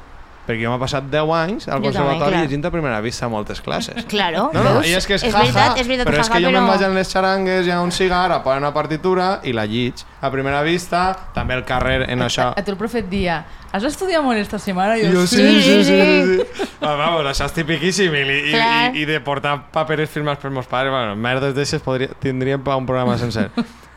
[0.48, 4.06] Perquè jo m'he passat 10 anys al conservatori llegint a primera vista moltes classes.
[4.08, 4.86] Claro, No, no, veus?
[4.88, 6.62] i és que és, és jaja, veritat, és veritat, però és que jo però...
[6.62, 10.00] me'n vaig a les xarangues, hi ha un cigar, a una partitura i la llig.
[10.24, 11.02] A primera vista,
[11.36, 12.54] també el carrer en això...
[12.56, 13.42] A tu el profe et dia,
[13.76, 14.96] has estudiat molt esta setmana?
[14.96, 15.36] I I jo, jo, sí.
[15.36, 16.40] sí, sí, sí.
[16.40, 16.68] sí.
[16.80, 18.14] Ah, vamos, això és tipiquíssim.
[18.16, 18.94] I, i, Clar.
[18.94, 21.84] i, i de portar paperes firmats per meus pares, bueno, merdes d'aixes
[22.24, 23.50] tindríem pa un programa sencer.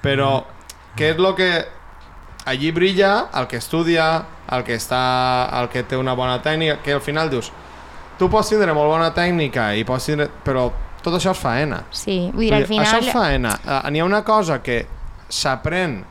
[0.03, 0.41] Però,
[0.99, 1.53] què és el que
[2.45, 5.01] allí brilla el que estudia, el que, està,
[5.61, 7.51] el que té una bona tècnica, que al final dius,
[8.19, 10.69] tu pots tindre molt bona tècnica, i pots tindre, però
[11.01, 11.83] tot això és faena.
[11.91, 13.07] Sí, vull dir, al dir, Això final...
[13.07, 13.53] és faena.
[13.65, 14.85] Uh, N'hi ha una cosa que
[15.31, 16.03] s'aprèn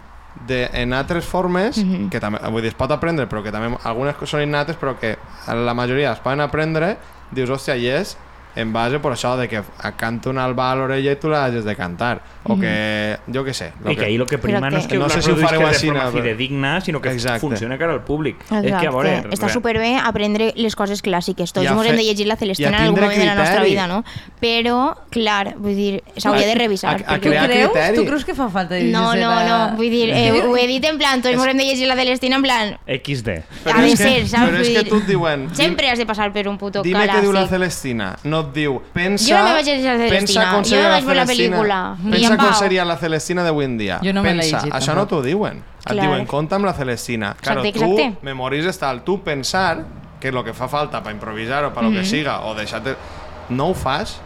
[0.47, 2.09] de, en altres formes, Mhm.
[2.11, 5.17] que també, vull dir, es pot aprendre, però que també algunes són innates, però que
[5.47, 6.97] la majoria es poden aprendre,
[7.31, 8.17] dius, hòstia, i és
[8.57, 9.63] en base per això de que
[9.97, 12.21] canta una alba a l'orella i tu l'hagis de cantar.
[12.45, 13.73] O que, jo què sé.
[13.85, 15.61] lo I que ahir el que prima no és que No sé si ho fareu
[15.61, 17.41] de així, forma no, però- fidedigna, sinó que Exacte.
[17.41, 18.41] funciona cara al públic.
[18.41, 18.69] Exacte.
[18.69, 19.13] És que, a veure...
[19.31, 21.53] Està re- superbé aprendre les coses clàssiques.
[21.53, 23.35] Tots a ens hem fer- de llegir la Celestina a en algun moment de la
[23.35, 23.71] nostra criteri.
[23.71, 24.05] vida, no?
[24.41, 27.03] Però, clar, vull dir, s'hauria de revisar.
[27.07, 27.71] a- a Tu crear creus?
[27.73, 27.97] criteri.
[27.99, 30.85] Tu creus que fa falta dir No, no, no, vull dir, eh, ho he dit
[30.85, 32.79] en plan, tots ens hem de llegir la Celestina en plan...
[32.87, 33.29] XD.
[33.67, 34.49] Ha de ser, que, saps?
[34.51, 35.49] Però és que tu et diuen...
[35.55, 37.47] Sempre has de passar per un puto Dime què diu la.
[37.47, 38.17] Celestina.
[38.25, 39.29] No et diu, pensa...
[39.31, 41.27] Jo no me vaig llegir la Celestina, pensa com jo seria me vaig veure la
[41.27, 43.99] Celestina- pel·lícula, Pensa en com seria la Celestina d'avui en dia.
[44.03, 45.63] Jo no me pensa, llegit, Això no t'ho diuen.
[45.81, 46.05] Et Clar.
[46.07, 47.35] diuen, compta amb la Celestina.
[47.41, 48.19] Claro, Exacte, tu exacte.
[48.27, 49.85] memorises tal, tu pensar
[50.21, 52.05] que el que fa falta per improvisar o per lo que Mhm.
[52.05, 52.97] siga, o deixar-te...
[53.49, 54.21] No ho fas,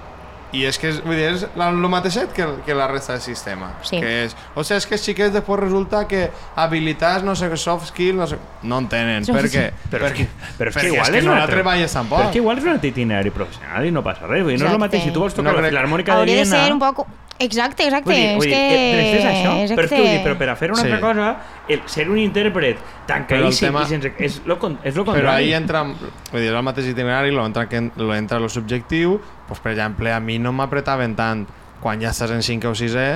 [0.55, 3.73] i és que és, vull dir, és el mateixet que, que la resta del sistema.
[3.83, 3.99] Sí.
[4.01, 7.59] Que és, o sigui, és que els xiquets després resulta que habilitats, no sé, què,
[7.59, 8.39] soft skills, no sé...
[8.63, 9.27] No en tenen.
[9.27, 9.65] Soft Per què?
[9.91, 10.29] Però és que,
[10.59, 12.19] però és que perquè igual és que és no la treballes tampoc.
[12.23, 14.45] Però és que igual és un itinerari professional i no passa res.
[14.47, 14.85] Vull dir, no és el Exacte.
[14.87, 16.65] mateix si tu vols tocar No la crec- Filarmònica de Hauria de Viena...
[16.65, 17.05] ser un poc...
[17.37, 18.07] Exacte, exacte.
[18.07, 18.75] Vull dir, és vull dir, que...
[18.79, 19.53] eh, però és que és això.
[19.75, 20.87] Però, és que, vull dir, però per a fer una Sí.
[20.87, 21.31] altra cosa,
[21.67, 22.79] el, ser un intèrpret
[23.09, 24.13] tancadíssim tema- i sense...
[24.23, 25.49] És lo, con- és lo Però contrari.
[25.49, 29.19] ahí entra, vull dir, és el mateix itinerari, lo entra, que, lo entra lo subjectiu,
[29.49, 31.47] pues, per exemple, a mi no m'apretaven tant
[31.83, 33.09] quan ja estàs en 5 o 6è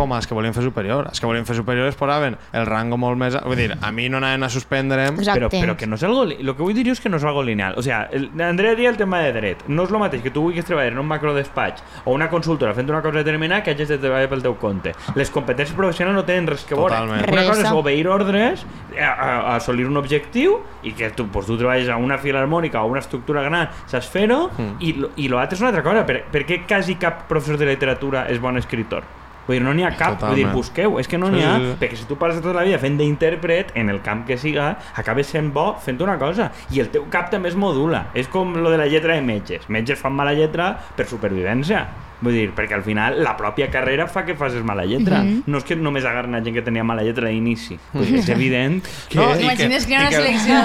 [0.00, 1.06] com els que volien fer superior.
[1.12, 3.36] Els que volien fer superior es posaven el rango molt més...
[3.44, 5.20] Vull dir, a mi no anaven a suspendre'm...
[5.20, 5.46] Exacte.
[5.46, 6.24] Però, però que no és algo...
[6.40, 7.76] Lo que vull dir és que no és algo lineal.
[7.78, 9.64] O sea, el, Andrea dia el tema de dret.
[9.68, 12.88] No és el mateix que tu vulguis treballar en un macrodespatx o una consultora fent
[12.90, 14.94] una cosa determinada que hagis de treballar pel teu compte.
[15.20, 16.94] Les competències professionals no tenen res que veure.
[16.96, 17.28] Totalment.
[17.30, 18.64] Una cosa és obeir ordres,
[18.96, 22.80] a, a, a assolir un objectiu i que tu, pues, tu treballes a una filarmònica
[22.82, 24.76] o una estructura gran, saps fer-ho, Mm.
[24.80, 26.02] i, lo- i l'altre és una altra cosa.
[26.08, 29.04] Per, per què quasi cap professor de literatura és bon escritor?
[29.50, 30.54] Vull dir, no n'hi ha cap, vull dir, Totalment.
[30.54, 31.76] busqueu, és que no Sí, n'hi ha, sí, sí.
[31.80, 35.26] perquè si tu passes tota la vida fent d'intèrpret en el camp que siga, acabes
[35.34, 38.70] sent bo fent una cosa, i el teu cap també es modula, és com lo
[38.70, 41.82] de la lletra de metges, metges fan mala lletra per supervivència,
[42.20, 45.64] vull dir, perquè al final la pròpia carrera fa que facis mala lletra, no és
[45.64, 49.16] que només agarren a gent que tenia mala lletra d'inici, vull dir, és evident que...
[49.18, 50.60] No, T'imagines que hi ha i una que- selecció...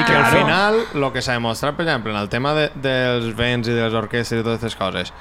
[0.00, 3.34] I que al final, el que s'ha demostrat, per exemple, en el tema de, dels
[3.36, 5.12] vents i de les orquestres i totes aquestes coses,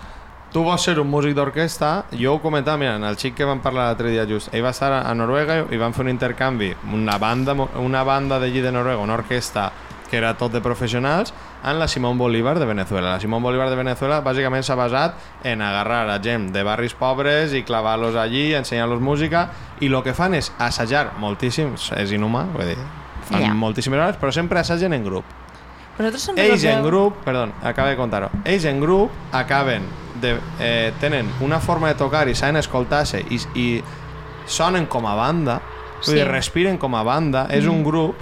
[0.52, 3.60] tu vols ser un músic d'orquestra, jo ho comentava, mira, en el xic que vam
[3.62, 7.18] parlar l'altre dia just, ell va estar a Noruega i van fer un intercanvi, una
[7.22, 9.72] banda, una banda d'allí de Noruega, una orquestra
[10.10, 11.32] que era tot de professionals,
[11.64, 13.12] en la Simón Bolívar de Venezuela.
[13.12, 15.14] La Simón Bolívar de Venezuela bàsicament s'ha basat
[15.46, 20.16] en agarrar a gent de barris pobres i clavar-los allí, ensenyar-los música, i el que
[20.18, 22.78] fan és assajar moltíssim, és inhumà, vull dir,
[23.30, 23.54] fan Ja.
[23.54, 25.26] moltíssimes hores, però sempre assagen en grup.
[26.00, 28.30] Ells en grup, perdó, acaba de contar-ho.
[28.46, 29.84] Ells en grup acaben
[30.22, 33.68] de, eh, tenen una forma de tocar i saben escoltar-se i, i
[34.46, 35.62] sonen com a banda,
[36.02, 36.14] Sí.
[36.16, 38.16] dir, respiren com a banda, és un grup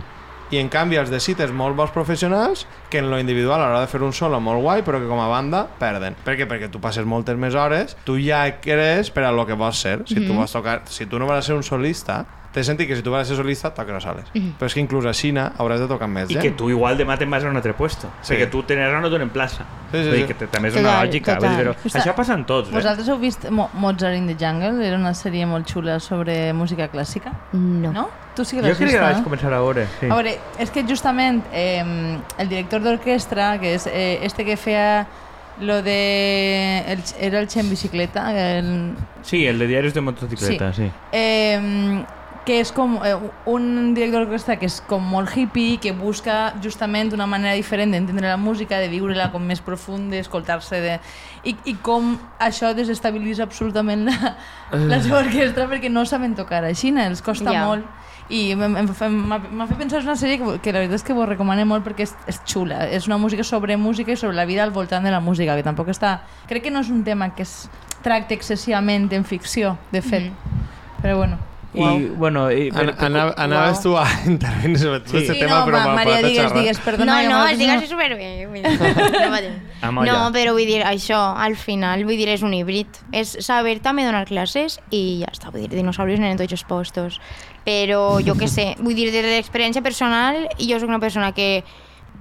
[0.50, 3.88] i en canvi els necessites molt bons professionals que en lo individual a l'hora de
[3.92, 6.48] fer un solo molt guai però que com a banda perden per què?
[6.48, 10.00] perquè tu passes moltes més hores tu ja crees per a lo que vols ser
[10.08, 12.26] si tu vols tocar, si tu no vas a ser un solista
[12.58, 15.06] té sentit que si tu vas a ser solista toques soles però és que inclús
[15.06, 17.52] a Xina hauràs de tocar més I gent que tu igual demà te'n vas a
[17.52, 18.10] un altre puesto.
[18.22, 18.34] Sí.
[18.34, 19.66] Perquè tu ara no donen plaça.
[19.92, 20.24] Sí, sí, sí.
[20.28, 21.38] que te- també és Total, una lògica.
[21.40, 21.76] Vull dir, total.
[21.86, 22.74] però això passa en tots, eh?
[22.76, 24.82] Vosaltres heu vist Mo Mozart in the Jungle?
[24.86, 27.32] Era una sèrie molt xula sobre música clàssica.
[27.54, 27.92] No.
[27.94, 28.10] No?
[28.36, 29.24] Tu sí que Jo crec que la vaig no?
[29.30, 29.88] començar a veure.
[30.00, 30.10] Sí.
[30.10, 35.08] A veure, és que justament eh, el director d'orquestra, que és eh, este que feia
[35.60, 36.84] lo de...
[36.88, 38.28] El, era el Che en bicicleta,
[38.60, 38.94] el,
[39.24, 40.92] Sí, el de diaris de motocicleta, sí.
[41.12, 42.04] eh,
[42.48, 43.12] que és com eh,
[43.52, 48.30] un director d'orquestra que és com molt hippie, que busca justament una manera diferent d'entendre
[48.32, 50.94] la música, de viure-la com més profunda, d'escoltar-se de...
[51.44, 54.36] I, I com això desestabilitza absolutament la,
[54.72, 57.66] la seva orquestra perquè no saben tocar a Xina, els costa Ja.
[57.68, 57.84] molt.
[58.30, 61.04] I em- em fa- m'ha fet pensar en una sèrie que, que la veritat és
[61.08, 62.86] que vos recomano molt perquè és, és xula.
[62.92, 65.64] És una música sobre música i sobre la vida al voltant de la música, que
[65.68, 66.22] tampoc està...
[66.48, 67.70] Crec que no és un tema que es
[68.04, 70.32] tracta excessivament en ficció, de fet.
[71.04, 71.38] Però bueno.
[71.78, 75.18] I, bueno, i, An anava, anaves tu a intervenir sobre tot Sí.
[75.18, 76.60] aquest Sí, tema, no, però m'ha Maria, parat a digues, xerrar.
[76.62, 77.22] digues, perdona.
[77.24, 78.30] no, no, es digues superbé.
[78.48, 79.52] No, dir.
[79.82, 80.12] Amolla.
[80.12, 82.88] no, però vull dir, això, al final, vull dir, és un híbrid.
[83.12, 87.20] És saber també donar classes i ja està, vull dir, dinosaurios en tots els postos.
[87.66, 91.64] Però jo què sé, vull dir, des de l'experiència personal, jo sóc una persona que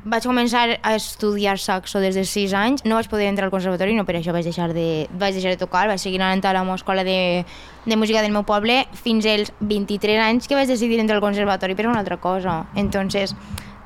[0.06, 3.96] vaig començar a estudiar saxo des de 6 anys, no vaig poder entrar al conservatori,
[3.98, 6.62] no per això vaig deixar de, vaig deixar de tocar, vaig seguir anant a la
[6.62, 7.44] meva escola de,
[7.84, 11.74] de música del meu poble fins als 23 anys que vaig decidir entrar al conservatori
[11.74, 12.66] per una altra cosa.
[12.76, 13.34] Entonces,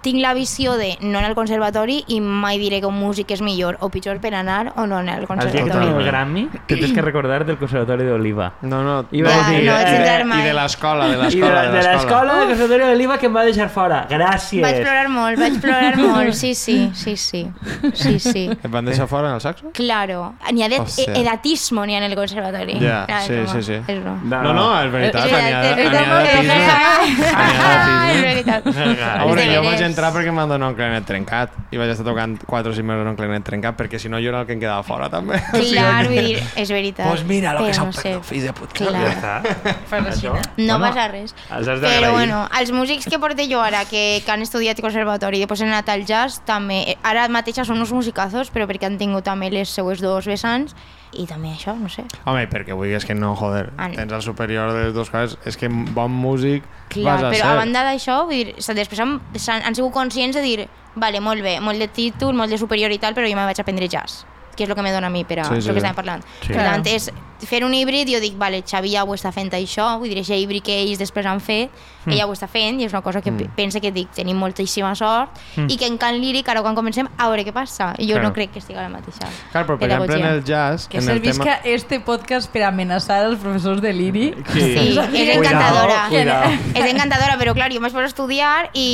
[0.03, 3.41] tinc la visió de no anar al conservatori i mai diré que un músic és
[3.43, 5.87] millor o pitjor per anar o no anar al El dia que conservatori.
[6.01, 8.53] el Grammy, te tens que recordar del Conservatori d'Oliva.
[8.63, 10.41] No, no, Iba a i, dir, de, no vaig i, entrar de, mai.
[10.41, 13.45] i de l'escola, de I de, l'escola, de l'escola del Conservatori d'Oliva que em va
[13.45, 14.07] deixar fora.
[14.11, 14.63] Gràcies.
[14.63, 17.47] Vaig plorar molt, vaig plorar molt, sí, sí, sí, sí,
[17.95, 18.47] sí, sí.
[18.51, 19.71] Et van deixar fora en el saxo?
[19.75, 21.15] Claro, n'hi ha de, Hòstia.
[21.21, 22.79] edatismo n'hi ha en el conservatori.
[22.81, 23.79] Ja, Ah, sí, broma, sí, sí.
[23.87, 24.43] És broma.
[24.43, 25.85] No, no, és veritat, És n'hi ha n'hi ha d'edatisme.
[26.31, 28.65] és N'hi ha veritat.
[28.65, 29.05] d'edatisme.
[29.11, 29.90] A veure, de jo vaig.
[29.91, 32.87] Entrar perquè em van donar un clarinet trencat i vaig estar tocant 4 o 5
[32.87, 35.37] mesos un clarinet trencat perquè si no jo era el que em quedava fora també.
[35.53, 37.07] O sigui Clar, que- vull dir, és veritat.
[37.11, 38.15] Pues mira lo que s'ha no sé.
[38.23, 38.79] fills de puta.
[38.79, 39.11] Ja Clar.
[39.13, 39.35] està.
[39.91, 40.35] Fas així, Això.
[40.57, 41.35] No Bueno, passa res.
[41.51, 45.63] Però bueno, els músics que porto jo ara, que, que han estudiat conservatori i després
[45.67, 49.25] han anat al jazz, també, eh, ara mateix són uns musicazos, però perquè han tingut
[49.27, 50.75] també les seues dos vessants,
[51.13, 52.05] i també això, no sé.
[52.25, 53.95] Home, perquè vulguis que no, joder, Ah, no.
[53.97, 57.45] tens el superior de les dues coses, és que bon músic Clar, vas a però
[57.47, 57.53] ser.
[57.53, 59.21] a banda d'això, vull dir, després han,
[59.65, 62.99] han sigut conscients de dir vale, molt bé, molt de títol, molt de superior i
[62.99, 64.25] tal, però jo me vaig aprendre jazz
[64.57, 65.81] que és el que me dona a mi per a Sí, sí, sí, el que
[65.81, 65.87] sí.
[65.87, 66.25] estàvem parlant.
[66.43, 66.53] Sí.
[66.53, 67.11] Per tant, és
[67.47, 70.39] fer un híbrid, jo dic, vale, Xavi ja ho està fent això, vull dir, aquest
[70.39, 71.71] híbrid que ells després han fet,
[72.05, 72.15] Hmm.
[72.15, 73.53] ella ho està fent i és una cosa que mm.
[73.57, 75.37] pensa que dic, tenim moltíssima sort
[75.69, 77.91] i que en Can Líric, ara quan comencem, a veure què passa.
[77.99, 78.29] I jo Claro.
[78.29, 81.03] no crec que estigui a la mateixa Clar, però per exemple en el jazz, Que
[81.03, 81.75] servisca tema...
[81.77, 84.35] este podcast per amenaçar els professors de l'IRI.
[84.53, 86.09] Sí, és encantadora.
[86.09, 86.51] Cuidado, cuidado.
[86.75, 88.89] És encantadora, però clar, jo vaig posar a estudiar i,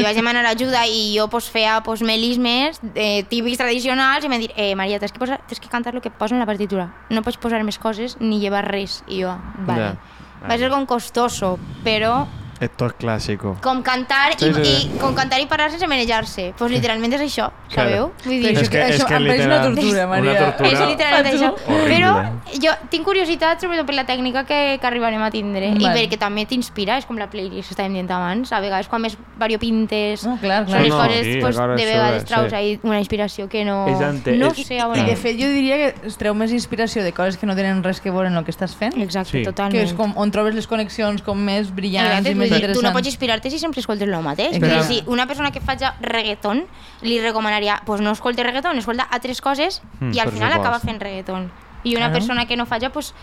[0.00, 4.36] i vaig demanar ajuda i jo pues, feia pues, melismes eh, típics tradicionals i em
[4.36, 6.48] van dir, eh, Maria, tens que, posar, tens que cantar el que posa en la
[6.48, 7.85] partitura, no pots posar més coses
[8.20, 9.02] ni lleva res.
[9.06, 9.92] I jo, vale.
[9.92, 10.46] Ja.
[10.46, 12.26] Va ser com costoso, però
[12.60, 13.56] Esto es clásico.
[13.62, 14.90] com cantar Sí, i, sí, sí.
[14.94, 16.54] i com cantar i parar sense manejar-se.
[16.56, 17.90] Pues literalment és això, Claro.
[17.90, 18.12] sabeu?
[18.24, 20.38] Vull dir, És que- això, és que pareix una literal- tortura, una Maria.
[20.38, 20.68] tortura.
[20.70, 21.54] és literalment això.
[21.66, 21.96] Horrible.
[21.96, 22.32] Però
[22.62, 25.94] jo tinc curiositat sobretot per la tècnica que, que arribarem a tindre i Vale.
[26.08, 29.16] perquè també t'inspira, és com la playlist que estàvem dient abans, a vegades quan més
[29.38, 30.68] variopintes No, clar, clar.
[30.78, 32.54] són les No, coses, sí, pues, de vegades és, traus sí.
[32.56, 33.86] ahí una inspiració que no...
[33.86, 37.02] Ante- no és- sé, a I de fet jo diria que es treu més inspiració
[37.02, 39.42] de coses que no tenen res que veure en el que estàs fent, Exacte, Sí.
[39.44, 39.72] totalment.
[39.74, 42.82] que és com on trobes les connexions com més brillants Exacte, i vull dir, tu
[42.82, 44.56] no pots inspirar-te si sempre escoltes el mateix.
[44.56, 44.74] Exacte.
[44.74, 46.64] Dir, si una persona que faci reggaeton
[47.02, 50.60] li recomanaria pues no escolte reggaeton, escolta altres coses Mm, i al final supost.
[50.66, 51.50] acaba fent reggaeton.
[51.84, 52.14] I una Claro.
[52.14, 53.14] persona que no faci, pues,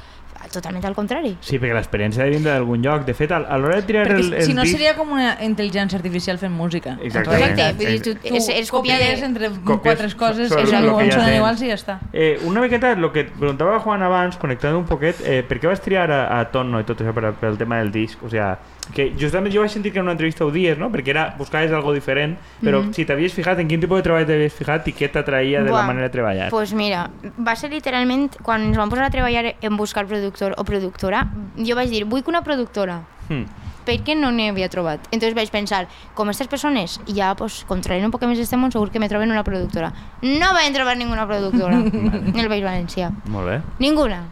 [0.52, 1.38] totalment al contrari.
[1.42, 3.06] Sí, perquè l'experiència ha de vindre d'algun lloc.
[3.06, 4.76] De fet, a, l'hora de triar Perquè el, el si no disc...
[4.76, 6.98] seria com una intel·ligència artificial fent música.
[7.02, 7.52] Exactament.
[7.54, 9.26] Exacte, vull dir, tu, Tu és, és còpia copies de...
[9.26, 12.00] entre Copies quatre coses lo no que ja sonen iguals i ja està.
[12.12, 15.68] Eh, una miqueta el que et preguntava Juan abans, connectant un poquet, eh, per què
[15.68, 18.22] vas triar a, a Tono i tot això per, per el tema del disc?
[18.24, 18.58] O sea,
[18.94, 20.90] que justament jo vaig sentir que en una entrevista ho dies, no?
[20.92, 22.94] Perquè era, buscaves algo diferent, però Mhm.
[22.94, 25.84] si t'havies fijat, en quin tipus de treball t'havies fijat i què t'atraïa de la
[25.84, 26.50] manera de treballar?
[26.50, 30.64] Pues mira, va ser literalment quan ens vam posar a treballar en buscar productor o
[30.64, 31.28] productora,
[31.58, 33.46] jo vaig dir, vull que una productora Hmm.
[33.86, 35.00] perquè no n'hi havia trobat.
[35.12, 38.92] Entonces vaig pensar, com aquestes persones ja pues, controlen un poc més este món, segur
[38.92, 39.92] que me troben una productora.
[40.22, 43.12] No vaig trobar ninguna productora en el País Valencià.
[43.28, 43.62] Molt bé.
[43.80, 44.24] Ninguna.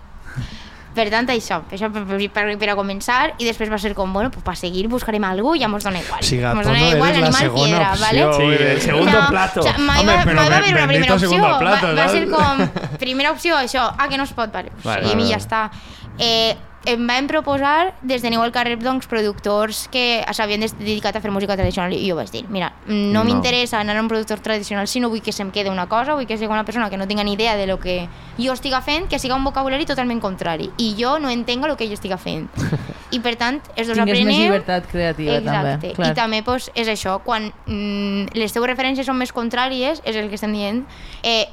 [0.92, 4.30] Per tant, això, això per, per, per, a començar, i després va ser com, bueno,
[4.30, 6.20] pues, per seguir buscarem alguna cosa, ja mos dona igual.
[6.20, 8.06] O sigui, mos dona igual eres la animal piedra, opció.
[8.06, 8.34] ¿vale?
[8.58, 9.60] Sí, el segundo plato.
[9.62, 11.30] O sea, mai Home, va, però mai va ben- haver una bendito primera opció.
[11.30, 14.72] segundo plato, va, va ser com, primera opció, això, ah, que no es pot, vale.
[14.84, 15.72] Vale, Vale, sí, vale, i ja està.
[16.20, 21.22] Eh, em van proposar des de Neu al carrer doncs, productors que s'havien dedicat a
[21.22, 23.24] fer música tradicional i jo vaig dir, mira, no, No.
[23.24, 26.26] m'interessa anar a un productor tradicional si no vull que se'm quede una cosa, vull
[26.26, 28.08] que sigui una persona que no tinga ni idea de lo que
[28.40, 31.86] jo estiga fent, que siga un vocabulari totalment contrari i jo no entenc el que
[31.86, 32.50] ell estiga fent
[33.12, 35.72] i per tant, els dos Tingues més apreneu llibertat creativa Exacte.
[35.72, 35.94] també.
[35.94, 36.12] Clar.
[36.12, 40.30] I també pues, és això, quan mm, les teves referències són més contràries, és el
[40.30, 40.86] que estem dient,
[41.22, 41.48] eh,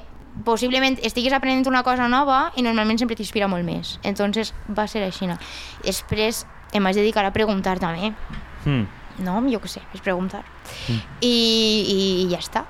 [0.44, 3.98] possiblement estiguis aprenent una cosa nova i normalment sempre t'inspira molt més.
[4.02, 5.28] Entonces va ser així.
[5.84, 8.12] Després em vaig dedicar a preguntar també.
[8.64, 8.86] Hmm.
[9.24, 10.44] No, jo què sé, és preguntar.
[11.20, 11.32] I,
[11.94, 12.64] i ja està.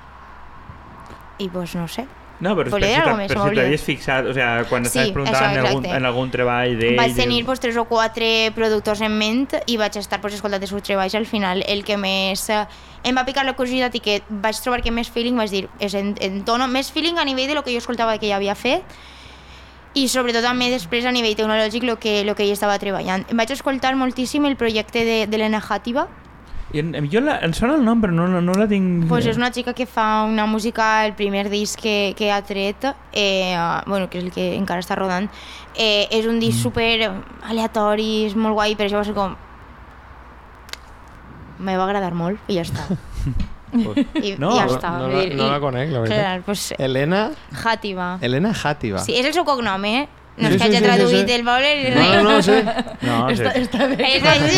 [1.39, 2.07] I pues no sé.
[2.39, 5.11] No, però dir si més, per se si t'havies fixat, o sea, quan Sí, estaves
[5.11, 6.95] preguntant això, en algun, en algun treball d'ell...
[6.95, 10.71] Vaig tenir pues, tres o quatre productors en ment i vaig estar pues, escoltant els
[10.71, 12.63] seus treballs al final el que més eh,
[13.03, 15.95] em va picar la curiositat i que vaig trobar que més feeling vaig dir és
[15.99, 18.55] en, en tono, més feeling a nivell de lo que jo escoltava que ella havia
[18.55, 18.99] fet
[19.99, 23.25] i sobretot també després a nivell tecnològic lo que, lo que ella estava treballant.
[23.27, 25.59] Em vaig escoltar moltíssim el projecte de, de l'Ena
[26.73, 29.07] jo la, em sona el nom, però no, no, no la tinc...
[29.09, 32.85] pues és una xica que fa una música, el primer disc que, que ha tret,
[33.13, 33.55] eh,
[33.87, 35.29] bueno, que és el que encara està rodant,
[35.75, 37.11] eh, és un disc super
[37.49, 39.35] aleatori, és molt guai, però això va ser com...
[41.59, 42.85] Me va agradar molt i ja està.
[43.69, 44.89] I, No, i ja no- està.
[44.97, 46.21] no vull la- no la conec, la veritat.
[46.23, 47.19] Clar, pues, Elena...
[47.53, 48.17] Játiva.
[48.25, 49.01] Elena Játiva.
[49.03, 50.07] Sí, és el seu cognom, eh?
[50.39, 51.33] No Sí, és que sí, hagi sí, sí, traduït sí.
[51.35, 52.23] el poble ni No, res.
[52.23, 52.51] no, no, sí.
[53.01, 53.61] No, Està, sí.
[53.65, 54.07] està bé.
[54.15, 54.53] És així,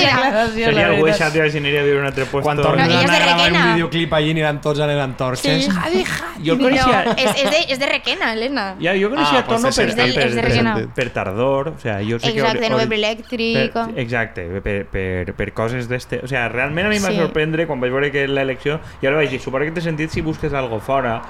[0.62, 1.14] Seria el.
[1.18, 2.45] Xavi si aniria a viure a un altre puesto.
[2.45, 3.74] Quan No, tornen ella és a de gravar un Requena.
[3.74, 5.66] videoclip allí aniran tots anant antorxes.
[5.66, 5.72] Sí.
[5.72, 6.45] Javi, Javi.
[6.45, 7.02] Jo el No, coneixia...
[7.18, 8.66] és, és, de, és de Requena, Helena.
[8.82, 10.76] Ja, jo coneixia Ah, Tono pues per, per, per, Requena.
[10.95, 12.70] per Tardor, o sea, jo sé Exacte, que...
[12.70, 13.74] Novembre Elèctric.
[13.74, 16.22] Per, exacte, per, per, per coses d'este...
[16.24, 18.80] O sea, realment a mi em va sorprendre quan vaig veure que l'elecció...
[19.02, 21.22] I ara vaig dir, suposo que té sentit si busques algo fora,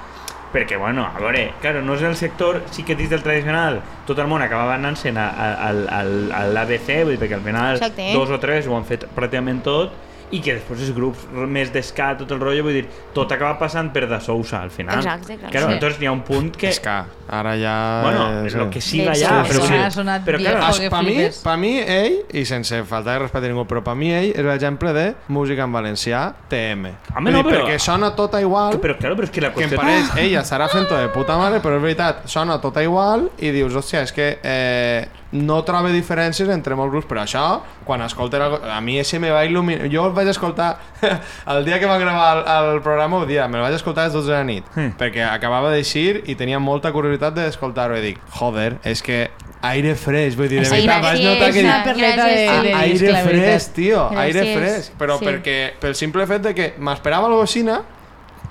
[0.52, 4.20] perquè, bueno, a veure, claro, no és el sector, sí que dins del tradicional, tot
[4.20, 7.76] el món acabava anant-se'n a- a- al, al, a l'ABC, vull dir, perquè al final
[7.78, 8.12] Exacte.
[8.14, 9.94] dos o tres ho han fet pràcticament tot,
[10.32, 13.90] i que després els grups més d'esca, tot el rotllo, vull dir, tot acaba passant
[13.92, 14.98] per de Sousa, al final.
[15.02, 15.52] Exacte, clar.
[15.52, 15.74] Claro, Sí.
[15.74, 16.70] entonces n'hi ha un punt que...
[16.70, 16.94] És que
[17.28, 17.74] ara ja...
[18.04, 19.74] Bueno, és- lo que siga Sí, ja, sí, però, sí.
[19.76, 23.48] Ha sonat però claro, que per mi, per mi, ell, i sense faltar de respecte
[23.48, 26.88] a ningú, però per mi ell és l'exemple de música en valencià TM.
[27.18, 29.64] Home, no, dir, però- Perquè sona tota igual, però claro, però és que la que
[29.64, 29.82] em qüestió...
[29.84, 33.76] pareix, ella estarà fent-ho de puta mare, però és veritat, sona tota igual i dius,
[33.76, 38.82] hòstia, és que eh, no trobo diferències entre molts grups, però això, quan escolta a
[38.82, 40.78] mi ese me va il·luminar, jo el vaig escoltar
[41.54, 44.08] el dia que va gravar el, el programa ho dia, me el vaig escoltar a
[44.08, 44.96] les 12 de la nit Mm.
[45.00, 49.30] perquè acabava d'eixir i tenia molta curiositat d'escoltar-ho i dic, joder, és que
[49.62, 52.36] aire fresc, vull dir, de Sí, veritat, vaig notar que una perleta de,
[52.68, 54.94] de aire la fresc, tio, aire fresc.
[54.98, 55.26] Però Sí.
[55.26, 57.62] perquè, pel simple fet de que m'esperava algo així,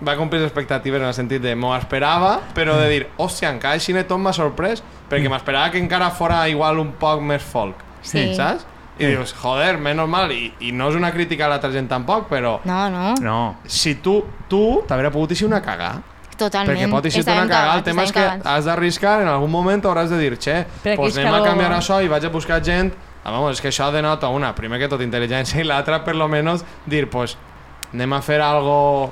[0.06, 3.74] va complir les expectatives en el sentit de m'ho esperava, però de dir, hòstia, encara
[3.74, 8.34] així tot m'ha sorprès, perquè m'esperava que encara fora igual un poc més folk, Sí.
[8.34, 8.66] saps?
[8.98, 12.28] I dius, joder, menys mal, i, i no és una crítica a l'altra gent tampoc,
[12.28, 13.14] però No, no.
[13.20, 13.56] No.
[13.64, 16.02] si tu, tu t'hauria pogut eixir una cagada.
[16.36, 16.76] Totalment.
[16.78, 17.76] Perquè pot ser una cagada.
[17.76, 18.46] El tema és que cagats.
[18.46, 22.02] has d'arriscar, en algun moment hauràs de dir, che, aquí pues anem a canviar això
[22.04, 22.92] i vaig a buscar gent.
[23.24, 26.28] Ah, vamos, és que això denota una, primer que tot intel·ligència i l'altra, per lo
[26.28, 27.36] menos, dir, pues,
[27.92, 29.10] anem a fer algo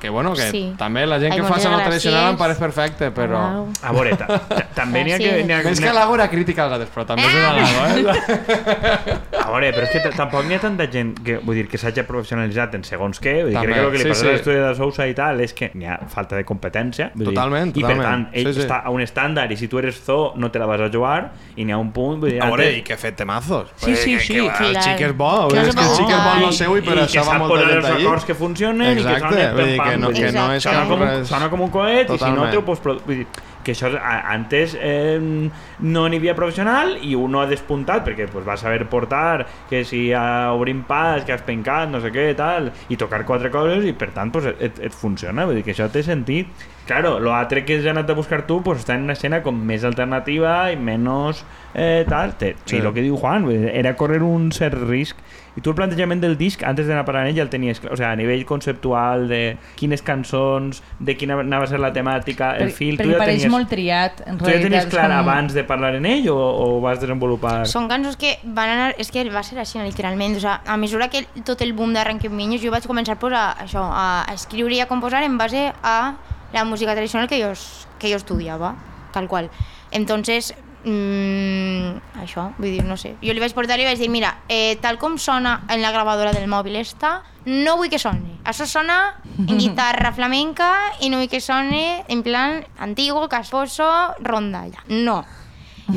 [0.00, 0.74] que bueno, que Sí.
[0.78, 3.36] també la gent Ai, que fa sala tradicional em pareix perfecte, però...
[3.36, 3.68] Au.
[3.82, 5.30] A veure, ta, ta, també n'hi ha que...
[5.30, 8.14] ha- Més n'hi que ha- l'Ago era crítica als altres, però també és un halago,
[8.16, 9.18] eh?
[9.40, 12.02] A veure, però és que tampoc n'hi ha tanta gent que, vull dir, que s'hagi
[12.06, 13.32] professionalitzat en segons què.
[13.42, 14.28] Vull dir, També, crec que el que li sí, passa sí.
[14.28, 17.10] a l'estudi de Sousa i tal és que n'hi ha falta de competència.
[17.14, 18.06] vull dir, Totalment, I per totalment.
[18.06, 18.64] tant, ell Sí, sí.
[18.66, 21.32] està a un estàndard i si tu eres zo no te la vas a jugar
[21.56, 22.20] i n'hi ha un punt...
[22.20, 23.70] Vull dir, A veure, i que ha fet temazos.
[23.76, 24.66] Sí, sí, Que- sí, que.
[24.70, 26.52] El xic és bo, és que el xic és bo jugar.
[26.60, 28.04] seu i per I això que va sap molta posar gent els allí.
[28.06, 31.06] acords que funcionen i que sonen pam, que no, que no és sona, com un,
[31.08, 32.50] res- sona com un coet i si no Totalment.
[32.50, 32.82] te ho pots...
[32.84, 33.26] produ- Vull dir,
[33.60, 38.54] que això antes eh, no n'hi havia professional i uno ha despuntat perquè pues, va
[38.56, 42.96] saber portar que si a obrim pas, que has pencat, no sé què, tal, i
[42.96, 46.02] tocar quatre coses i per tant pues, et, et funciona, vull dir que això té
[46.02, 46.48] sentit.
[46.88, 49.54] Claro, lo altre que has anat a buscar tu pues, està en una escena com
[49.68, 51.44] més alternativa i menys
[51.74, 52.32] eh, tal.
[52.40, 52.78] Sí.
[52.78, 55.20] I el que diu Juan, era correr un cert risc
[55.60, 57.92] i tu el plantejament del disc, antes d'anar parlant ell, ja el tenies clar.
[57.92, 62.54] O sigui, a nivell conceptual, de quines cançons, de quina anava a ser la temàtica,
[62.56, 63.52] el Per- fil, tu perquè ja pareix tenies...
[63.52, 64.90] molt triat, en Tu ja tenies realitat.
[64.94, 67.66] clar com- abans de parlar en ell o, o ho vas desenvolupar?
[67.68, 68.94] Són cançons que van anar...
[68.98, 70.36] És que va ser així, literalment.
[70.36, 73.84] O sigui, a mesura que tot el boom d'Arranqueminyos, jo vaig començar pues, a, això,
[73.92, 76.14] a escriure i a composar en base a
[76.52, 77.52] la música tradicional que jo,
[78.00, 78.74] que jo estudiava,
[79.12, 79.50] tal qual.
[79.92, 80.54] Entonces,
[80.84, 83.14] mm, això, vull dir, no sé.
[83.22, 86.32] Jo li vaig portar i vaig dir, mira, eh, tal com sona en la gravadora
[86.32, 88.38] del mòbil esta, no vull que soni.
[88.44, 89.00] Això sona
[89.46, 90.70] en guitarra flamenca
[91.00, 93.88] i no vull que soni en plan antiguo, casposo,
[94.20, 94.84] rondalla.
[94.88, 95.24] No.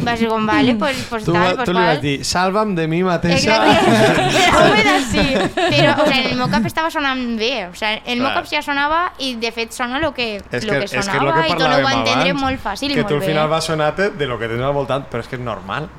[0.06, 2.88] Va ser com, vale, pues, pues Tu, tal, pues tu li vas dir, salva'm de
[2.88, 3.58] mi mateixa.
[3.58, 5.26] Exacte, ho he de sí.
[5.56, 7.68] Però, o en el meu cap estava sonant bé.
[7.68, 8.36] O en el meu Clar.
[8.42, 11.42] cap ja sonava i, de fet, sona el que, És lo que, que que sonava
[11.42, 13.28] que i tot ho va entendre abans, molt fàcil i que molt tu al bé.
[13.28, 15.90] final vas sonar-te de lo que tens al voltant, però és que és normal.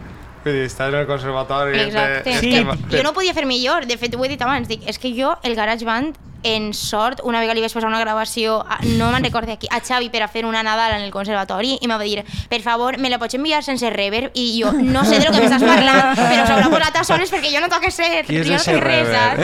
[0.45, 1.79] Vull dir, estàs en el conservatori...
[1.87, 2.31] Exacte.
[2.31, 2.51] és Sí.
[2.53, 3.87] que Que jo no podia fer millor.
[3.87, 4.69] De fet, ho he dit abans.
[4.69, 8.59] Dic, és que jo, el GarageBand, en sort, una vegada li vaig passar una gravació,
[8.61, 11.79] a, no me'n recordo aquí, a Xavi per a fer una Nadal en el conservatori
[11.81, 14.31] i em va dir, per favor, me la pots enviar sense reverb?
[14.37, 17.51] I jo, no sé de lo que m'estàs parlant, però s'haurà posat a soles perquè
[17.55, 19.41] jo no toque ser, jo no sé res, saps?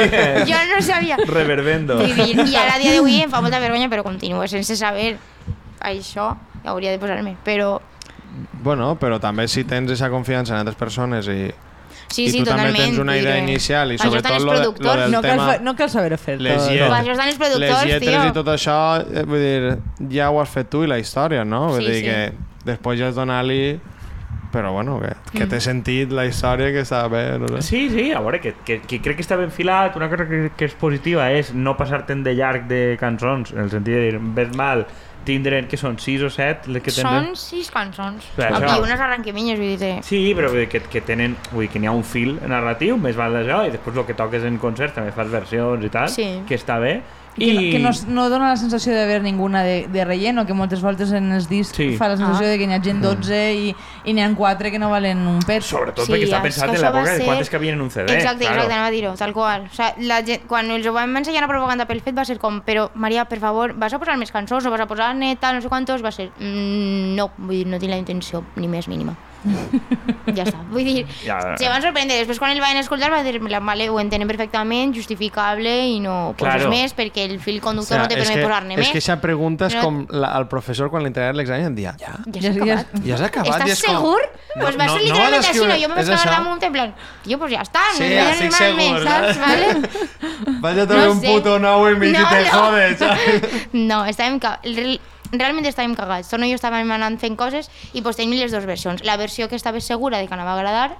[0.50, 1.16] Jo no sabia.
[1.28, 2.00] Reverbendo.
[2.02, 5.14] Dir, I ara a dia d'avui em fa molta vergonya, però continuo sense saber
[5.80, 6.32] això,
[6.64, 7.36] hauria de posar-me.
[7.44, 7.78] Però
[8.62, 11.48] Bueno, però també si tens aquesta confiança en altres persones i,
[12.10, 12.84] sí, i sí, tu també totalment.
[12.84, 15.46] tens una idea inicial i per sobretot lo, de, lo del No cal, tema...
[15.52, 16.70] fa- no cal saber fer Les tot.
[17.14, 18.26] estan els productors, les lletres tio.
[18.28, 18.76] i tot això,
[19.06, 19.78] eh, vull dir,
[20.18, 21.68] ja ho has fet tu i la història, no?
[21.74, 22.04] Vull Sí, dir sí.
[22.04, 23.78] que després ja has donar-li...
[24.50, 25.48] Però bueno, que, que Mm.
[25.52, 27.60] té sentit la història, que està bé, no sé.
[27.62, 29.94] Sí, sí, a veure, que, que, que crec que està ben filat.
[29.94, 33.70] Una cosa que, que és positiva és no passar-te'n de llarg de cançons, en el
[33.70, 34.82] sentit de dir, ves mal,
[35.24, 37.36] tindre, que són 6 o 7 les que Són tenen...
[37.36, 38.24] sis cançons.
[38.36, 38.80] Clar, I això.
[38.82, 39.92] unes arranqueminyes, vull dir...
[40.06, 42.96] Sí, però vull dir que, que tenen, vull dir que n'hi ha un fil narratiu,
[42.98, 46.08] més val d'això, i després el que toques en concerts també fas versions i tal,
[46.08, 46.28] Sí.
[46.48, 47.00] que està bé.
[47.36, 47.70] I...
[47.70, 50.82] Que, no, que no, no dona la sensació d'haver ninguna de, de relleno, que moltes
[50.82, 51.96] voltes en els discs Sí.
[51.96, 52.50] fa la sensació Ah.
[52.50, 53.74] de que n'hi ha gent 12 i,
[54.04, 55.62] i n'hi ha 4 que no valen un pet.
[55.62, 57.90] Sobretot Sí, perquè està pensat que en l'època de ser- quantes que havien en un
[57.90, 58.12] CD.
[58.12, 58.54] Exacte, claro.
[58.56, 59.62] exacte, anava a dir-ho, tal qual.
[59.70, 62.38] O sigui, la gent, quan els ho vam ensenyar a propaganda pel fet va ser
[62.38, 65.52] com, però Maria, per favor, vas a posar més cançons o vas a posar neta,
[65.52, 66.04] no sé quantos?
[66.04, 69.14] Va ser, mm, no, vull dir, no tinc la intenció ni més mínima.
[70.36, 71.56] ja està, vull dir, Ja.
[71.56, 72.16] se van sorprendre.
[72.18, 76.54] Després quan el van escoltar va dir, vale, ho entenen perfectament, justificable i no poses
[76.62, 76.70] Claro.
[76.70, 78.86] més perquè el fil O conductor sea, no te és permet que, posar-ne és més.
[78.88, 81.94] que aquesta pregunta és No- com la, el professor quan li entregaven l'examen em dia,
[81.98, 83.04] ja, Ja Ja- s'ha ja- acabat.
[83.04, 83.48] ja has acabat.
[83.54, 84.20] ¿Estás i és com, segur?
[84.60, 85.74] pues va no- ser no literalment vas així, no?
[85.80, 86.94] Jo me vaig és quedar damunt en plan,
[87.24, 89.38] tio, pues ja està, Sí, no ha estic res més, segur, saps?
[89.38, 89.66] Vale?
[90.60, 91.26] Vaig a treure No un sé.
[91.32, 92.50] puto nou i mig No, i te no.
[92.50, 92.98] jodes?
[93.72, 94.38] No, estàvem
[95.32, 96.30] realment estàvem cagats.
[96.30, 99.04] Torno i jo estàvem anant fent coses i pues tenim les dues versions.
[99.06, 100.98] La versió que estava segura de que anava a agradar,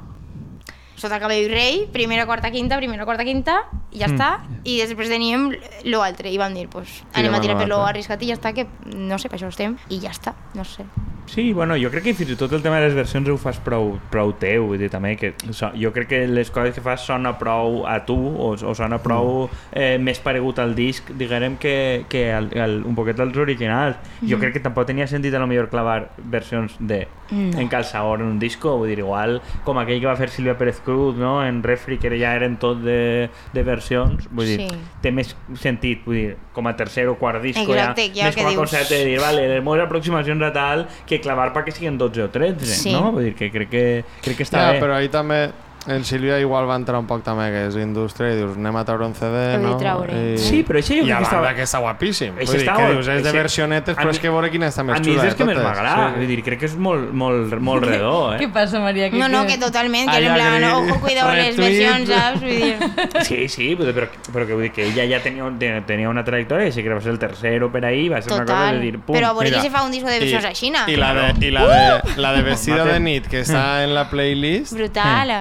[1.01, 4.31] sota cabell rei, primera, quarta, quinta, primera, quarta, quinta, i ja està.
[4.68, 5.51] I després teníem
[5.89, 8.68] l'altre i vam dir, pues, anem a tirar per lo arriscat i ja està, que
[8.93, 10.85] no sé, per això estem, i ja està, no sé.
[11.31, 13.60] Sí, bueno, jo crec que fins i tot el tema de les versions ho fas
[13.62, 17.05] prou, prou teu, vull dir, també que so, jo crec que les coses que fas
[17.06, 22.02] sona prou a tu o, o sona prou eh, més paregut al disc, diguem que,
[22.10, 24.02] que al, al, un poquet als originals.
[24.27, 27.60] Jo crec que tampoc tenia sentit a lo millor clavar versions de No.
[27.60, 30.81] en calçador en un disco, vull dir, igual com aquell que va fer Sílvia Pérez
[30.91, 31.45] Cruz, no?
[31.47, 34.69] en Refri, que ja eren tot de, de versions, vull dir, Sí.
[35.01, 38.37] té més sentit, vull dir, com a tercer o quart disco, Exacte, ja, ja més
[38.37, 41.71] com a dius- concepte de dir, vale, les meves aproximacions a tal que clavar perquè
[41.73, 42.93] siguin 12 o 13, Sí.
[42.93, 43.12] no?
[43.12, 44.81] Vull dir que crec que, crec que està Ja, bé.
[44.81, 45.51] però ahí també
[45.86, 48.82] en Sílvia igual va entrar un poc també que és indústria i dius anem a
[48.85, 49.78] treure un CD, no?
[50.12, 50.36] I...
[50.39, 51.52] Sí, però això jo I crec a que estava...
[51.57, 52.35] que està guapíssim.
[52.36, 54.51] Això Vull dir, està- que dius, és de versionetes, a però mi- és que veure
[54.52, 56.19] quina està més A mi xula és que més m'agrada, Sí.
[56.19, 58.39] vull dir, crec que és molt, molt, molt redó, eh?
[58.43, 59.09] Què passa, Maria?
[59.11, 62.40] No, no, que totalment, que Allà en plan, que- ojo, cuidado les versions, saps?
[62.40, 62.77] Vull dir...
[63.31, 65.48] Sí, sí, però, però, però que vull dir que ella ja tenia,
[65.86, 68.44] tenia una trajectòria i sí que va ser el tercero per ahí, va ser una
[68.44, 68.78] cosa Total.
[68.78, 70.85] de dir, pum, Però a veure se fa un disco de versions així, no?
[70.89, 74.09] I la de, i la de, la de Vestido de nit, que està en la
[74.11, 75.40] playlist, Brutal.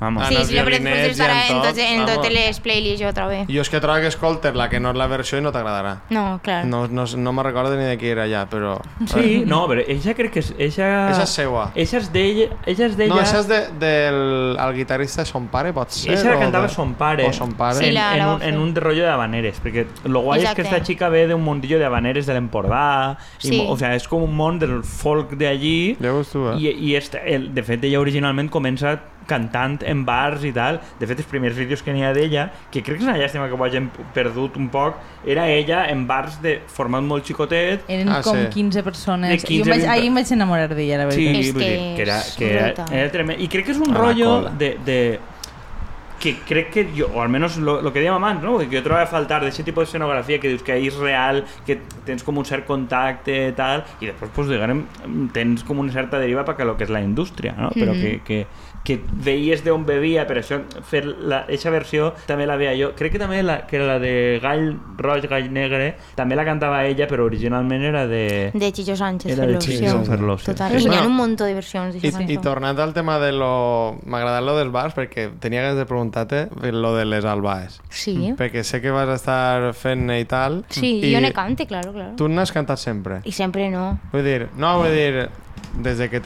[0.00, 0.26] Vamos.
[0.28, 2.14] Sí, en els sí, estarà i en en, tot, en vamos.
[2.14, 3.44] totes les playlists jo trobo.
[3.48, 5.96] jo és que trobo que escoltes la que no és la versió i no t'agradarà.
[6.10, 6.64] No, clar.
[6.66, 8.78] No, no, no me recordo ni de qui era ja, però...
[9.06, 10.52] Sí, no, però ella crec que és...
[10.58, 11.70] Ella, Esa és seua.
[11.74, 12.48] Ella és d'ella...
[12.66, 13.14] Ella és d'ella...
[13.14, 16.12] No, això és de, del el guitarrista de son pare, pot ser?
[16.18, 17.24] Ella la cantava de- son pare.
[17.28, 17.78] O son pare.
[17.78, 20.40] Sí, en, la- en, la va un, en un rollo de habaneres, perquè lo guai
[20.42, 20.68] és que Exacte.
[20.76, 23.56] esta chica ve d'un mundillo de habaneres de l'Empordà, i Sí.
[23.62, 26.56] mo- o sea, és com un món del folk de allí, Ja veus tu, eh?
[26.58, 31.06] i, i esta, el, de fet ella originalment comença cantant en bars i tal, de
[31.06, 33.54] fet els primers vídeos que n'hi ha d'ella, que crec que és una llàstima que
[33.58, 34.96] ho hagin perdut un poc,
[35.26, 38.46] era ella en bars de format molt xicotet, Eren Ah, com sí.
[38.54, 39.30] 15 persones.
[39.30, 39.90] De jo 15, em vaig, 20.
[39.92, 41.44] ahir em vaig enamorar d'ella, la Sí, veritat.
[41.44, 43.42] És vull dir, que que era, és que era, era tremendo.
[43.42, 44.50] I crec que és un cola.
[44.58, 45.18] de, de,
[46.18, 48.56] que crec que jo, o almenys lo, lo que dèiem abans, no?
[48.58, 51.76] que jo trobo a faltar d'aquest tipus d'escenografia que dius que és real, que
[52.06, 54.80] tens com un cert contacte i tal, i després pues, diguem,
[55.34, 57.68] tens com una certa deriva perquè lo que és la indústria, no?
[57.76, 58.00] però Mhm.
[58.00, 58.46] que, que,
[58.86, 62.92] que veies d'on bevia, per això fer la, eixa versió també la veia jo.
[62.96, 64.68] Crec que també la, que era la de Gall
[65.02, 68.52] Roig, Gall Negre, també la cantava ella, però originalment era de...
[68.54, 69.58] De Chicho Sánchez, Era de.
[69.58, 70.52] Chicho Ferlosio.
[70.52, 70.78] Total.
[70.78, 70.86] Sí.
[70.86, 72.12] N'hi ha Bueno, un muntó de versions I.
[72.32, 73.98] I tornant al tema de lo...
[74.06, 77.80] M'ha agradat lo dels bars perquè tenia ganes de preguntar-te lo de les albaes.
[77.90, 78.34] Sí.
[78.38, 80.62] Perquè sé que vas estar fent-ne i tal.
[80.70, 82.14] Sí, i jo ne cante, claro, claro.
[82.18, 83.20] Tu n'has cantat sempre.
[83.24, 83.96] I sempre no.
[84.12, 85.26] Vull dir, no, vull dir,
[85.76, 86.20] des de que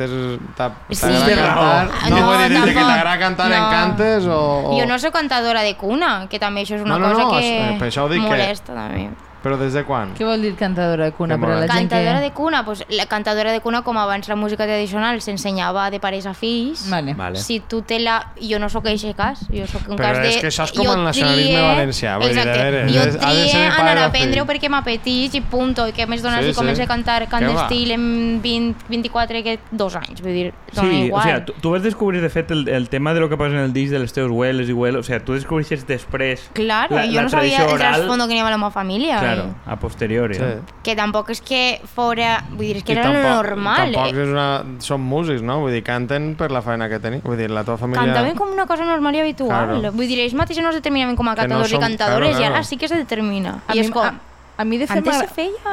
[0.97, 1.01] Sí.
[1.01, 1.87] t'agrada Té cantar...
[2.11, 3.71] No, No, vull dir, des de que t'agrada cantar en No.
[3.71, 4.39] cantes o,
[4.71, 4.79] o...
[4.81, 7.31] Jo no soc cantadora de cuna, que també això és una No, no, cosa no,
[7.39, 9.11] que eh, per això ho dic que- molesta també.
[9.43, 10.15] Però des de quan?
[10.19, 11.37] Què vol dir cantadora de cuna?
[11.37, 12.25] Que Per a la gent Cantadora que...
[12.27, 16.27] de cuna, pues, la cantadora de cuna, com abans la música tradicional s'ensenyava de pares
[16.27, 17.15] a fills, Vale.
[17.15, 17.39] Vale.
[17.39, 18.33] si tu te la...
[18.41, 20.29] Jo no sóc eixe cas, jo sóc un Però cas de...
[20.29, 22.59] és que això és com jo el nacionalisme trie- valencià, vull dir, Exacte.
[22.61, 26.41] a veure, jo trie anar a aprendre-ho perquè m'apeteix i punto, i que més donar
[26.43, 26.59] Sí, si sí.
[26.61, 28.05] comença a cantar cant Què d'estil en
[28.43, 31.21] 20, 24 que dos anys, vull dir, dona Sí, igual.
[31.21, 33.55] o sea, tu, tu vas descobrir de fet el, el tema de lo que passa
[33.57, 36.97] en el disc de les teves hueles i hueles, o sea, tu descobreixes després Claro,
[36.97, 39.21] la, jo la no sabia el trasfondo que n'hi havia a la meva família.
[39.35, 40.35] Claro, a posteriori.
[40.35, 40.41] Sí.
[40.43, 40.65] no?
[40.83, 42.45] Que tampoc és que fora...
[42.51, 43.93] Vull dir, és que I era tampoc- normal.
[43.95, 44.23] Tampoc eh.
[44.25, 44.47] és una...
[44.81, 45.61] Són músics, no?
[45.61, 47.21] Vull dir, canten per la feina que tenen.
[47.25, 48.05] Vull dir, la teva família...
[48.05, 49.77] Cantaven com una cosa normal i habitual.
[49.81, 49.93] Claro.
[49.93, 52.29] Vull dir, ells mateixos no es determinaven com a Que no cantadors som- i cantadores
[52.31, 52.65] claro, i ara claro.
[52.73, 53.63] sí que se determina.
[53.67, 54.03] A I mi, és com...
[54.05, 54.15] a,
[54.57, 55.07] a mi de fet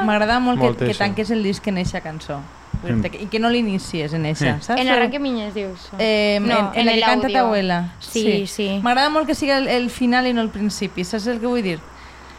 [0.04, 2.38] m'agrada molt que, que tanques el disc en eixa cançó.
[2.78, 3.04] Mm.
[3.24, 4.66] I que no l'inicies en eixa, Sí.
[4.68, 4.80] saps?
[4.80, 5.88] En Arranque Minyes, dius.
[5.98, 7.40] Eh, No, en, en, en el el Canta audio.
[7.46, 7.92] abuela.
[7.98, 8.78] Sí, sí.
[8.84, 11.62] M'agrada molt que siga el, el final i no el principi, saps el que vull
[11.64, 11.80] dir?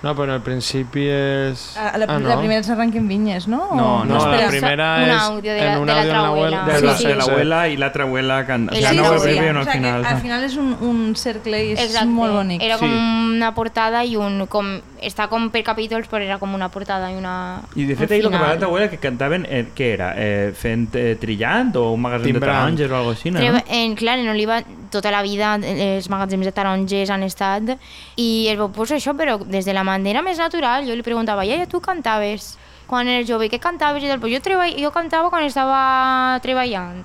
[0.02, 1.74] No, però el principi és...
[1.76, 2.30] Ah, la, ah, no.
[2.30, 3.66] la primera és Arranquen vinyes, no?
[3.76, 4.46] No, No, espera.
[4.46, 5.24] la primera Un és...
[5.26, 6.62] àudio de en la- un de l'altra en abuela.
[6.66, 7.08] De Sí, la, sí.
[7.08, 9.42] l'abuela i l'altra abuela o la sea, no ho abuela.
[9.42, 10.06] veuen o al que final.
[10.06, 12.08] al final és un, un cercle i és Exacte.
[12.08, 12.62] molt bonic.
[12.64, 12.96] Era com Sí.
[13.36, 14.46] una portada i un...
[14.48, 17.62] Com, està com per capítols, però era com una portada i una...
[17.76, 18.56] I de fet un ahir el que final.
[18.58, 20.14] va l'abuela que cantaven, eh, què era?
[20.18, 23.64] Eh, fent eh, trillant o un magasin de taronges o alguna cosa així, no?
[23.68, 24.62] En, clar, en Oliva
[24.92, 27.76] tota la vida eh, els magatzems de taronges han estat
[28.18, 31.46] i es veu pues, això, però des de la manera més natural jo li preguntava,
[31.48, 32.56] iaia, tu cantaves
[32.90, 34.04] quan eres jove, què cantaves?
[34.04, 37.04] I tal, pues jo, treba, jo cantava quan estava treballant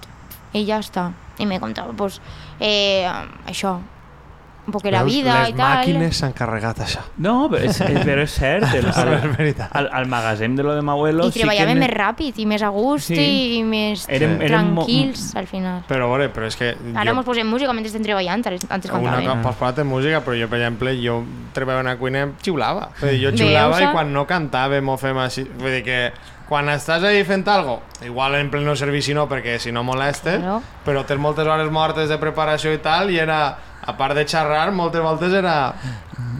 [0.56, 2.20] i ja està i me contava, pues,
[2.62, 3.10] eh,
[3.50, 3.78] això
[4.66, 5.12] un poc la Veus?
[5.12, 7.02] vida Les i tal màquines s'han carregat això.
[7.18, 8.64] No, però és, és, però és cert.
[8.74, 9.68] El, És el, veritat.
[9.76, 11.74] al, al magasin de lo de Mauelo i sí que...
[11.74, 13.58] més ràpid i més a gust Sí.
[13.58, 16.72] i més Érem- érem mo- tranquils al final Però, a veure, però és que...
[16.94, 19.74] ara jo- mos posem música mentre estem treballant antes antes Una cantàvem cosa, pots parlar
[19.76, 21.18] de música, però jo, per exemple, jo
[21.52, 22.88] treballava en la cuina xiulava.
[23.00, 25.44] Vull dir, jo xiulava Veus, i quan no cantàvem o fem així...
[25.58, 25.98] Vull dir que
[26.48, 30.58] quan estàs ahí fent algo, igual en pleno servici no, perquè si no molestes, Claro.
[30.84, 33.56] però tens moltes hores mortes de preparació i tal, i era,
[33.86, 35.74] a part de xerrar, moltes voltes era...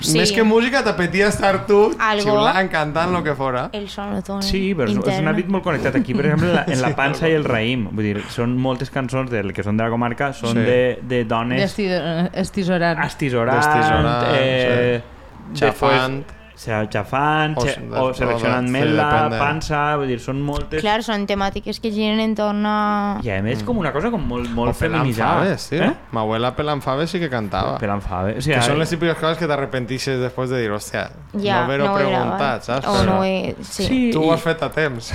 [0.05, 0.19] Sí.
[0.19, 2.25] Més que música, t'apetia estar tu Algo.
[2.27, 3.69] xiulant, cantant, lo que fora.
[3.73, 5.97] el sonotone Sí, però és, és un àmbit molt connectat.
[5.97, 7.87] Aquí, per exemple, en la, en la pansa i el raïm.
[7.95, 10.67] Vull dir, són moltes cançons del que són de la comarca, són Sí.
[10.67, 12.29] de, de dones Estisorant.
[12.35, 15.03] estisorant, D'estisorant, eh,
[15.53, 16.25] de Xafant.
[16.25, 20.41] Pues, xafant, O o, s- o seleccionant sí, mel·la, depèn de- pansa, vull dir, són
[20.45, 20.81] moltes...
[20.85, 22.77] Clar, són temàtiques que giren entorn a...
[23.25, 25.41] I a més com una cosa com molt, molt feminitzada.
[25.43, 25.83] faves, tio.
[25.83, 25.93] Eh?
[26.15, 27.77] Mi abuela pelant faves sí que cantava.
[27.83, 28.39] Pelant faves.
[28.39, 31.65] O sigui, Que són les típiques coses que t'arrepentixes després de dir, hòstia, Ja, no
[31.67, 32.87] haver-ho no preguntat, saps?
[32.87, 33.55] O Però no he...
[33.63, 33.85] Sí.
[33.89, 35.11] Sí, Tu ho has fet a temps.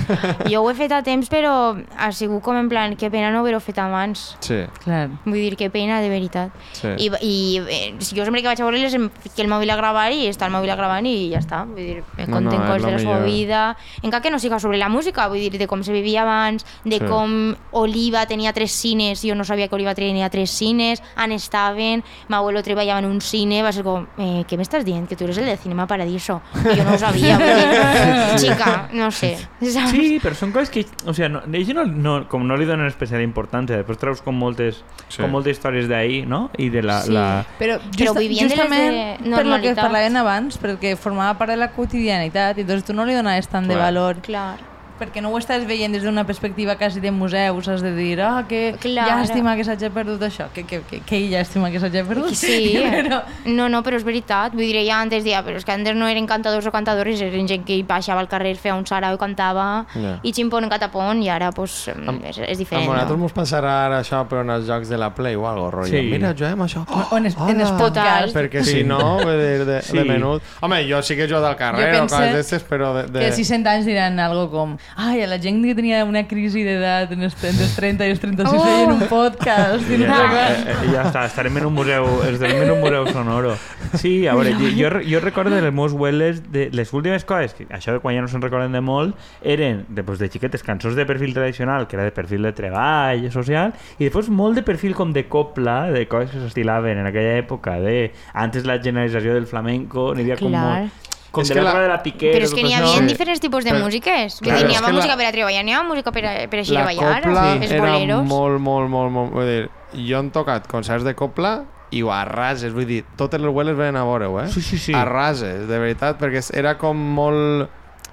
[0.50, 1.54] Jo ho he fet a temps, però
[1.96, 4.36] ha sigut com en plan, que pena no haver-ho fet abans.
[4.44, 5.08] sí, Clar.
[5.24, 6.50] Vull dir, que pena, de veritat.
[6.76, 6.88] sí.
[7.00, 7.34] I, i
[7.64, 8.92] eh, jo sempre que vaig a veure-les
[9.24, 11.64] fico el mòbil a gravar i està el mòbil a gravant i ja està.
[11.66, 13.26] Vull dir, No, conten no, coses de la seva millor.
[13.26, 13.76] vida.
[14.02, 16.98] Encara que no siga sobre la música, vull dir, de com se vivia abans, de
[16.98, 17.04] Sí.
[17.06, 22.02] com Oliva tenia tres cines, jo no sabia que Oliva tenia tres cines, on estaven,
[22.28, 25.08] m'abuelo treballava en un cine, va ser com, eh, què m'estàs dient?
[25.08, 26.40] Que tu eres el de Cinema Paradiso.
[26.54, 29.36] I jo no ho sabia, vull dir, xica, no sé.
[29.60, 29.90] saps?
[29.90, 30.84] Sí, però són coses que...
[31.06, 34.34] O sigui, no, ells no, no, com no li donen especial importància, després treus com
[34.36, 35.20] moltes, Sí.
[35.22, 36.50] com moltes històries d'ahir, no?
[36.58, 37.00] I de la...
[37.02, 37.12] Sí.
[37.12, 37.44] la...
[37.58, 39.80] Però, Però justa, vivien de les de per lo que normalitat.
[39.80, 43.66] parlaven abans, perquè formava part de la quotidianitat i doncs tu no li donaves tant
[43.68, 43.84] de Clar.
[43.84, 44.56] valor Clar.
[45.00, 48.44] Perquè no ho estàs veient des d'una perspectiva quasi de museu, has de dir, ah,
[48.48, 49.06] que Clar.
[49.08, 52.34] llàstima que s'hagi perdut això, que, que, que, que llàstima que s'hagi perdut.
[52.36, 53.22] Sí, però...
[53.46, 54.52] no, no, però és veritat.
[54.52, 57.48] Vull dir, ja antes dia, però és que antes no eren cantadors o cantadores, eren
[57.48, 60.18] gent que baixava al carrer, feia un sarau i cantava, Ja.
[60.22, 62.86] i ximpon en catapon, i ara pues, Am- és, és A diferent.
[62.86, 63.22] nosaltres no?
[63.24, 65.96] mos passarà ara això per en els jocs de la Play o algo, rotllo.
[65.98, 66.10] Sí.
[66.10, 66.84] Mira, juguem això.
[67.10, 67.66] O en, es, en hola.
[67.70, 68.34] Spotcast.
[68.36, 69.96] Perquè si no, dir, de, Sí.
[69.96, 70.42] de menut...
[70.60, 73.06] Home, jo sí que jo del carrer Jo o coses d'estes, però de...
[73.08, 73.20] de...
[73.26, 76.62] Que si 100 anys diran algo com ai, a la gent que tenia una crisi
[76.66, 78.64] d'edat en els, entre els 30 i els 36 Oh!
[78.64, 82.62] feien un podcast i Ja, sé eh, eh, ja està, estarem en un museu, estarem
[82.64, 83.54] en un museu sonoro.
[84.00, 87.54] Sí, a veure, jo, jo, jo recordo de les meus abueles, de les últimes coses,
[87.54, 90.64] que això de quan ja no se'n recorden de molt, eren de, pues, de xiquetes
[90.66, 94.64] cançons de perfil tradicional, que era de perfil de treball social, i després molt de
[94.66, 99.34] perfil com de copla, de coses que s'estilaven en aquella època, de antes la generalització
[99.34, 100.66] del flamenco, n'hi havia com Clar.
[100.82, 101.09] molt...
[101.30, 102.32] Com És de que l'època la- de la piquera...
[102.38, 103.06] Però és que n'hi havia Sí.
[103.06, 104.40] diferents tipus de Però- músiques.
[104.40, 106.24] Vull Claro, dir, n'hi havia que la- música per a treballar, n'hi havia música per
[106.26, 108.24] a, per a així la ballar, copla els era boleros.
[108.26, 109.32] molt, molt, molt, molt...
[109.32, 109.70] Vull dir,
[110.08, 113.96] jo hem tocat concerts de copla i a rases, vull dir, totes les abueles venen
[113.96, 114.48] a veure-ho, eh?
[114.48, 114.92] Sí, sí, sí.
[114.94, 117.68] A rases, de veritat, perquè era com molt...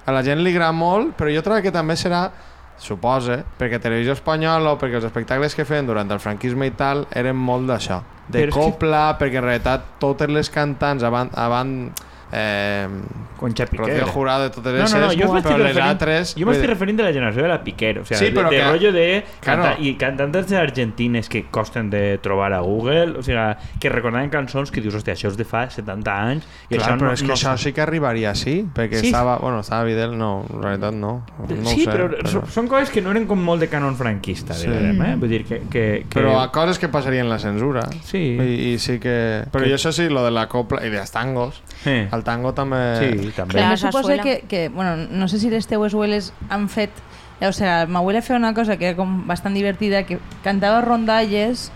[0.06, 2.30] A la gent li agrada molt, però jo trobo que també serà
[2.78, 7.06] suposa, perquè Televisió Espanyola o perquè els espectacles que feien durant el franquisme i tal
[7.12, 8.00] eren molt d'això.
[8.28, 11.92] De Però és que- copla, perquè en realitat totes les cantants abans, abans
[12.32, 12.88] eh,
[13.38, 13.86] Concha Piquer.
[14.00, 16.34] Rocío Jurado de totes No, les no, no, jo però les altres...
[16.34, 18.64] jo m'estic referint de la generació de la Piquer, o sea, Sí, de, de que-
[18.64, 19.62] rollo de Claro.
[19.62, 23.38] canta, i cantantes argentines que costen de trobar a Google, o sigui,
[23.80, 26.96] que recordaven cançons que dius, hòstia, això és de fa 70 anys i Clar, això
[26.98, 29.06] però no, és que no això sí que arribaria així, perquè Sí.
[29.12, 29.38] estava...
[29.38, 31.24] Bueno, estava Vidal, no, en realitat no.
[31.38, 32.42] no sí, sé, però, però...
[32.50, 34.66] són coses que no eren com molt de canon franquista, Sí.
[34.66, 34.70] sí.
[34.72, 35.14] direm, eh?
[35.16, 35.60] Vull dir que...
[35.70, 36.18] que, que...
[36.18, 37.86] Però a coses que passarien la censura.
[38.04, 38.34] Sí.
[38.34, 39.44] I, i sí que...
[39.52, 41.62] Però Que- jo això sí, lo de la copla i dels tangos.
[41.86, 42.08] Eh.
[42.18, 42.82] El tango també...
[42.98, 43.56] Sí, també.
[43.60, 43.78] Clar.
[43.78, 44.22] Suposa zarzuela.
[44.26, 46.90] que, que, bueno, no sé si les teues abueles han fet...
[47.40, 51.68] O sea, ma abuela feia una cosa que era com bastant divertida, que cantava rondalles,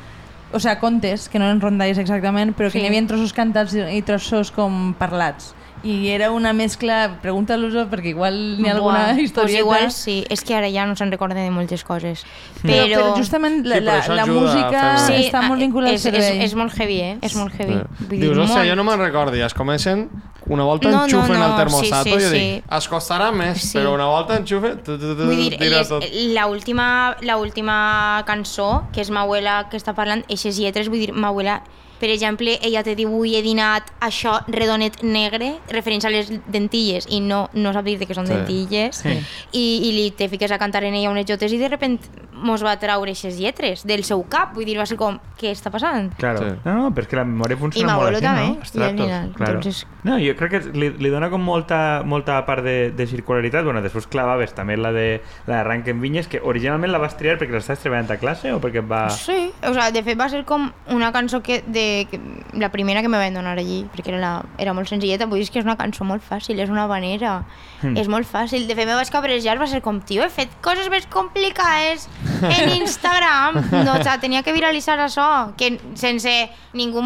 [0.51, 2.83] o sea, contes, que no eren rondalles exactament, però que Sí.
[2.83, 5.53] n'hi havia trossos cantats i trossos com parlats.
[5.85, 9.65] I era una mescla, pregunta-los perquè igual n'hi ha alguna Buah, historieta.
[9.65, 12.23] Pues igual sí, és que ara ja no se'n recorden de moltes coses.
[12.63, 15.91] Però, Però, però justament la, Sí, però la, la música fer- sí, està molt vinculada
[15.91, 16.43] al és, és, cervell.
[16.47, 17.17] és molt heavy, eh?
[17.21, 17.81] És molt heavy.
[17.81, 18.07] Sí.
[18.13, 18.69] Vull Dius, hòstia, molt...
[18.71, 20.09] jo no me'n recordo, i es comencen,
[20.47, 22.39] una volta No, no, enxufen no, el termostato sí, i sí, jo sí.
[22.39, 23.79] dic, es costarà més, Sí.
[23.79, 26.05] però una volta enxufen, tu, tu, tu, Vull dir, tira les, tot.
[26.35, 30.99] la última, la última cançó, que és ma abuela que està parlant, eixes lletres, vull
[31.03, 31.63] dir, ma abuela,
[32.03, 37.07] per exemple, ella te diu, avui he dinat això redonet negre, referint a les dentilles,
[37.15, 38.35] i no, no sap dir que són Sí.
[38.35, 39.15] dentilles, Sí.
[39.53, 42.01] i, i li te fiques a cantar en ella unes jotes i de repent
[42.43, 45.71] mos va traure eixes lletres del seu cap, vull dir, va ser com, què està
[45.71, 46.11] passant?
[46.19, 46.41] Claro.
[46.43, 46.57] Sí.
[46.65, 48.49] No, no, però és que la memòria I funciona molt així, també, no?
[48.49, 49.53] i al Estratos, final, claro.
[49.61, 53.63] entonces- No, jo crec que li, li dona com molta, molta part de, de circularitat.
[53.65, 57.39] Bueno, després clavaves també la de la d'Arranque en Vinyes, que originalment la vas triar
[57.39, 59.05] perquè l'estaves treballant a classe o perquè va...
[59.15, 62.19] Sí, o sea, de fet va ser com una cançó que, de, que
[62.59, 65.51] la primera que me van donar allí, perquè era, la, era molt senzilleta, vull dir
[65.51, 67.43] que és una cançó molt fàcil, és una vanera,
[67.83, 67.97] Mm.
[67.99, 68.69] és molt fàcil.
[68.69, 72.05] De fet, me vaig cabrejar, va ser com, tio, he fet coses més complicades
[72.43, 73.57] en Instagram.
[73.85, 76.31] No, o sea, tenia que viralitzar això, que sense
[76.79, 77.03] ningú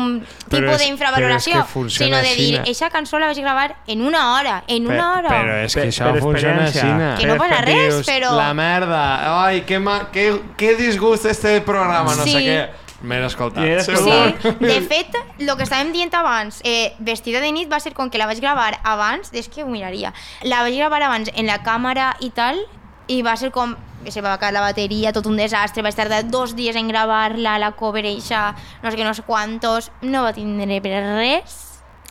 [0.50, 5.14] tipus d'infravaloració, sinó de dir, eixa cançó la vaig gravar en una hora, en una
[5.14, 5.30] hora.
[5.32, 7.22] Però és que Per- això per funciona així.
[7.22, 9.02] Que no passa res, però- La merda,
[9.46, 12.32] ai, que, ma, que, que disgust este programa, no Sí.
[12.32, 12.68] sé què.
[13.02, 13.64] M'he escoltat.
[13.82, 14.40] Escoltat.
[14.42, 18.10] Sí, de fet, el que estàvem dient abans, eh, vestida de nit va ser com
[18.10, 21.60] que la vaig gravar abans, és que ho miraria, la vaig gravar abans en la
[21.66, 22.62] càmera i tal,
[23.06, 26.24] i va ser com que se va acabar la bateria, tot un desastre, vaig tardar
[26.30, 30.32] dos dies en gravar-la, la cover eixa, no sé què, no sé quantos, no va
[30.32, 31.65] tindre per res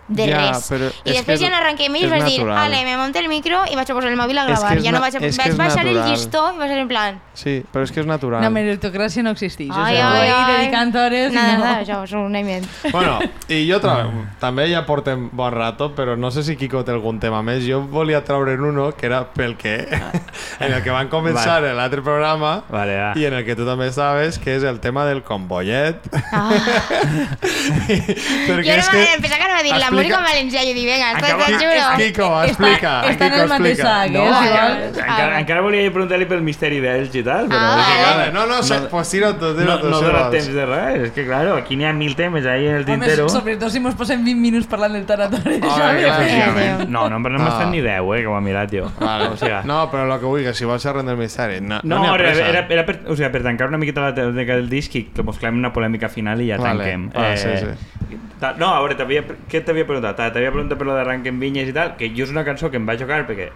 [0.08, 0.68] de Ja, res.
[0.70, 2.98] però I és després que ja no arrenqué més i és vaig dir, ale, me
[2.98, 4.78] monte el micro i vaig a posar el mòbil a És que gravar.
[4.78, 7.20] és ja no vaig, és vaig és baixar el llistó i va ser en plan...
[7.34, 8.42] Sí, però és que és natural.
[8.42, 9.72] La meritocràcia no existeix.
[9.74, 10.52] Ai, o sigui, ai, ai.
[10.60, 11.32] dedicant hores...
[11.32, 11.64] i Nada, no.
[11.66, 12.68] nada, això és un invent.
[12.92, 13.18] Bueno,
[13.50, 13.96] i jo tra...
[14.40, 17.66] també ja portem bon rato, però no sé si Kiko té algun tema més.
[17.68, 19.76] Jo volia traure'n uno que era pel que...
[20.60, 21.74] en el que van començar Vale.
[21.74, 23.12] l'altre programa Vale, va.
[23.20, 26.08] i en el que tu també estaves, que és el tema del convoyet.
[26.32, 26.52] Ah.
[28.48, 29.04] Perquè Jo és no que...
[29.04, 29.22] que...
[29.22, 30.62] pensava que no va dir la En valencià.
[30.62, 31.98] Jo dic, vinga, esto Acaba- te juro.
[31.98, 32.94] Kiko, Està- explica.
[33.10, 34.88] està en el mateix sac, no, eh.
[34.96, 35.40] Encara, Ah.
[35.40, 37.58] encara volia preguntar-li pel misteri d'Elx i tal, però...
[37.60, 38.06] Ah, vale.
[38.06, 39.90] Vale, no, no, no, pues tira tu, tira no, tu.
[39.90, 41.02] no dona temps de res.
[41.06, 43.30] És que, claro, aquí n'hi ha mil temes ahí en el Home, tintero.
[43.30, 45.60] sobretot si mos posem 20 minuts parlant del tanatori.
[45.64, 45.94] Ah.
[45.96, 47.58] Eh, No, no, però no m'ha Ah.
[47.60, 48.92] estat ni 10, eh, que ho ha mirat jo.
[49.00, 49.30] Vale.
[49.66, 51.62] No, però el que vulguis, si vols xerrar del misteri.
[51.62, 52.48] No, No, no, n'hi ha era, pressa.
[52.50, 55.24] era, era per, o sigui, per tancar una miqueta la tècnica del disc i que
[55.24, 56.84] mos clavem una polèmica final i ja Vale.
[56.84, 57.12] tanquem.
[57.16, 58.18] Ah, sí, sí.
[58.40, 58.96] ta- No, a veure,
[59.50, 60.20] què t'havia preguntat?
[60.20, 62.78] Ah, T'havia preguntat per lo d'Arranquen Vinyes i tal, que jo és una cançó que
[62.78, 63.50] em va xocar perquè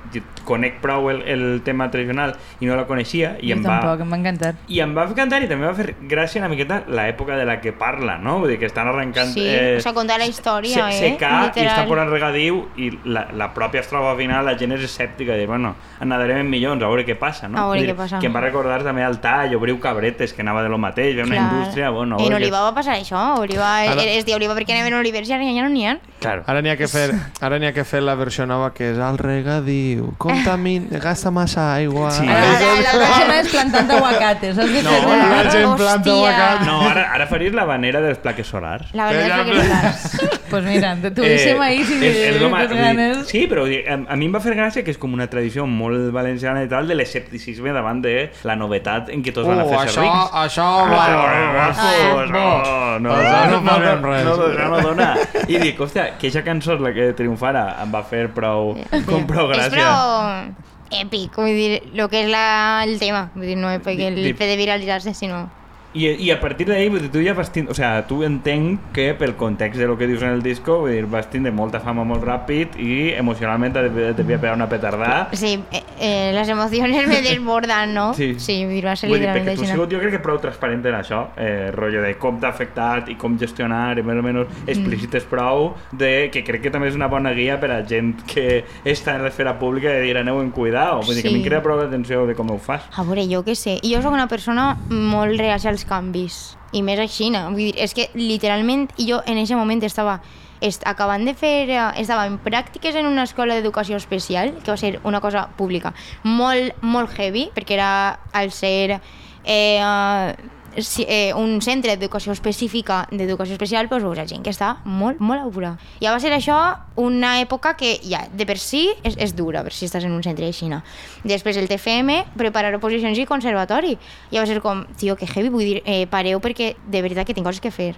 [0.46, 3.80] conec prou el, el tema tradicional i no la coneixia i Jo em va...
[3.80, 4.54] tampoc, em va encantar.
[4.68, 7.74] I em va encantar i també va fer gràcia una miqueta l'època de la que
[7.74, 8.38] parla, no?
[8.44, 9.34] Vull dir que estan arrencant...
[9.34, 9.46] Sí,
[9.78, 11.10] o sea, contar la història, se, eh?
[11.10, 11.68] I Literal.
[11.74, 15.48] està posant regadiu i la, la pròpia estrofa final la gent és escèptica i dir,
[15.50, 17.58] bueno, en nadarem en milions, a veure què passa, no?
[17.60, 18.20] A veure dir, què passa.
[18.22, 21.24] Que em va recordar també al tall, obriu cabretes, que anava de lo mateix, ve
[21.24, 21.48] una Clar.
[21.54, 22.18] indústria, bueno...
[22.20, 23.20] En Oliva va passar això.
[23.40, 25.98] Oliva, Ara- es diu Oliva perquè anem en olivers i ara ja no n'hi ha.
[26.20, 26.44] Claro.
[26.52, 28.98] Ara n'hi ha que fer, ara n'hi ha que fer la versió nova que és
[29.00, 32.12] al regadiu, contamin, gasta massa aigua.
[32.12, 32.28] Sí.
[32.28, 36.14] Ara, Ara- ara, la persona és plantant aguacates, saps què No, la gent planta Hòstia.
[36.18, 36.66] aguacate.
[36.68, 38.92] No, ara, ara faries la vanera dels plaques solars.
[38.94, 40.39] La veritat Ja, és que solars.
[40.50, 43.28] Pues mira, t'ho deixem ahí si és, és lo ma- tens vull dir, ganes.
[43.30, 45.66] Sí, però dir, a, a mi em va fer gràcia que és com una tradició
[45.70, 49.66] molt valenciana i tal de l'escepticisme davant de la novetat en què tots van a
[49.70, 50.34] Oh, això, rics.
[50.46, 54.24] això, Ah, bueno, no, no, Això no, no farem res.
[54.26, 55.10] No, no, no dona.
[55.48, 58.74] I dic, hòstia, que aquesta cançó és la que triomfara em va fer prou,
[59.10, 59.86] com prou És gràcia.
[59.86, 63.28] prou èpic, vull dir, el que és la, el tema.
[63.36, 65.46] Vull dir, no és perquè el fet de viralitzar-se, sinó...
[65.94, 67.72] I, I a partir dir, tu ja vas tindre...
[67.72, 71.08] O sea, tu entenc que pel context de lo que dius en el disco, dir,
[71.10, 75.30] vas tindre molta fama molt ràpid i emocionalment te devia, pegar una petardada.
[75.34, 78.14] Sí, eh, eh, les emocions me desbordan, no?
[78.14, 78.36] Sí.
[78.38, 79.74] sí vull dir, va ser Vull dir, literalment perquè tu has així.
[79.74, 83.18] sigut, jo crec que prou transparent en això, eh, rotllo de com t'ha afectat i
[83.18, 87.10] com gestionar, i més o menys explícites prou, de, que crec que també és una
[87.10, 91.02] bona guia per a gent que està en l'esfera pública de dir aneu en cuidao.
[91.02, 91.44] Vull dir que a mi Sí.
[91.44, 92.86] em crea prou l'atenció de com ho fas.
[92.96, 93.80] A veure, jo què sé.
[93.84, 96.38] Jo sóc una persona molt reacia als canvis.
[96.76, 97.48] I més així, no?
[97.54, 100.20] Vull dir, és que literalment jo en aquest moment estava
[100.62, 101.70] est acabant de fer...
[101.72, 105.94] eh, Estava en pràctiques en una escola d'educació especial, que va ser una cosa pública
[106.24, 109.00] molt, molt heavy, perquè era al ser...
[109.46, 110.36] Eh,
[110.78, 115.20] si- eh, un centre d'educació específica d'educació especial, doncs veus a gent que està molt,
[115.20, 115.78] molt avorida.
[116.02, 119.72] Ja va ser això una època que ja de per si és, és dura, per
[119.74, 120.84] si estàs en un centre de Xina.
[121.24, 123.98] Després el TFM, preparar oposicions i conservatori.
[124.32, 127.34] Ja va ser com, tio, que heavy, vull dir, eh, pareu perquè de veritat que
[127.34, 127.96] tinc coses que fer.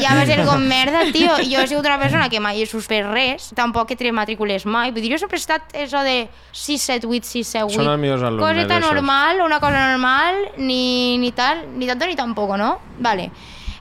[0.00, 3.06] ja va ser com, merda, tio, jo he sigut una persona que mai he suspès
[3.06, 4.90] res, tampoc que te matriculés mai.
[4.92, 7.74] Vull dir, jo sempre he estat això de 6, 7, 8, 6, 7, 8.
[7.80, 12.16] Són els millors alumnes, Coseta normal, una cosa normal, ni, ni tal, ni tanto ni
[12.16, 12.78] tampoco, ¿no?
[12.98, 13.30] Vale.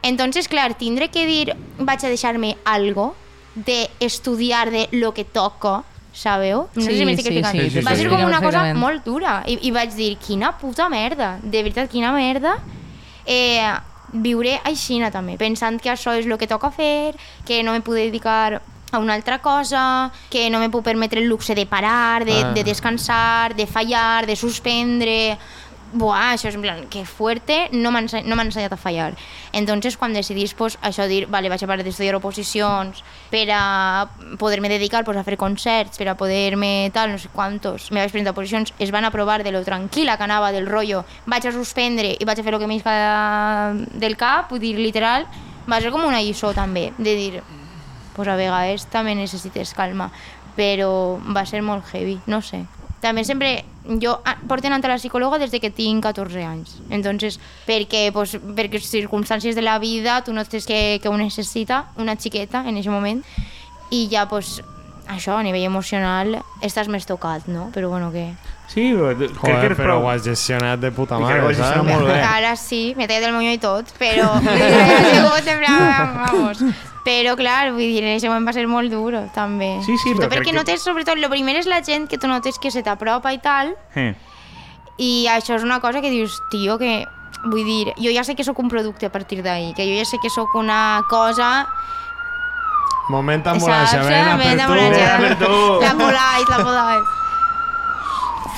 [0.02, 3.16] Entonces, clar, tindré que dir, vaig a deixar-me algo
[3.56, 5.84] de estudiar de lo que toco,
[6.14, 6.68] sabeu?
[6.76, 7.60] No sé Sí, si m'estic sí, explicant.
[7.60, 8.16] sí, sí, Va sí, ser sí.
[8.16, 9.44] com una cosa molt dura.
[9.46, 12.58] I, I vaig dir, quina puta merda, de veritat, quina merda.
[13.26, 13.62] Eh,
[14.14, 17.14] viuré aixina també, pensant que això és el que toca fer,
[17.46, 18.62] que no me puc dedicar
[18.92, 22.54] a una altra cosa, que no me puc permetre el luxe de parar, de, Ah.
[22.54, 25.38] de descansar, de fallar, de suspendre...
[25.92, 29.16] Buah, això és en plan, que fuerte, no ense- no ensenyat a fallar.
[29.52, 34.08] Entonces, quan decidís, pues, això dir, vale, vaig a parar d'estudiar oposicions per a
[34.38, 37.92] poder-me dedicar pues, a fer concerts, per a poder-me tal, no sé quantos.
[37.92, 41.48] Me vaig presentar oposicions, es van aprovar de lo tranquil·la que anava del rotllo, vaig
[41.48, 45.26] a suspendre i vaig a fer el que m'isca del cap, vull dir, literal,
[45.66, 47.44] va ser com una lliçó també, de dir,
[48.16, 50.12] pues a vegades també necessites calma,
[50.56, 52.66] però va ser molt heavy, no sé.
[53.00, 53.64] També sempre,
[54.04, 56.76] jo ah, porto anant a la psicòloga des de que tinc 14 anys.
[56.90, 62.18] Entonces, perquè, pues, perquè circumstàncies de la vida tu notes que, que ho necessita una
[62.20, 63.24] xiqueta en aquest moment
[63.90, 64.60] i ja, pues,
[65.08, 67.70] això, a nivell emocional, estàs més tocat, no?
[67.74, 68.30] Però bueno, que...
[68.70, 70.04] Sí, però crec que Joder, eres però prou...
[70.06, 72.20] ho has gestionat de puta mare, ho has gestionat molt bé.
[72.22, 74.28] Ara sí, m'he tallat el moño i tot, però...
[76.30, 76.62] vamos.
[77.04, 79.72] Però, clar, vull dir, en aquest moment va ser molt duro, també.
[79.88, 82.28] Sí, sí, però perquè crec que- notes, sobretot, el primer és la gent que tu
[82.30, 84.14] notes que se t'apropa i tal, Eh.
[84.98, 87.06] i això és una cosa que dius, tio, que...
[87.46, 90.04] Vull dir, jo ja sé que sóc un producte a partir d'ahir, que jo ja
[90.06, 91.66] sé que sóc una cosa
[93.10, 93.44] Moment.
[93.44, 95.80] Ven a per tu.
[95.82, 97.19] La polite, la polite.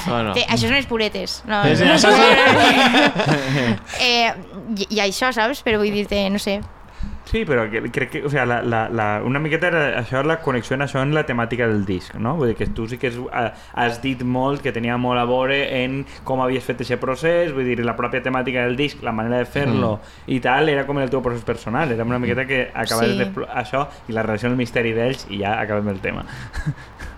[0.07, 0.33] Bueno.
[0.33, 1.39] Té, això són les puretes.
[1.47, 2.11] No, Sí, sí, no això
[4.01, 4.33] eh,
[4.77, 5.63] i, I això, saps?
[5.65, 6.59] Però vull dir-te, no sé.
[7.31, 10.41] Sí, però que- crec que, o sea, la, la, la, una miqueta era això la
[10.43, 12.33] connexió en això en la temàtica del disc, no?
[12.35, 13.53] Vull dir que tu sí que has, ha-
[13.85, 17.63] has dit molt que tenia molt a veure en com havies fet aquest procés, vull
[17.69, 20.27] dir, la pròpia temàtica del disc, la manera de fer-lo mm.
[20.35, 23.17] i tal, era com el teu procés personal, era una miqueta que acabaves Sí.
[23.17, 23.23] sí.
[23.23, 26.25] d'explo- això i la relació amb el misteri d'ells i ja acabem el tema.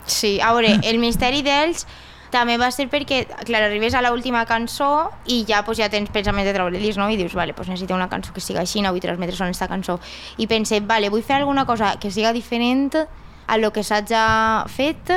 [0.05, 1.85] Sí, a veure, el misteri d'ells
[2.34, 6.47] també va ser perquè, clar, arribes a l'última cançó i ja, pues, ja tens pensament
[6.49, 7.10] de treure el disc, no?
[7.14, 9.69] I dius, vale, pues necessito una cançó que siga així, no vull transmetre en esta
[9.69, 9.99] cançó.
[10.38, 12.97] I pense, vale, vull fer alguna cosa que siga diferent
[13.45, 15.14] a lo que s'haja fet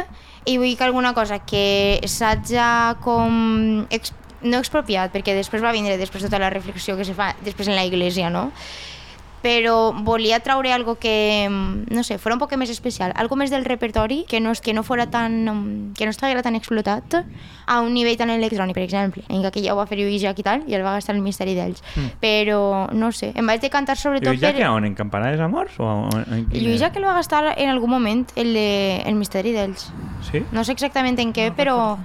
[0.46, 3.86] i vull que alguna cosa que s'haja com...
[3.90, 4.12] Ex
[4.46, 7.74] no expropiat, perquè després va vindre després tota la reflexió que se fa després en
[7.74, 8.50] la iglesia, no?
[9.42, 13.50] Però volia traure algo que, mm, no sé, fora un poc més especial, algo més
[13.50, 17.24] del repertori, que no, és- que no fora tan, mm, que no estigués tan explotat
[17.66, 19.22] a un nivell tan electrònic, per exemple.
[19.28, 21.22] En que ja ho va fer Lluís Jack i tal, i el va gastar el
[21.22, 21.82] misteri d'ells.
[22.20, 24.56] Però, no sé, em vaig decantar sobretot Lluís ja per...
[24.62, 24.84] que on?
[24.84, 25.78] En Campanades Amors?
[25.78, 29.52] O en, en Lluís Jack el va gastar en algun moment, el, de, el misteri
[29.52, 29.92] d'ells.
[30.32, 30.42] Sí?
[30.52, 31.98] No sé exactament en què, però...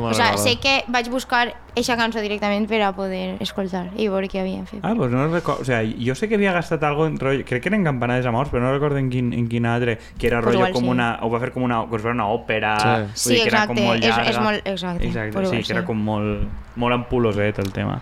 [0.00, 0.38] No o recordo.
[0.38, 4.66] sé que vaig buscar eixa cançó directament per a poder escoltar i veure què havien
[4.66, 4.80] fet.
[4.82, 5.60] Ah, pues no recordo.
[5.60, 7.44] O sea, yo sé que había gastado algo en rollo.
[7.44, 9.98] Creo que era en Campanades Amors, pero no recuerdo en quin, en quin altre.
[10.18, 10.90] Que era Pues rollo igual como sí.
[10.92, 11.18] una.
[11.22, 11.84] O va a fer com una.
[11.86, 13.08] Com una òpera.
[13.14, 13.28] Sí.
[13.28, 14.30] vull Sí, dir que era com exacte, molt és- llarga.
[14.30, 15.86] és molt- exacte, Exacte, pues sí, igual que era sí.
[15.86, 18.00] com molt, molt ampuloset el tema.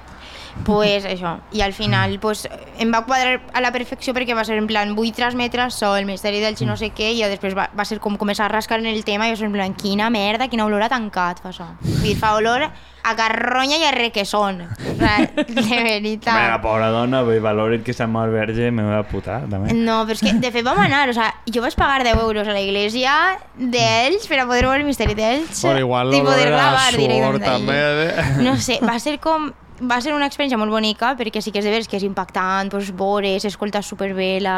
[0.64, 2.46] pues això, i al final pues,
[2.78, 6.06] em va quadrar a la perfecció perquè va ser en plan, vull transmetre això, el
[6.06, 8.78] misteri del i no sé què, i després va, va ser com començar a rascar
[8.78, 11.50] en el tema i va ser en plan, quina merda, quina olor a tancat fa
[11.50, 11.70] això.
[11.82, 12.68] Vull dir, fa olor
[13.04, 14.62] a carronya i a requesón.
[14.62, 16.62] O sea, de Home, la veritat.
[16.62, 19.74] pobra dona, vull dir, valorit que s'ha mort verge, me va putar, també.
[19.76, 22.48] No, però és que de fet vam anar, o sea, jo vaig pagar 10 euros
[22.48, 23.18] a la iglesia
[23.58, 27.44] d'ells per a poder veure el misteri d'ells Però igual l'olor poder era suor directament
[27.44, 27.76] també.
[28.08, 28.32] Eh?
[28.46, 29.50] No sé, va ser com
[29.90, 32.70] va ser una experiència molt bonica perquè sí que és de veres que és impactant,
[32.72, 34.56] pues, veure, s'escolta superbé, la,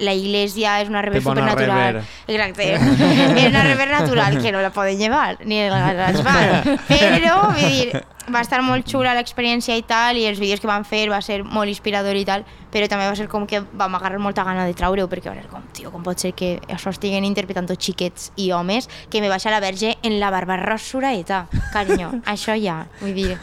[0.00, 2.00] la iglesia és una rever supernatural.
[2.00, 2.04] rever.
[2.26, 2.70] Exacte.
[3.44, 6.74] és una rever natural que no la poden llevar, ni gas van.
[6.88, 10.86] Però, vull dir, va estar molt xula l'experiència i tal, i els vídeos que van
[10.88, 14.20] fer va ser molt inspirador i tal, però també va ser com que vam agarrar
[14.22, 17.26] molta gana de traure-ho, perquè va ser com, tio, com pot ser que això estiguen
[17.28, 22.14] interpretant tots xiquets i homes que me baixa la verge en la barba rosuraeta, carinyo,
[22.24, 23.36] això ja, vull dir...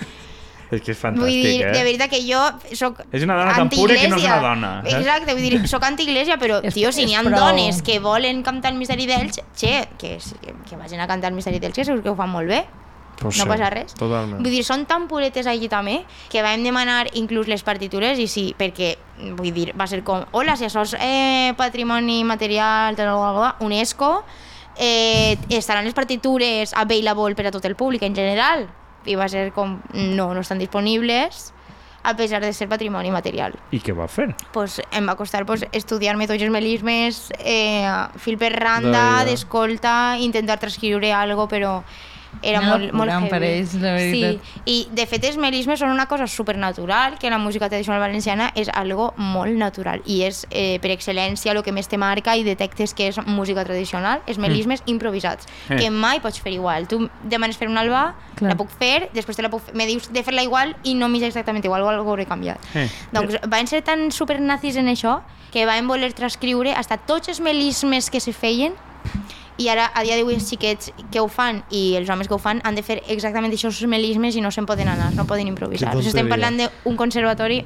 [0.76, 1.72] És que és fantàstic, Vull dir, eh?
[1.76, 2.41] de veritat que jo
[2.80, 4.93] soc És una dona tan pura que no és una dona, saps?
[5.02, 7.39] Exacte, vull dir, soc anti-iglesia, però, tio, si n'hi ha prou.
[7.39, 11.35] dones que volen cantar el misteri d'ells, che, que, que, que vagin a cantar el
[11.35, 12.64] misteri d'ells, que segur que ho fan molt bé.
[13.22, 13.93] Pues no sí, passa res.
[13.93, 14.39] Totalment.
[14.41, 15.99] Vull dir, són tan puretes allí també
[16.31, 18.95] que vam demanar inclús les partitures i sí, perquè,
[19.38, 23.68] vull dir, va ser com hola, si això és eh, patrimoni material, tal, tal, tal,
[23.68, 24.11] UNESCO,
[24.81, 28.65] eh, estaran les partitures available per a tot el públic en general.
[29.06, 31.52] I va ser com, no, no estan disponibles
[32.03, 33.53] a pesar de ser patrimoni material.
[33.72, 34.32] I què va fer?
[34.53, 37.86] Pues, em va costar pues, estudiar-me tots els melismes, eh,
[38.18, 41.82] fil per randa, d'escolta, intentar transcriure algo, però
[42.41, 43.30] era No, molt, molt heavy.
[43.30, 44.40] per ells, la veritat.
[44.44, 48.52] Sí, i de fet els melismes són una cosa supernatural, que la música tradicional valenciana
[48.56, 52.44] és algo molt natural i és eh, per excel·lència el que més te marca i
[52.44, 55.78] detectes que és música tradicional, els melismes improvisats, Eh.
[55.78, 56.88] que mai pots fer igual.
[56.88, 58.52] Tu demanes fer una alba, Clar.
[58.52, 61.10] la puc fer, després te la puc fer, me dius de fer-la igual i no
[61.10, 62.58] m'hi exactament igual, o algo hauré canviat.
[62.76, 62.90] Eh.
[63.12, 65.22] Doncs van ser tan supernazis en això
[65.52, 68.74] que van voler transcriure hasta tots els melismes que se feien
[69.62, 72.40] i ara a dia d'avui els xiquets que ho fan i els homes que ho
[72.42, 75.94] fan han de fer exactament aquests melismes i no se'n poden anar, no poden improvisar.
[75.96, 77.62] O sigui, estem parlant d'un conservatori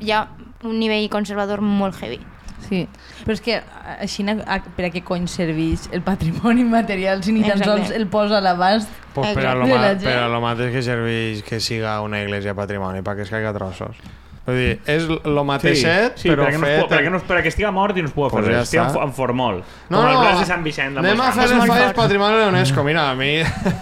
[0.00, 0.28] ja
[0.64, 2.20] un nivell conservador molt heavy.
[2.64, 2.86] Sí,
[3.26, 7.42] però és que a- així per a què cony serveix el patrimoni material si ni
[7.44, 8.88] tan sols el posa a l'abast?
[9.14, 10.02] Pues per a, lo De la ma- gent.
[10.04, 13.96] per a lo mateix que serveix que siga una iglesia patrimoni, perquè es caiga trossos.
[14.44, 16.90] Vull dir, és lo mateixet, sí, però perquè, no es, fet...
[16.90, 18.68] perquè, no, perquè estigui mort i no es pugui Pues fer ja res.
[18.68, 19.62] Estic en, en formol.
[19.88, 20.92] No, com el no, Blas de Sant Vicent.
[20.92, 22.84] de anem a fer És les falles patrimoni de l'UNESCO.
[22.84, 23.30] Mira, a mi...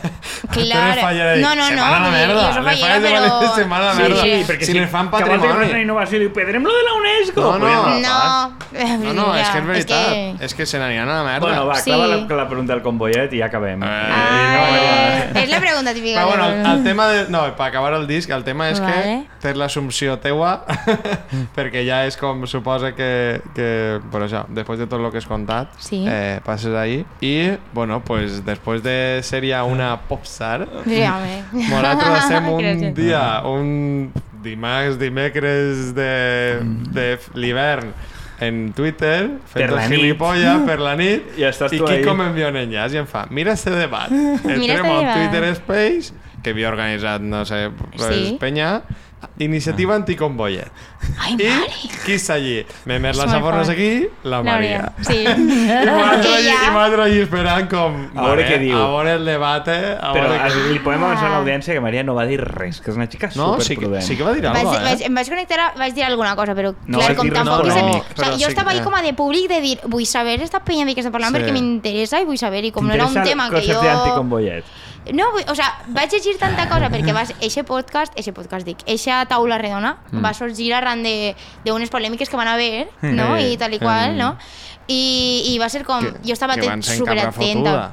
[0.53, 0.97] Clar.
[1.43, 2.43] No, no, no, vull dir, merda.
[2.47, 4.23] jo soc Les fallera, falles de però- València se van a la Sí, merda.
[4.23, 5.83] sí, perquè si si, fan de que fas una patrimoni...
[5.83, 7.43] innovació diu, pedrem lo de la UNESCO.
[7.43, 8.01] No, no.
[8.03, 9.03] No.
[9.03, 10.09] No, no, és que és veritat.
[10.13, 11.41] que- És que se n'aniran a la merda.
[11.47, 11.91] Bueno, va, Sí.
[11.91, 13.83] clava la, la pregunta del convoyet i ja acabem.
[13.83, 16.21] Eh, Ah, no, és la pregunta típica.
[16.21, 17.29] Però bueno, de- el, el tema de...
[17.29, 18.93] No, per acabar el disc, el tema és Vale.
[18.93, 20.52] que tens l'assumpció teua
[21.57, 23.69] perquè ja és com suposa que, que
[24.13, 26.03] per això, després de tot el que has contat Sí.
[26.09, 30.67] eh, passes ahí i, bueno, pues després de ser ja una popstar
[31.53, 32.95] nosaltres hacem un Gràcies.
[32.97, 34.13] dia un
[34.43, 36.59] dimarts, dimecres de,
[36.91, 37.93] de l'hivern
[38.43, 40.01] en Twitter, Per fent la el nit.
[40.01, 41.79] gilipolla per la nit, I estàs i
[42.11, 42.17] ahí.
[42.19, 44.11] m'envia un enllaç i em fa, mira este debat.
[44.43, 45.13] Mira Entrem al.
[45.15, 46.11] Twitter Space,
[46.43, 48.37] que havia organitzat, no sé, pues, Sí.
[48.41, 48.81] Penya,
[49.39, 50.71] Iniciativa Anticombollet.
[51.19, 51.73] Ai, I mare.
[52.05, 52.61] qui està allí?
[52.87, 53.69] Memer És les fort.
[53.71, 54.79] aquí, la La Maria.
[54.83, 54.93] Maria.
[55.03, 55.23] Sí.
[55.27, 57.97] I m'altre allí, m'altre allí esperant com...
[58.15, 58.77] A veure què diu.
[58.77, 59.97] A veure el debat, eh?
[60.01, 60.29] A Però
[60.71, 63.31] li podem avançar a l'audiència que Maria no va dir res, que és una xica
[63.37, 65.07] No, sí que, sí que va dir Vaig, alguna cosa, vaig, eh?
[65.07, 67.67] em vaig connectar, a- vaig dir alguna cosa, però No clar, com tampoc...
[67.67, 69.79] és el- polèmic, o sea, sí jo estava ahí com a de públic de dir,
[69.87, 71.41] vull saber esta penya de què està parlant Sí.
[71.41, 73.83] perquè m'interessa i vull saber, i com no era un tema que coses jo...
[73.83, 74.65] d'anticombollet.
[75.13, 79.25] No, o sea, vaig llegir tanta cosa perquè vas, eixe podcast, eixe podcast dic, eixa
[79.27, 80.23] taula redona Mm.
[80.23, 81.35] va sorgir arran de,
[81.65, 83.35] de unes polèmiques que van haver, no?
[83.41, 84.37] I tal i qual, no?
[84.87, 86.01] I, i va ser com...
[86.05, 87.93] Que- jo estava super atenta.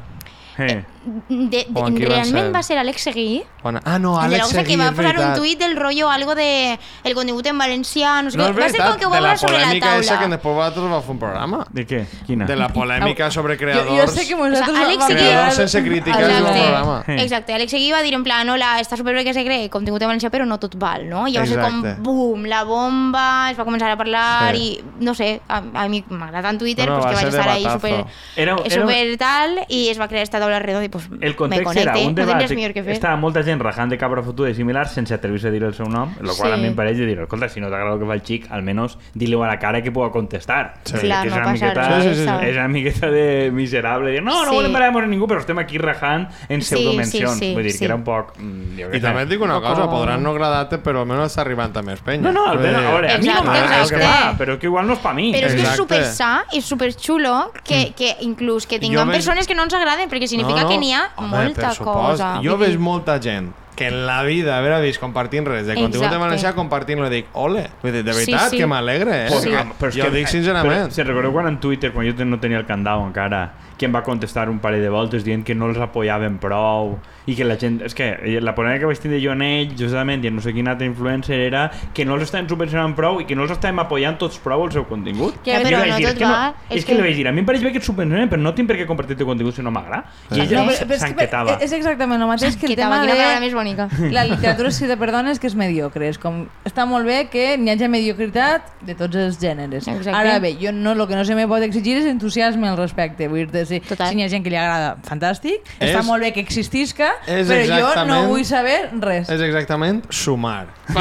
[0.59, 0.85] Eh.
[1.29, 2.51] De, de, realment ser?
[2.55, 3.81] va ser Alex Seguí, Bona.
[3.83, 6.77] Ah, no, de Àlex cosa que Seguí, va posar un tuit del rollo algo de
[7.03, 8.59] el contingut en valencià, no sé No, què.
[8.59, 10.35] Va ser com que ho va de la posar sobre la polèmica esa que taula.
[10.35, 11.65] després vosaltres va fer un programa.
[11.71, 12.05] De què?
[12.27, 12.45] Quina?
[12.45, 13.89] De la polèmica sobre Jo, creadors.
[13.89, 14.79] jo sé que O sea, vosaltres...
[14.87, 16.37] Àlex Seguí- Creadors sense crítiques Exacte.
[16.37, 17.03] és un programa.
[17.05, 17.11] Sí.
[17.23, 20.07] Exacte, Alex Seguí va dir en plan, hola, està superbé que se cree contingut en
[20.09, 21.27] valencià, però no tot val, no?
[21.27, 24.61] I va ser com, bum, la bomba, es va començar a parlar Sí.
[24.79, 27.35] i, no sé, a, a mi m'agrada en Twitter, No, no, pues, va que vaig
[27.35, 28.05] estar ahí super,
[28.35, 31.29] Era- eh, era- super tal, i es va crear esta taula redonda i pues, El
[31.29, 34.91] me context era un debat que estava molta gent rajant de cabra fotuda i similars
[34.91, 36.53] sense atrevir-se a dir el seu nom, el qual Sí.
[36.53, 38.47] a mi em pareix de dir, escolta, si no t'agrada el que fa el xic,
[38.51, 40.75] almenys di-li a la cara que puga contestar.
[40.83, 40.97] Sí.
[40.97, 42.45] Clar, que és no una miqueta, res, Sí, sí, sí.
[42.49, 44.11] és una miqueta de miserable.
[44.11, 44.55] Dir, no, no Sí.
[44.55, 47.33] volem parlar amb ningú, però estem aquí rajant en Sí, pseudomencions.
[47.39, 47.79] sí, sí, Vull dir sí.
[47.79, 48.37] que era un poc...
[48.37, 51.75] mm, jo I també et dic una cosa, podran no agradar-te, però almenys està arribant
[51.77, 52.21] a més penya.
[52.23, 54.87] No, no, almenys, a veure, a mi no m'agrada el que fa, però que igual
[54.87, 55.31] no és per mi.
[55.33, 57.63] Però és que és super sa i super xulo Mm.
[57.63, 61.07] que, que inclús que tinguem persones que no ens agraden, perquè significa que n'hi ha
[61.15, 62.35] Home, molta cosa.
[62.43, 65.73] Jo Vull dir- veig molta gent que en la vida haver vist compartint res de
[65.73, 66.15] contingut Exacte.
[66.17, 68.57] de valencià compartint-lo i dic, ole, vull dir, de Sí, veritat sí.
[68.57, 69.29] que m'alegre, eh?
[69.29, 69.47] Sí.
[69.79, 70.91] però és jo que, dic Però, sincerament.
[70.91, 74.03] si recordeu quan en Twitter, quan jo no tenia el candau encara, que em va
[74.03, 76.99] contestar un parell de voltes dient que no els apoyaven prou
[77.29, 77.79] i que la gent...
[77.85, 78.07] És que
[78.41, 80.87] la polèmica que vaig tindre jo en ell, justament, i en no sé quin altre
[80.89, 84.39] influencer, era que no els estaven subvencionant prou i que no els estàvem apoyant tots
[84.41, 85.37] prou el seu contingut.
[85.45, 87.33] Que, però no dir, tot que va, és, és que, que- li vaig dir, a
[87.35, 89.55] mi em pareix bé que et subvencionen, però no tinc per què compartir el contingut
[89.59, 90.05] si no m'agrada.
[90.33, 91.57] I ella No, s'enquetava.
[91.61, 93.89] és exactament el mateix que el tema quina de més bonica.
[94.17, 96.07] la literatura escrita per dones que és mediocre.
[96.09, 99.87] És com, està molt bé que n'hi hagi mediocritat de tots els gèneres.
[99.87, 100.15] Exacte.
[100.17, 103.27] Ara bé, jo no, el que no se me pot exigir és entusiasme al respecte.
[103.29, 104.09] Vull dir si, Total.
[104.09, 105.61] si n'hi ha gent que li agrada, fantàstic.
[105.79, 109.29] És- Està molt bé que existisca, és però jo no vull saber res.
[109.29, 110.67] És exactament sumar.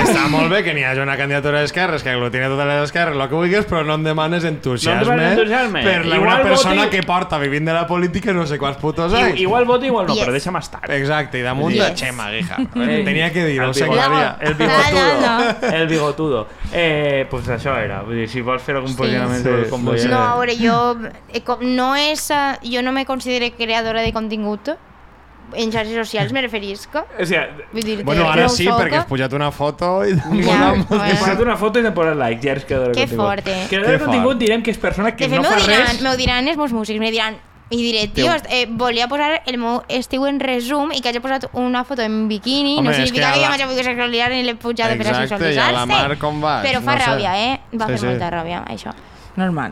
[0.00, 3.28] Està molt bé que n'hi hagi una candidatura d'esquerres que aglutini totes les esquerres, el
[3.28, 5.82] que vulguis, però no em demanes entusiasme, No entusiasme.
[5.84, 8.78] per la, Igual una persona voti- que porta vivint de la política no sé quants
[8.78, 9.38] putos anys.
[9.38, 10.24] I, igual vota, igual no, Yes.
[10.26, 10.90] però deixa'm estar.
[10.90, 11.84] Exacte, i damunt Yes.
[11.90, 12.56] de Xema, guija.
[12.74, 14.10] Tenia que dir-ho, El ho sé, bigotudo.
[14.10, 14.36] Maria.
[14.40, 15.72] El No, bigotudo.
[15.76, 16.46] El bigotudo.
[16.72, 18.02] Eh, pues això era.
[18.02, 20.08] Vull dir, si vols fer algun posicionament Sí, com sí, sí.
[20.08, 20.96] No, a veure, jo
[21.32, 24.70] eh, com- no és, eh, jo no me considero creadora de contingut
[25.54, 26.94] en xarxes socials, me referisc.
[26.96, 28.78] O sea, Vull dir Bueno, que ara sí, soc.
[28.80, 30.14] perquè has pujat una foto i...
[30.14, 30.86] Ja, he bueno.
[30.88, 33.26] posat una foto i t'he posat like, ja eres creador de Que contingut.
[33.26, 33.66] fort, eh?
[33.68, 36.02] Creador de Que contingut direm que és persona que De fet, no fa diran, res...
[36.02, 37.36] m'ho diran els meus músics, me diran
[37.70, 41.44] i diré, tio, eh, volia posar el meu estiu en resum i que hagi posat
[41.52, 43.84] una foto en bikini, Home, no és significa que que, a jo la- m'hagi pogut
[43.84, 46.64] sexualitzar ni l'he pujat per a Exacte, i a la mar com vas?
[46.66, 47.06] Però fa No sé.
[47.06, 47.60] ràbia, eh?
[47.78, 48.06] Va Sí, fer sí.
[48.06, 48.90] molta ràbia, això.
[49.36, 49.70] Normal.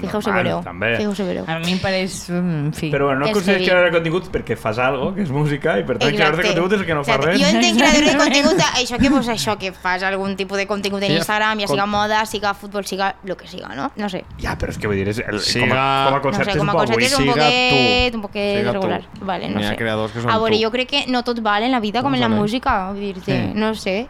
[0.00, 0.62] Fijeu-se Normal, veureu.
[0.64, 0.90] també.
[1.28, 1.44] Veureu.
[1.48, 2.28] A mi em pareix...
[2.30, 2.90] mm, En fi.
[2.92, 5.98] Però bueno, no És creador de contingut perquè fas algo, que és música, i per
[5.98, 7.40] tant creador de contingut és el que no fa res.
[7.40, 11.02] Jo entenc creador de contingut, això que, pues, això que fas algun tipus de contingut
[11.02, 13.90] en Instagram, ja siga moda, siga futbol, siga lo que siga, no?
[13.96, 14.24] No sé.
[14.38, 16.52] Ja, però és que vull dir, és el, Siga- com, a, com a No concepte
[16.52, 17.24] sé, és com un a poc concepte és un
[18.12, 18.16] tu.
[18.18, 19.02] un poquet regular.
[19.20, 19.76] Vale, no N'hi ha sé.
[19.76, 20.62] creadors que són a veure, tu.
[20.62, 23.52] jo crec que no tot val en la vida com en la música, vull dir-te,
[23.54, 24.06] no sé.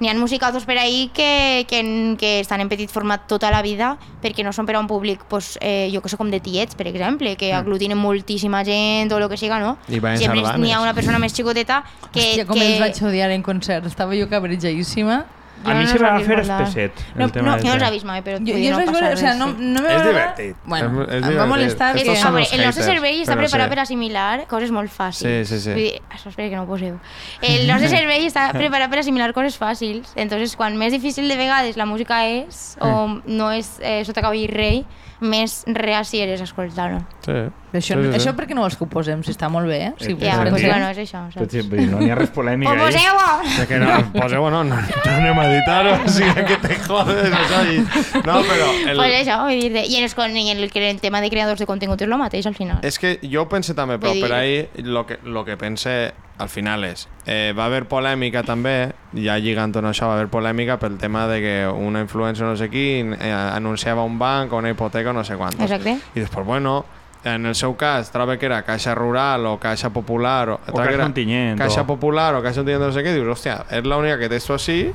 [0.00, 3.94] N'hi ha musicazos per ahí que, que, que estan en petit format tota la vida
[4.22, 6.74] perquè no són per a un públic, pues, eh, jo que sé, com de tiets,
[6.74, 9.76] per exemple, que aglutinen moltíssima gent o el que siga, no?
[9.88, 12.20] I Sempre n'hi ha una persona més xicoteta que...
[12.20, 12.66] Hòstia, com que...
[12.66, 13.86] els vaig odiar en concert.
[13.86, 15.24] Estava jo cabrejadíssima.
[15.70, 16.60] A mi no se els va vist fer bailar.
[16.62, 16.92] espesset.
[17.14, 19.46] No, No, jo no vist mai, però Jo, podria jo no o sigui, res, no,
[19.46, 20.56] no me És va divertit.
[20.64, 22.00] Bueno, És- és em va molestar que...
[22.02, 23.70] A veure, el nostre cervell està preparat sí.
[23.74, 25.46] per assimilar coses molt fàcils.
[25.46, 25.70] Sí, sí, sí.
[25.70, 26.98] Vull dir, això espero que no ho poseu.
[27.42, 30.12] El nostre cervell està preparat per assimilar coses fàcils.
[30.16, 34.48] Entonces, quan més difícil de vegades la música és, o no és eh, sota cavall
[34.48, 34.84] rei,
[35.24, 37.00] més reaci eres a escoltar-ho.
[37.24, 37.32] Sí.
[37.74, 38.18] Però això, Sí, sí, sí.
[38.20, 39.22] això per què no vols que ho posem?
[39.26, 39.92] Si està molt bé, eh?
[39.98, 40.70] Si Eh, Ja, ho pues, pensem.
[40.70, 41.52] bueno, és això, Però, saps?
[41.52, 42.78] sí, vull dir, no hi ha res polèmic Ho ahí.
[42.84, 43.58] poseu-ho!
[43.58, 47.32] De que no, poseu no, no, no anem a editar-ho, o sigui que te jodes,
[47.32, 47.62] això.
[47.72, 47.78] I...
[48.26, 48.68] No, però...
[48.90, 48.96] El...
[48.96, 51.66] Pues això, vull dir, i en, el, i en el, el tema de creadors de
[51.66, 52.78] contingut és el mateix al final.
[52.82, 56.12] És que jo ho pense també, però dir- per ahí lo que, lo que pense
[56.38, 60.78] al final és eh, va haver polèmica també, ja lligant amb això, va haver polèmica
[60.82, 64.70] pel tema de que una influencer no sé qui eh, anunciava un banc o una
[64.70, 65.62] hipoteca o no sé quantos.
[65.62, 65.98] Exacte.
[66.14, 66.84] I després, bueno,
[67.24, 71.06] en el seu cas, troba que era Caixa Rural o Caixa Popular o, troba Caixa
[71.06, 74.28] Ontinyent, Caixa o- Popular o Caixa Ontinyent no sé què, dius, hòstia, és l'única que
[74.28, 74.90] té esto así,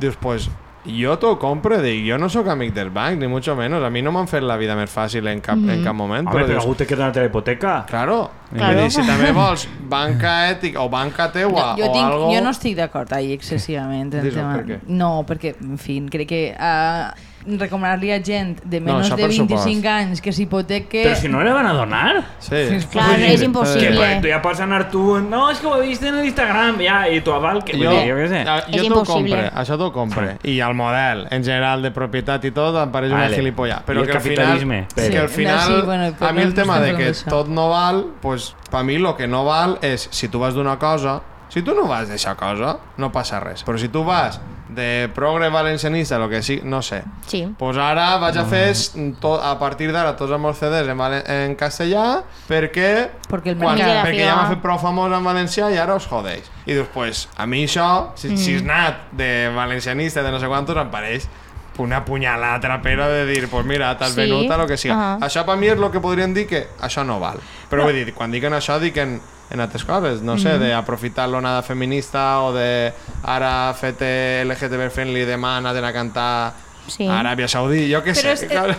[0.00, 0.50] dius, pues
[0.84, 4.02] jo t'ho compro, dic, jo no sóc amic del banc, ni mucho menos, a mi
[4.02, 6.62] no m'han fet la vida més fàcil en cap, en cap moment, Home, però dius,
[6.62, 7.74] algú té que donar-te la hipoteca.
[7.88, 8.18] Claro.
[8.54, 8.80] Claro.
[8.84, 12.32] Dir, si també vols banca ètica o banca teua jo, jo, o tinc, algo...
[12.34, 14.50] jo no estic d'acord ahir excessivament en tema.
[14.58, 14.80] per què?
[14.88, 19.22] No, perquè, en fi, crec que uh, recomanar-li a gent de No, menys això de
[19.22, 19.86] per 25 supost.
[19.86, 21.02] anys que s'hipoteque...
[21.04, 22.22] Però si no le van a donar.
[22.40, 22.62] Sí.
[22.90, 23.88] Clar, dir, és impossible.
[23.90, 25.02] Que, pues, tu ja pots anar tu...
[25.20, 27.62] No, és que ho he vist en l'Instagram, ja, i tu aval...
[27.64, 28.40] Que, Jo, dir, jo què sé.
[28.78, 30.38] jo t'ho compre, això t'ho compre.
[30.42, 33.36] I el model, en general, de propietat i tot, em pareix una Vale.
[33.36, 33.82] gilipollà.
[33.84, 36.28] I Però el que al final, capitalisme, que però- al Sí, final sí, bueno, però
[36.28, 39.26] a mi el no tema de que tot no val, pues, per mi el que
[39.28, 43.12] no val és, si tu vas d'una cosa, si tu no vas d'eixa cosa, no
[43.12, 43.62] passa res.
[43.64, 47.46] Però si tu vas de progre valencianista, el que sí, no sé, Sí.
[47.58, 48.72] pues ara vaig a fer
[49.20, 53.58] to, a partir d'ara tots els meus CDs en, valen- en castellà perquè, Perquè el
[53.58, 56.44] quan, mercat- perquè ja m'ha fet prou famós en valencià i ara us jodeix.
[56.66, 58.36] I dius, pues, a mi això, si, mm.
[58.38, 61.28] si és nat de valencianista de no sé quantos, em pareix
[61.76, 64.20] una punyalada trapera de dir, pues mira, t'has Sí.
[64.20, 64.94] venut a lo que siga.
[64.94, 65.18] Ahà.
[65.26, 67.38] Això per mi és el que podríem dir que això no val.
[67.68, 69.20] Però vull dir, quan diuen això, diuen en
[69.60, 72.92] altres coses, no sé, d'aprofitar l'onada feminista o de
[73.22, 74.00] ara fet
[74.44, 76.52] LGTB friendly demà anaven a cantar
[76.86, 77.06] Sí.
[77.08, 78.32] a Aràbia Saudí, jo què Però sé.
[78.32, 78.76] és- clar.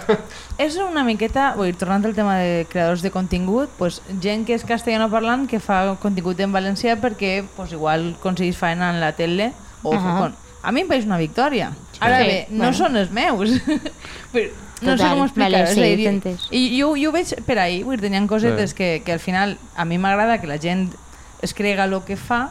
[0.61, 4.53] És una miqueta, vull dir, tornant al tema de creadors de contingut, pues, gent que
[4.53, 9.13] és castellano parlant que fa contingut en valencià perquè pues, igual aconseguís feina en la
[9.13, 10.19] tele o Ahà.
[10.19, 10.35] con...
[10.61, 11.71] A mi em pareix una victòria.
[11.99, 12.73] Ara Sí, bé, no bueno.
[12.77, 13.49] són els meus.
[14.33, 14.49] Però
[14.81, 15.51] no sé com explicar-ho.
[15.51, 16.47] vale, és sí, a dir, t'he entès.
[16.51, 18.75] I jo, jo ho veig per ahir, vull dir, tenien cosetes Sí.
[18.75, 20.89] que, que al final a mi m'agrada que la gent
[21.41, 22.49] es crega el que fa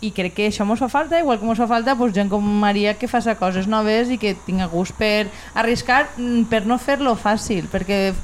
[0.00, 2.40] i crec que això mos fa falta, igual que mos fa falta pues, gent com
[2.42, 7.14] Maria que faça coses noves i que tinga gust per arriscar, mm, per no fer-lo
[7.20, 8.14] fàcil, perquè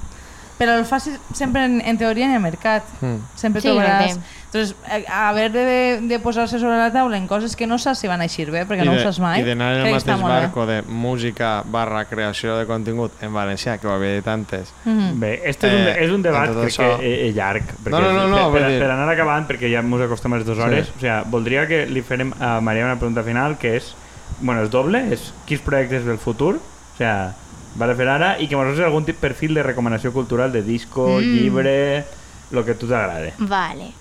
[0.57, 2.83] per al fàcil sempre en, en teoria n'hi ha mercat.
[3.03, 3.19] Mm.
[3.37, 4.15] Sempre Sí, trobaràs...
[4.17, 4.46] exacte.
[4.57, 4.77] Entonces,
[5.09, 8.09] a, a haver de, de posar-se sobre la taula en coses que no saps si
[8.09, 9.41] van eixir bé, perquè I no de- ho saps mai.
[9.41, 13.87] I d'anar en el mateix barco de música barra creació de contingut en valencià, que
[13.87, 14.73] ho havia dit antes.
[14.85, 15.21] Mhm.
[15.21, 17.65] Bé, este és, un, Eh, és un debat crec això- que és, és llarg.
[17.85, 20.33] perquè No, no, no, no, per, per, dir- per anar acabant, perquè ja ens acostem
[20.33, 20.93] a les dues hores, Sí.
[20.97, 23.95] o sea, voldria que li farem a Maria una pregunta final, que és,
[24.41, 27.35] bueno, és doble, és quins projectes del futur, o sea,
[27.81, 31.19] va a fer ara, i que mos algun tip perfil de recomanació cultural de disco,
[31.21, 31.23] Mm.
[31.23, 32.05] llibre,
[32.51, 33.35] lo que tu t'agrade.
[33.39, 33.93] Vale.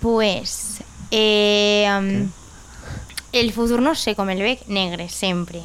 [0.00, 0.82] Pues.
[1.10, 2.28] Eh, um,
[3.32, 5.60] el futur no sé com el veig negre, sempre.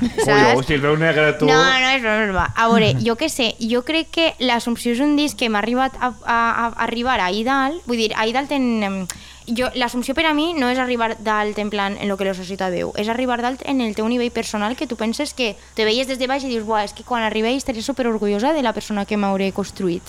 [0.00, 1.48] Ui, si el veu negre tu...
[1.48, 2.46] No, no, és broma, és broma.
[2.56, 5.96] A veure, jo què sé, jo crec que l'Assumpció és un disc que m'ha arribat
[6.00, 8.82] a, a, a, arribar a dalt, vull dir, ahir dalt en...
[8.82, 8.98] em,
[9.44, 12.32] Jo, L'Assumpció per a mi no és arribar dalt en plan en lo que la
[12.32, 15.84] societat veu, és arribar dalt en el teu nivell personal que tu penses que te
[15.84, 18.62] veies des de baix i dius, buah, és que quan arribé estaré super orgullosa de
[18.64, 20.00] la persona que m'hauré construït.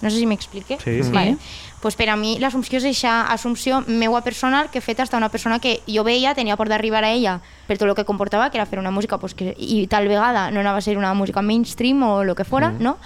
[0.00, 0.78] No sé si m'explique.
[0.80, 1.12] Sí, sí.
[1.12, 1.36] Vale.
[1.80, 5.60] Pues per a mi l'Assumpció és eixa assumpció meua personal que feta hasta una persona
[5.62, 7.38] que jo veia, tenia por d'arribar a ella
[7.68, 10.50] per tot el que comportava, que era fer una música pues, que, i tal vegada
[10.50, 12.82] no anava a ser una música mainstream o el que fora, mm.
[12.82, 12.96] no?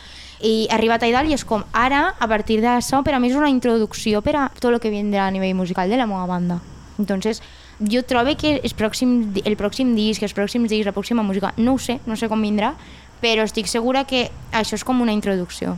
[0.40, 3.28] I he arribat a dalt i és com, ara, a partir d'això, per a mi
[3.28, 6.24] és una introducció per a tot el que vindrà a nivell musical de la meva
[6.26, 6.58] banda.
[6.98, 7.42] Entonces,
[7.78, 11.76] jo trobo que el pròxim, el pròxim disc, els pròxims discs, la pròxima música, no
[11.76, 12.72] ho sé, no sé com vindrà,
[13.20, 15.76] però estic segura que això és com una introducció.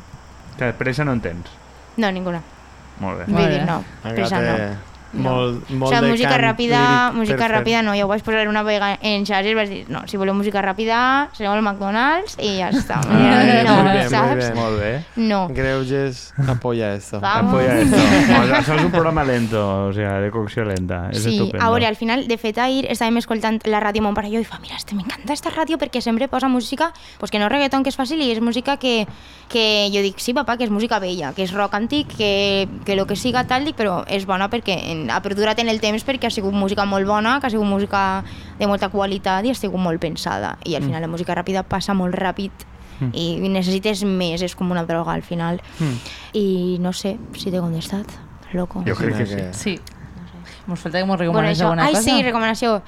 [0.56, 1.50] Que pressa no en tens.
[1.96, 2.53] No, ninguna.
[3.02, 3.28] Molt bé.
[3.32, 4.58] Vull dir, no, té no.
[5.14, 6.80] Molt, o molt sigui, de música cant ràpida,
[7.14, 10.16] música ràpida no, jo ho vaig posar una vegada en xarxes vaig dir, no, si
[10.16, 13.00] voleu música ràpida, sereu al McDonald's i ja està.
[13.08, 14.36] Ai, no, bien, muy saps?
[14.36, 14.54] bien.
[14.58, 14.92] Molt bé.
[15.16, 15.46] No.
[15.48, 17.20] Greuges apoya esto.
[17.20, 17.54] Vamos.
[17.54, 17.96] Apoya esto.
[17.96, 21.08] O sea, això és un programa lento, o sea, de cocció lenta.
[21.12, 21.64] És Sí, estupendo.
[21.64, 24.40] a veure, al final, de fet, ahir estàvem escoltant la ràdio mon pare i jo
[24.42, 27.52] i fa, mira, este, m'encanta esta ràdio perquè sempre posa música, pues que no és
[27.52, 29.06] reggaeton, que és fàcil, i és música que,
[29.48, 32.96] que jo dic, sí, papa, que és música vella, que és rock antic, que, que
[32.96, 36.04] lo que siga tal, dic, però és bona perquè en, ha perdurat en el temps
[36.06, 38.22] perquè ha sigut música molt bona, que ha sigut música
[38.58, 40.56] de molta qualitat i ha sigut molt pensada.
[40.64, 42.50] I al final la música ràpida passa molt ràpid
[43.12, 45.60] i necessites més, és com una droga al final.
[46.32, 48.06] I no sé si t'he contestat,
[48.52, 48.84] loco.
[48.86, 49.74] Jo crec que sí.
[49.74, 49.80] Sí.
[50.66, 52.02] Mos falta que mos Bueno, recomanes això, alguna ai, cosa.
[52.10, 52.82] sí, recomanació.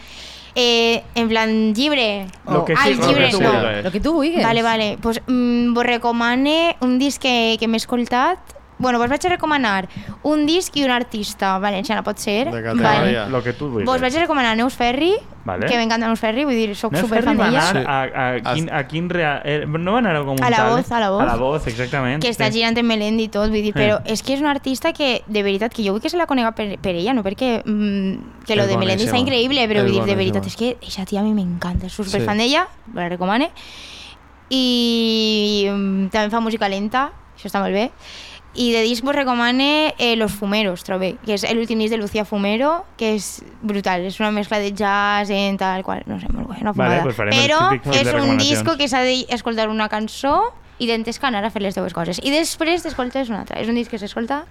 [0.54, 2.26] Eh, en plan, llibre.
[2.48, 3.50] Lo que Ai, sí, lo llibre que no.
[3.50, 3.82] sí.
[3.84, 4.42] Lo que tu vulguis.
[4.42, 4.98] Vale, vale.
[5.02, 8.38] Pues, mm, vos recomane un disc que, que m'he escoltat
[8.78, 9.88] Bueno, vos vaig a recomanar
[10.22, 12.50] un disc i un artista valenciana, pot ser?
[12.52, 13.26] De categoria.
[13.32, 13.86] Lo que tu vulguis.
[13.88, 15.14] Vos vaig a recomanar Neus Ferri,
[15.46, 15.64] Vale.
[15.64, 17.70] que m'encanta Neus Ferri, vull dir, soc Neus superfan Ferri va d'ella.
[17.70, 17.88] anar Sí.
[17.88, 19.40] a, a, quin, a quin real...
[19.44, 20.68] Eh, no va anar a algun A la?
[20.68, 21.22] Voz, a la Voz.
[21.22, 22.20] A la voz, exactament.
[22.22, 22.58] que està sí.
[22.58, 23.78] girant en Melendi i tot, vull dir, Sí.
[23.80, 26.26] però és que és una artista que, de veritat, que jo vull que se la
[26.26, 29.82] conega per, per ella, no perquè mm, que lo És de Melendi està increïble, però
[29.88, 32.42] vull dir, de veritat, és que aquesta tia a mi m'encanta, és superfan Sí.
[32.44, 33.50] d'ella, la recomane.
[34.50, 37.90] I mm, també fa música lenta, això està molt bé.
[38.56, 42.24] I de disc vos recomane eh, Los Fumeros, trobe, que és l'últim disc de Lucía
[42.24, 46.48] Fumero, que és brutal, és una mescla de jazz en tal qual, no sé, molt
[46.48, 47.02] bé, una Vale, fumada.
[47.04, 48.48] pues farem el Però típic fil de és un recomanacions.
[48.50, 52.18] disco que s'ha d'escoltar una cançó i tens que anar a fer les teves coses.
[52.22, 53.56] I després t'escoltes una altra.
[53.62, 54.42] És un disc que s'escolta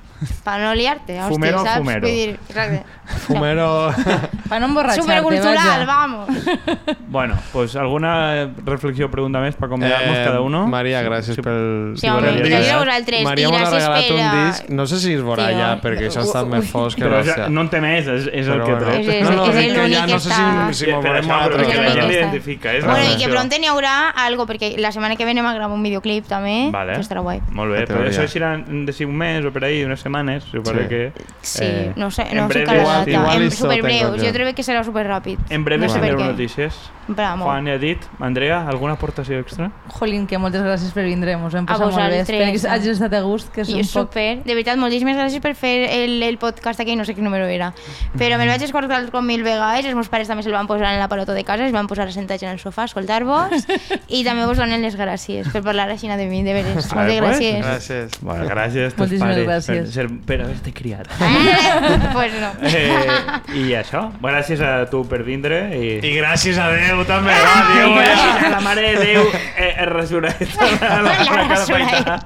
[0.44, 1.78] per no liar-te, Fumero, saps?
[1.78, 2.08] fumero.
[2.08, 2.84] Vull dir, exacte.
[3.28, 3.68] Fumero...
[4.50, 6.30] Pa no emborratxar-te, Supercultural, vamos.
[7.16, 10.64] Bueno, pues alguna reflexió o pregunta més per acomiadar-nos cada uno?
[10.66, 11.94] Eh, Maria, gràcies pel...
[12.00, 13.24] Sí, home, gràcies a vosaltres.
[13.24, 14.18] Maria m'ha regalat per...
[14.18, 17.06] un disc, no sé si es veurà Sí, ja, perquè això està més fosc que
[17.06, 17.48] Però ja, l'hòstia.
[17.56, 18.86] no en té més, és, és el que bueno.
[18.86, 19.00] trec.
[19.00, 20.44] És- és- no, no, és dic que ja que no sé si,
[20.82, 22.86] si Sí, m'ho per veurem això, un altre però És que la gent l'identifica, és
[22.86, 23.96] Bueno, i que pronto n'hi haurà
[24.26, 26.94] algo, perquè la setmana que ve anem a gravar un videoclip també, Vale.
[26.94, 27.42] que estarà guai.
[27.52, 30.44] Molt bé, La però això serà de si un mes o per ahí, unes setmanes,
[30.46, 30.88] suposo Sí.
[30.88, 31.12] que...
[31.42, 33.10] Sí, eh, no sé, en no sé breve, cada data.
[33.12, 34.26] igual En yo.
[34.26, 35.38] jo crec que serà superràpid.
[35.50, 36.32] En breve no sé per tindreu què.
[36.32, 36.74] notícies.
[37.08, 37.44] Bravo.
[37.46, 39.72] Juan i Edith, Andrea, alguna aportació extra?
[39.90, 42.20] Jolín, que moltes gràcies per vindre, mos hem A passat molt bé.
[42.22, 43.88] Espero que hagis estat a gust, que és I un poc...
[44.10, 44.42] super.
[44.44, 47.74] De veritat, moltíssimes gràcies per fer el, el podcast aquí, no sé quin número era.
[48.18, 51.00] Però me'l vaig escoltar com mil vegades, els meus pares també se'l van posar en
[51.00, 53.68] l'aparató de casa, es van posar assentats en el sofà a escoltar-vos
[54.08, 56.76] i també vos donen les gràcies per parlar així de mi, de veres.
[56.94, 57.58] Moltes pues, gràcies.
[57.66, 58.20] Gràcies.
[58.22, 59.82] Bueno, gràcies a Moltíssimes pares gràcies.
[59.82, 61.10] per, ser, per haver-te criat.
[61.26, 62.10] Eh?
[62.14, 62.52] pues no.
[62.62, 65.90] Eh, I això, gràcies a tu per vindre i...
[66.06, 68.46] I gràcies a Déu també, Ah, va, Déu, Déu, gràcies ja.
[68.46, 72.18] a la Mare de Déu, eh, eh, resurrecta la, la, La cara resurrecta.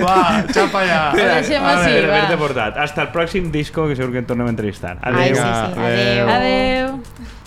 [0.00, 0.18] Va,
[0.54, 1.00] xapa ja.
[1.12, 2.16] Ho deixem així, per va.
[2.16, 2.80] haver-te portat.
[2.86, 4.96] Hasta el pròxim disco, que segur que en tornem a entrevistar.
[5.02, 5.36] Ai, Adéu.
[5.36, 5.84] sí, sí.
[5.90, 6.28] Adéu.
[6.28, 6.34] Adéu.
[6.38, 7.39] Adeu.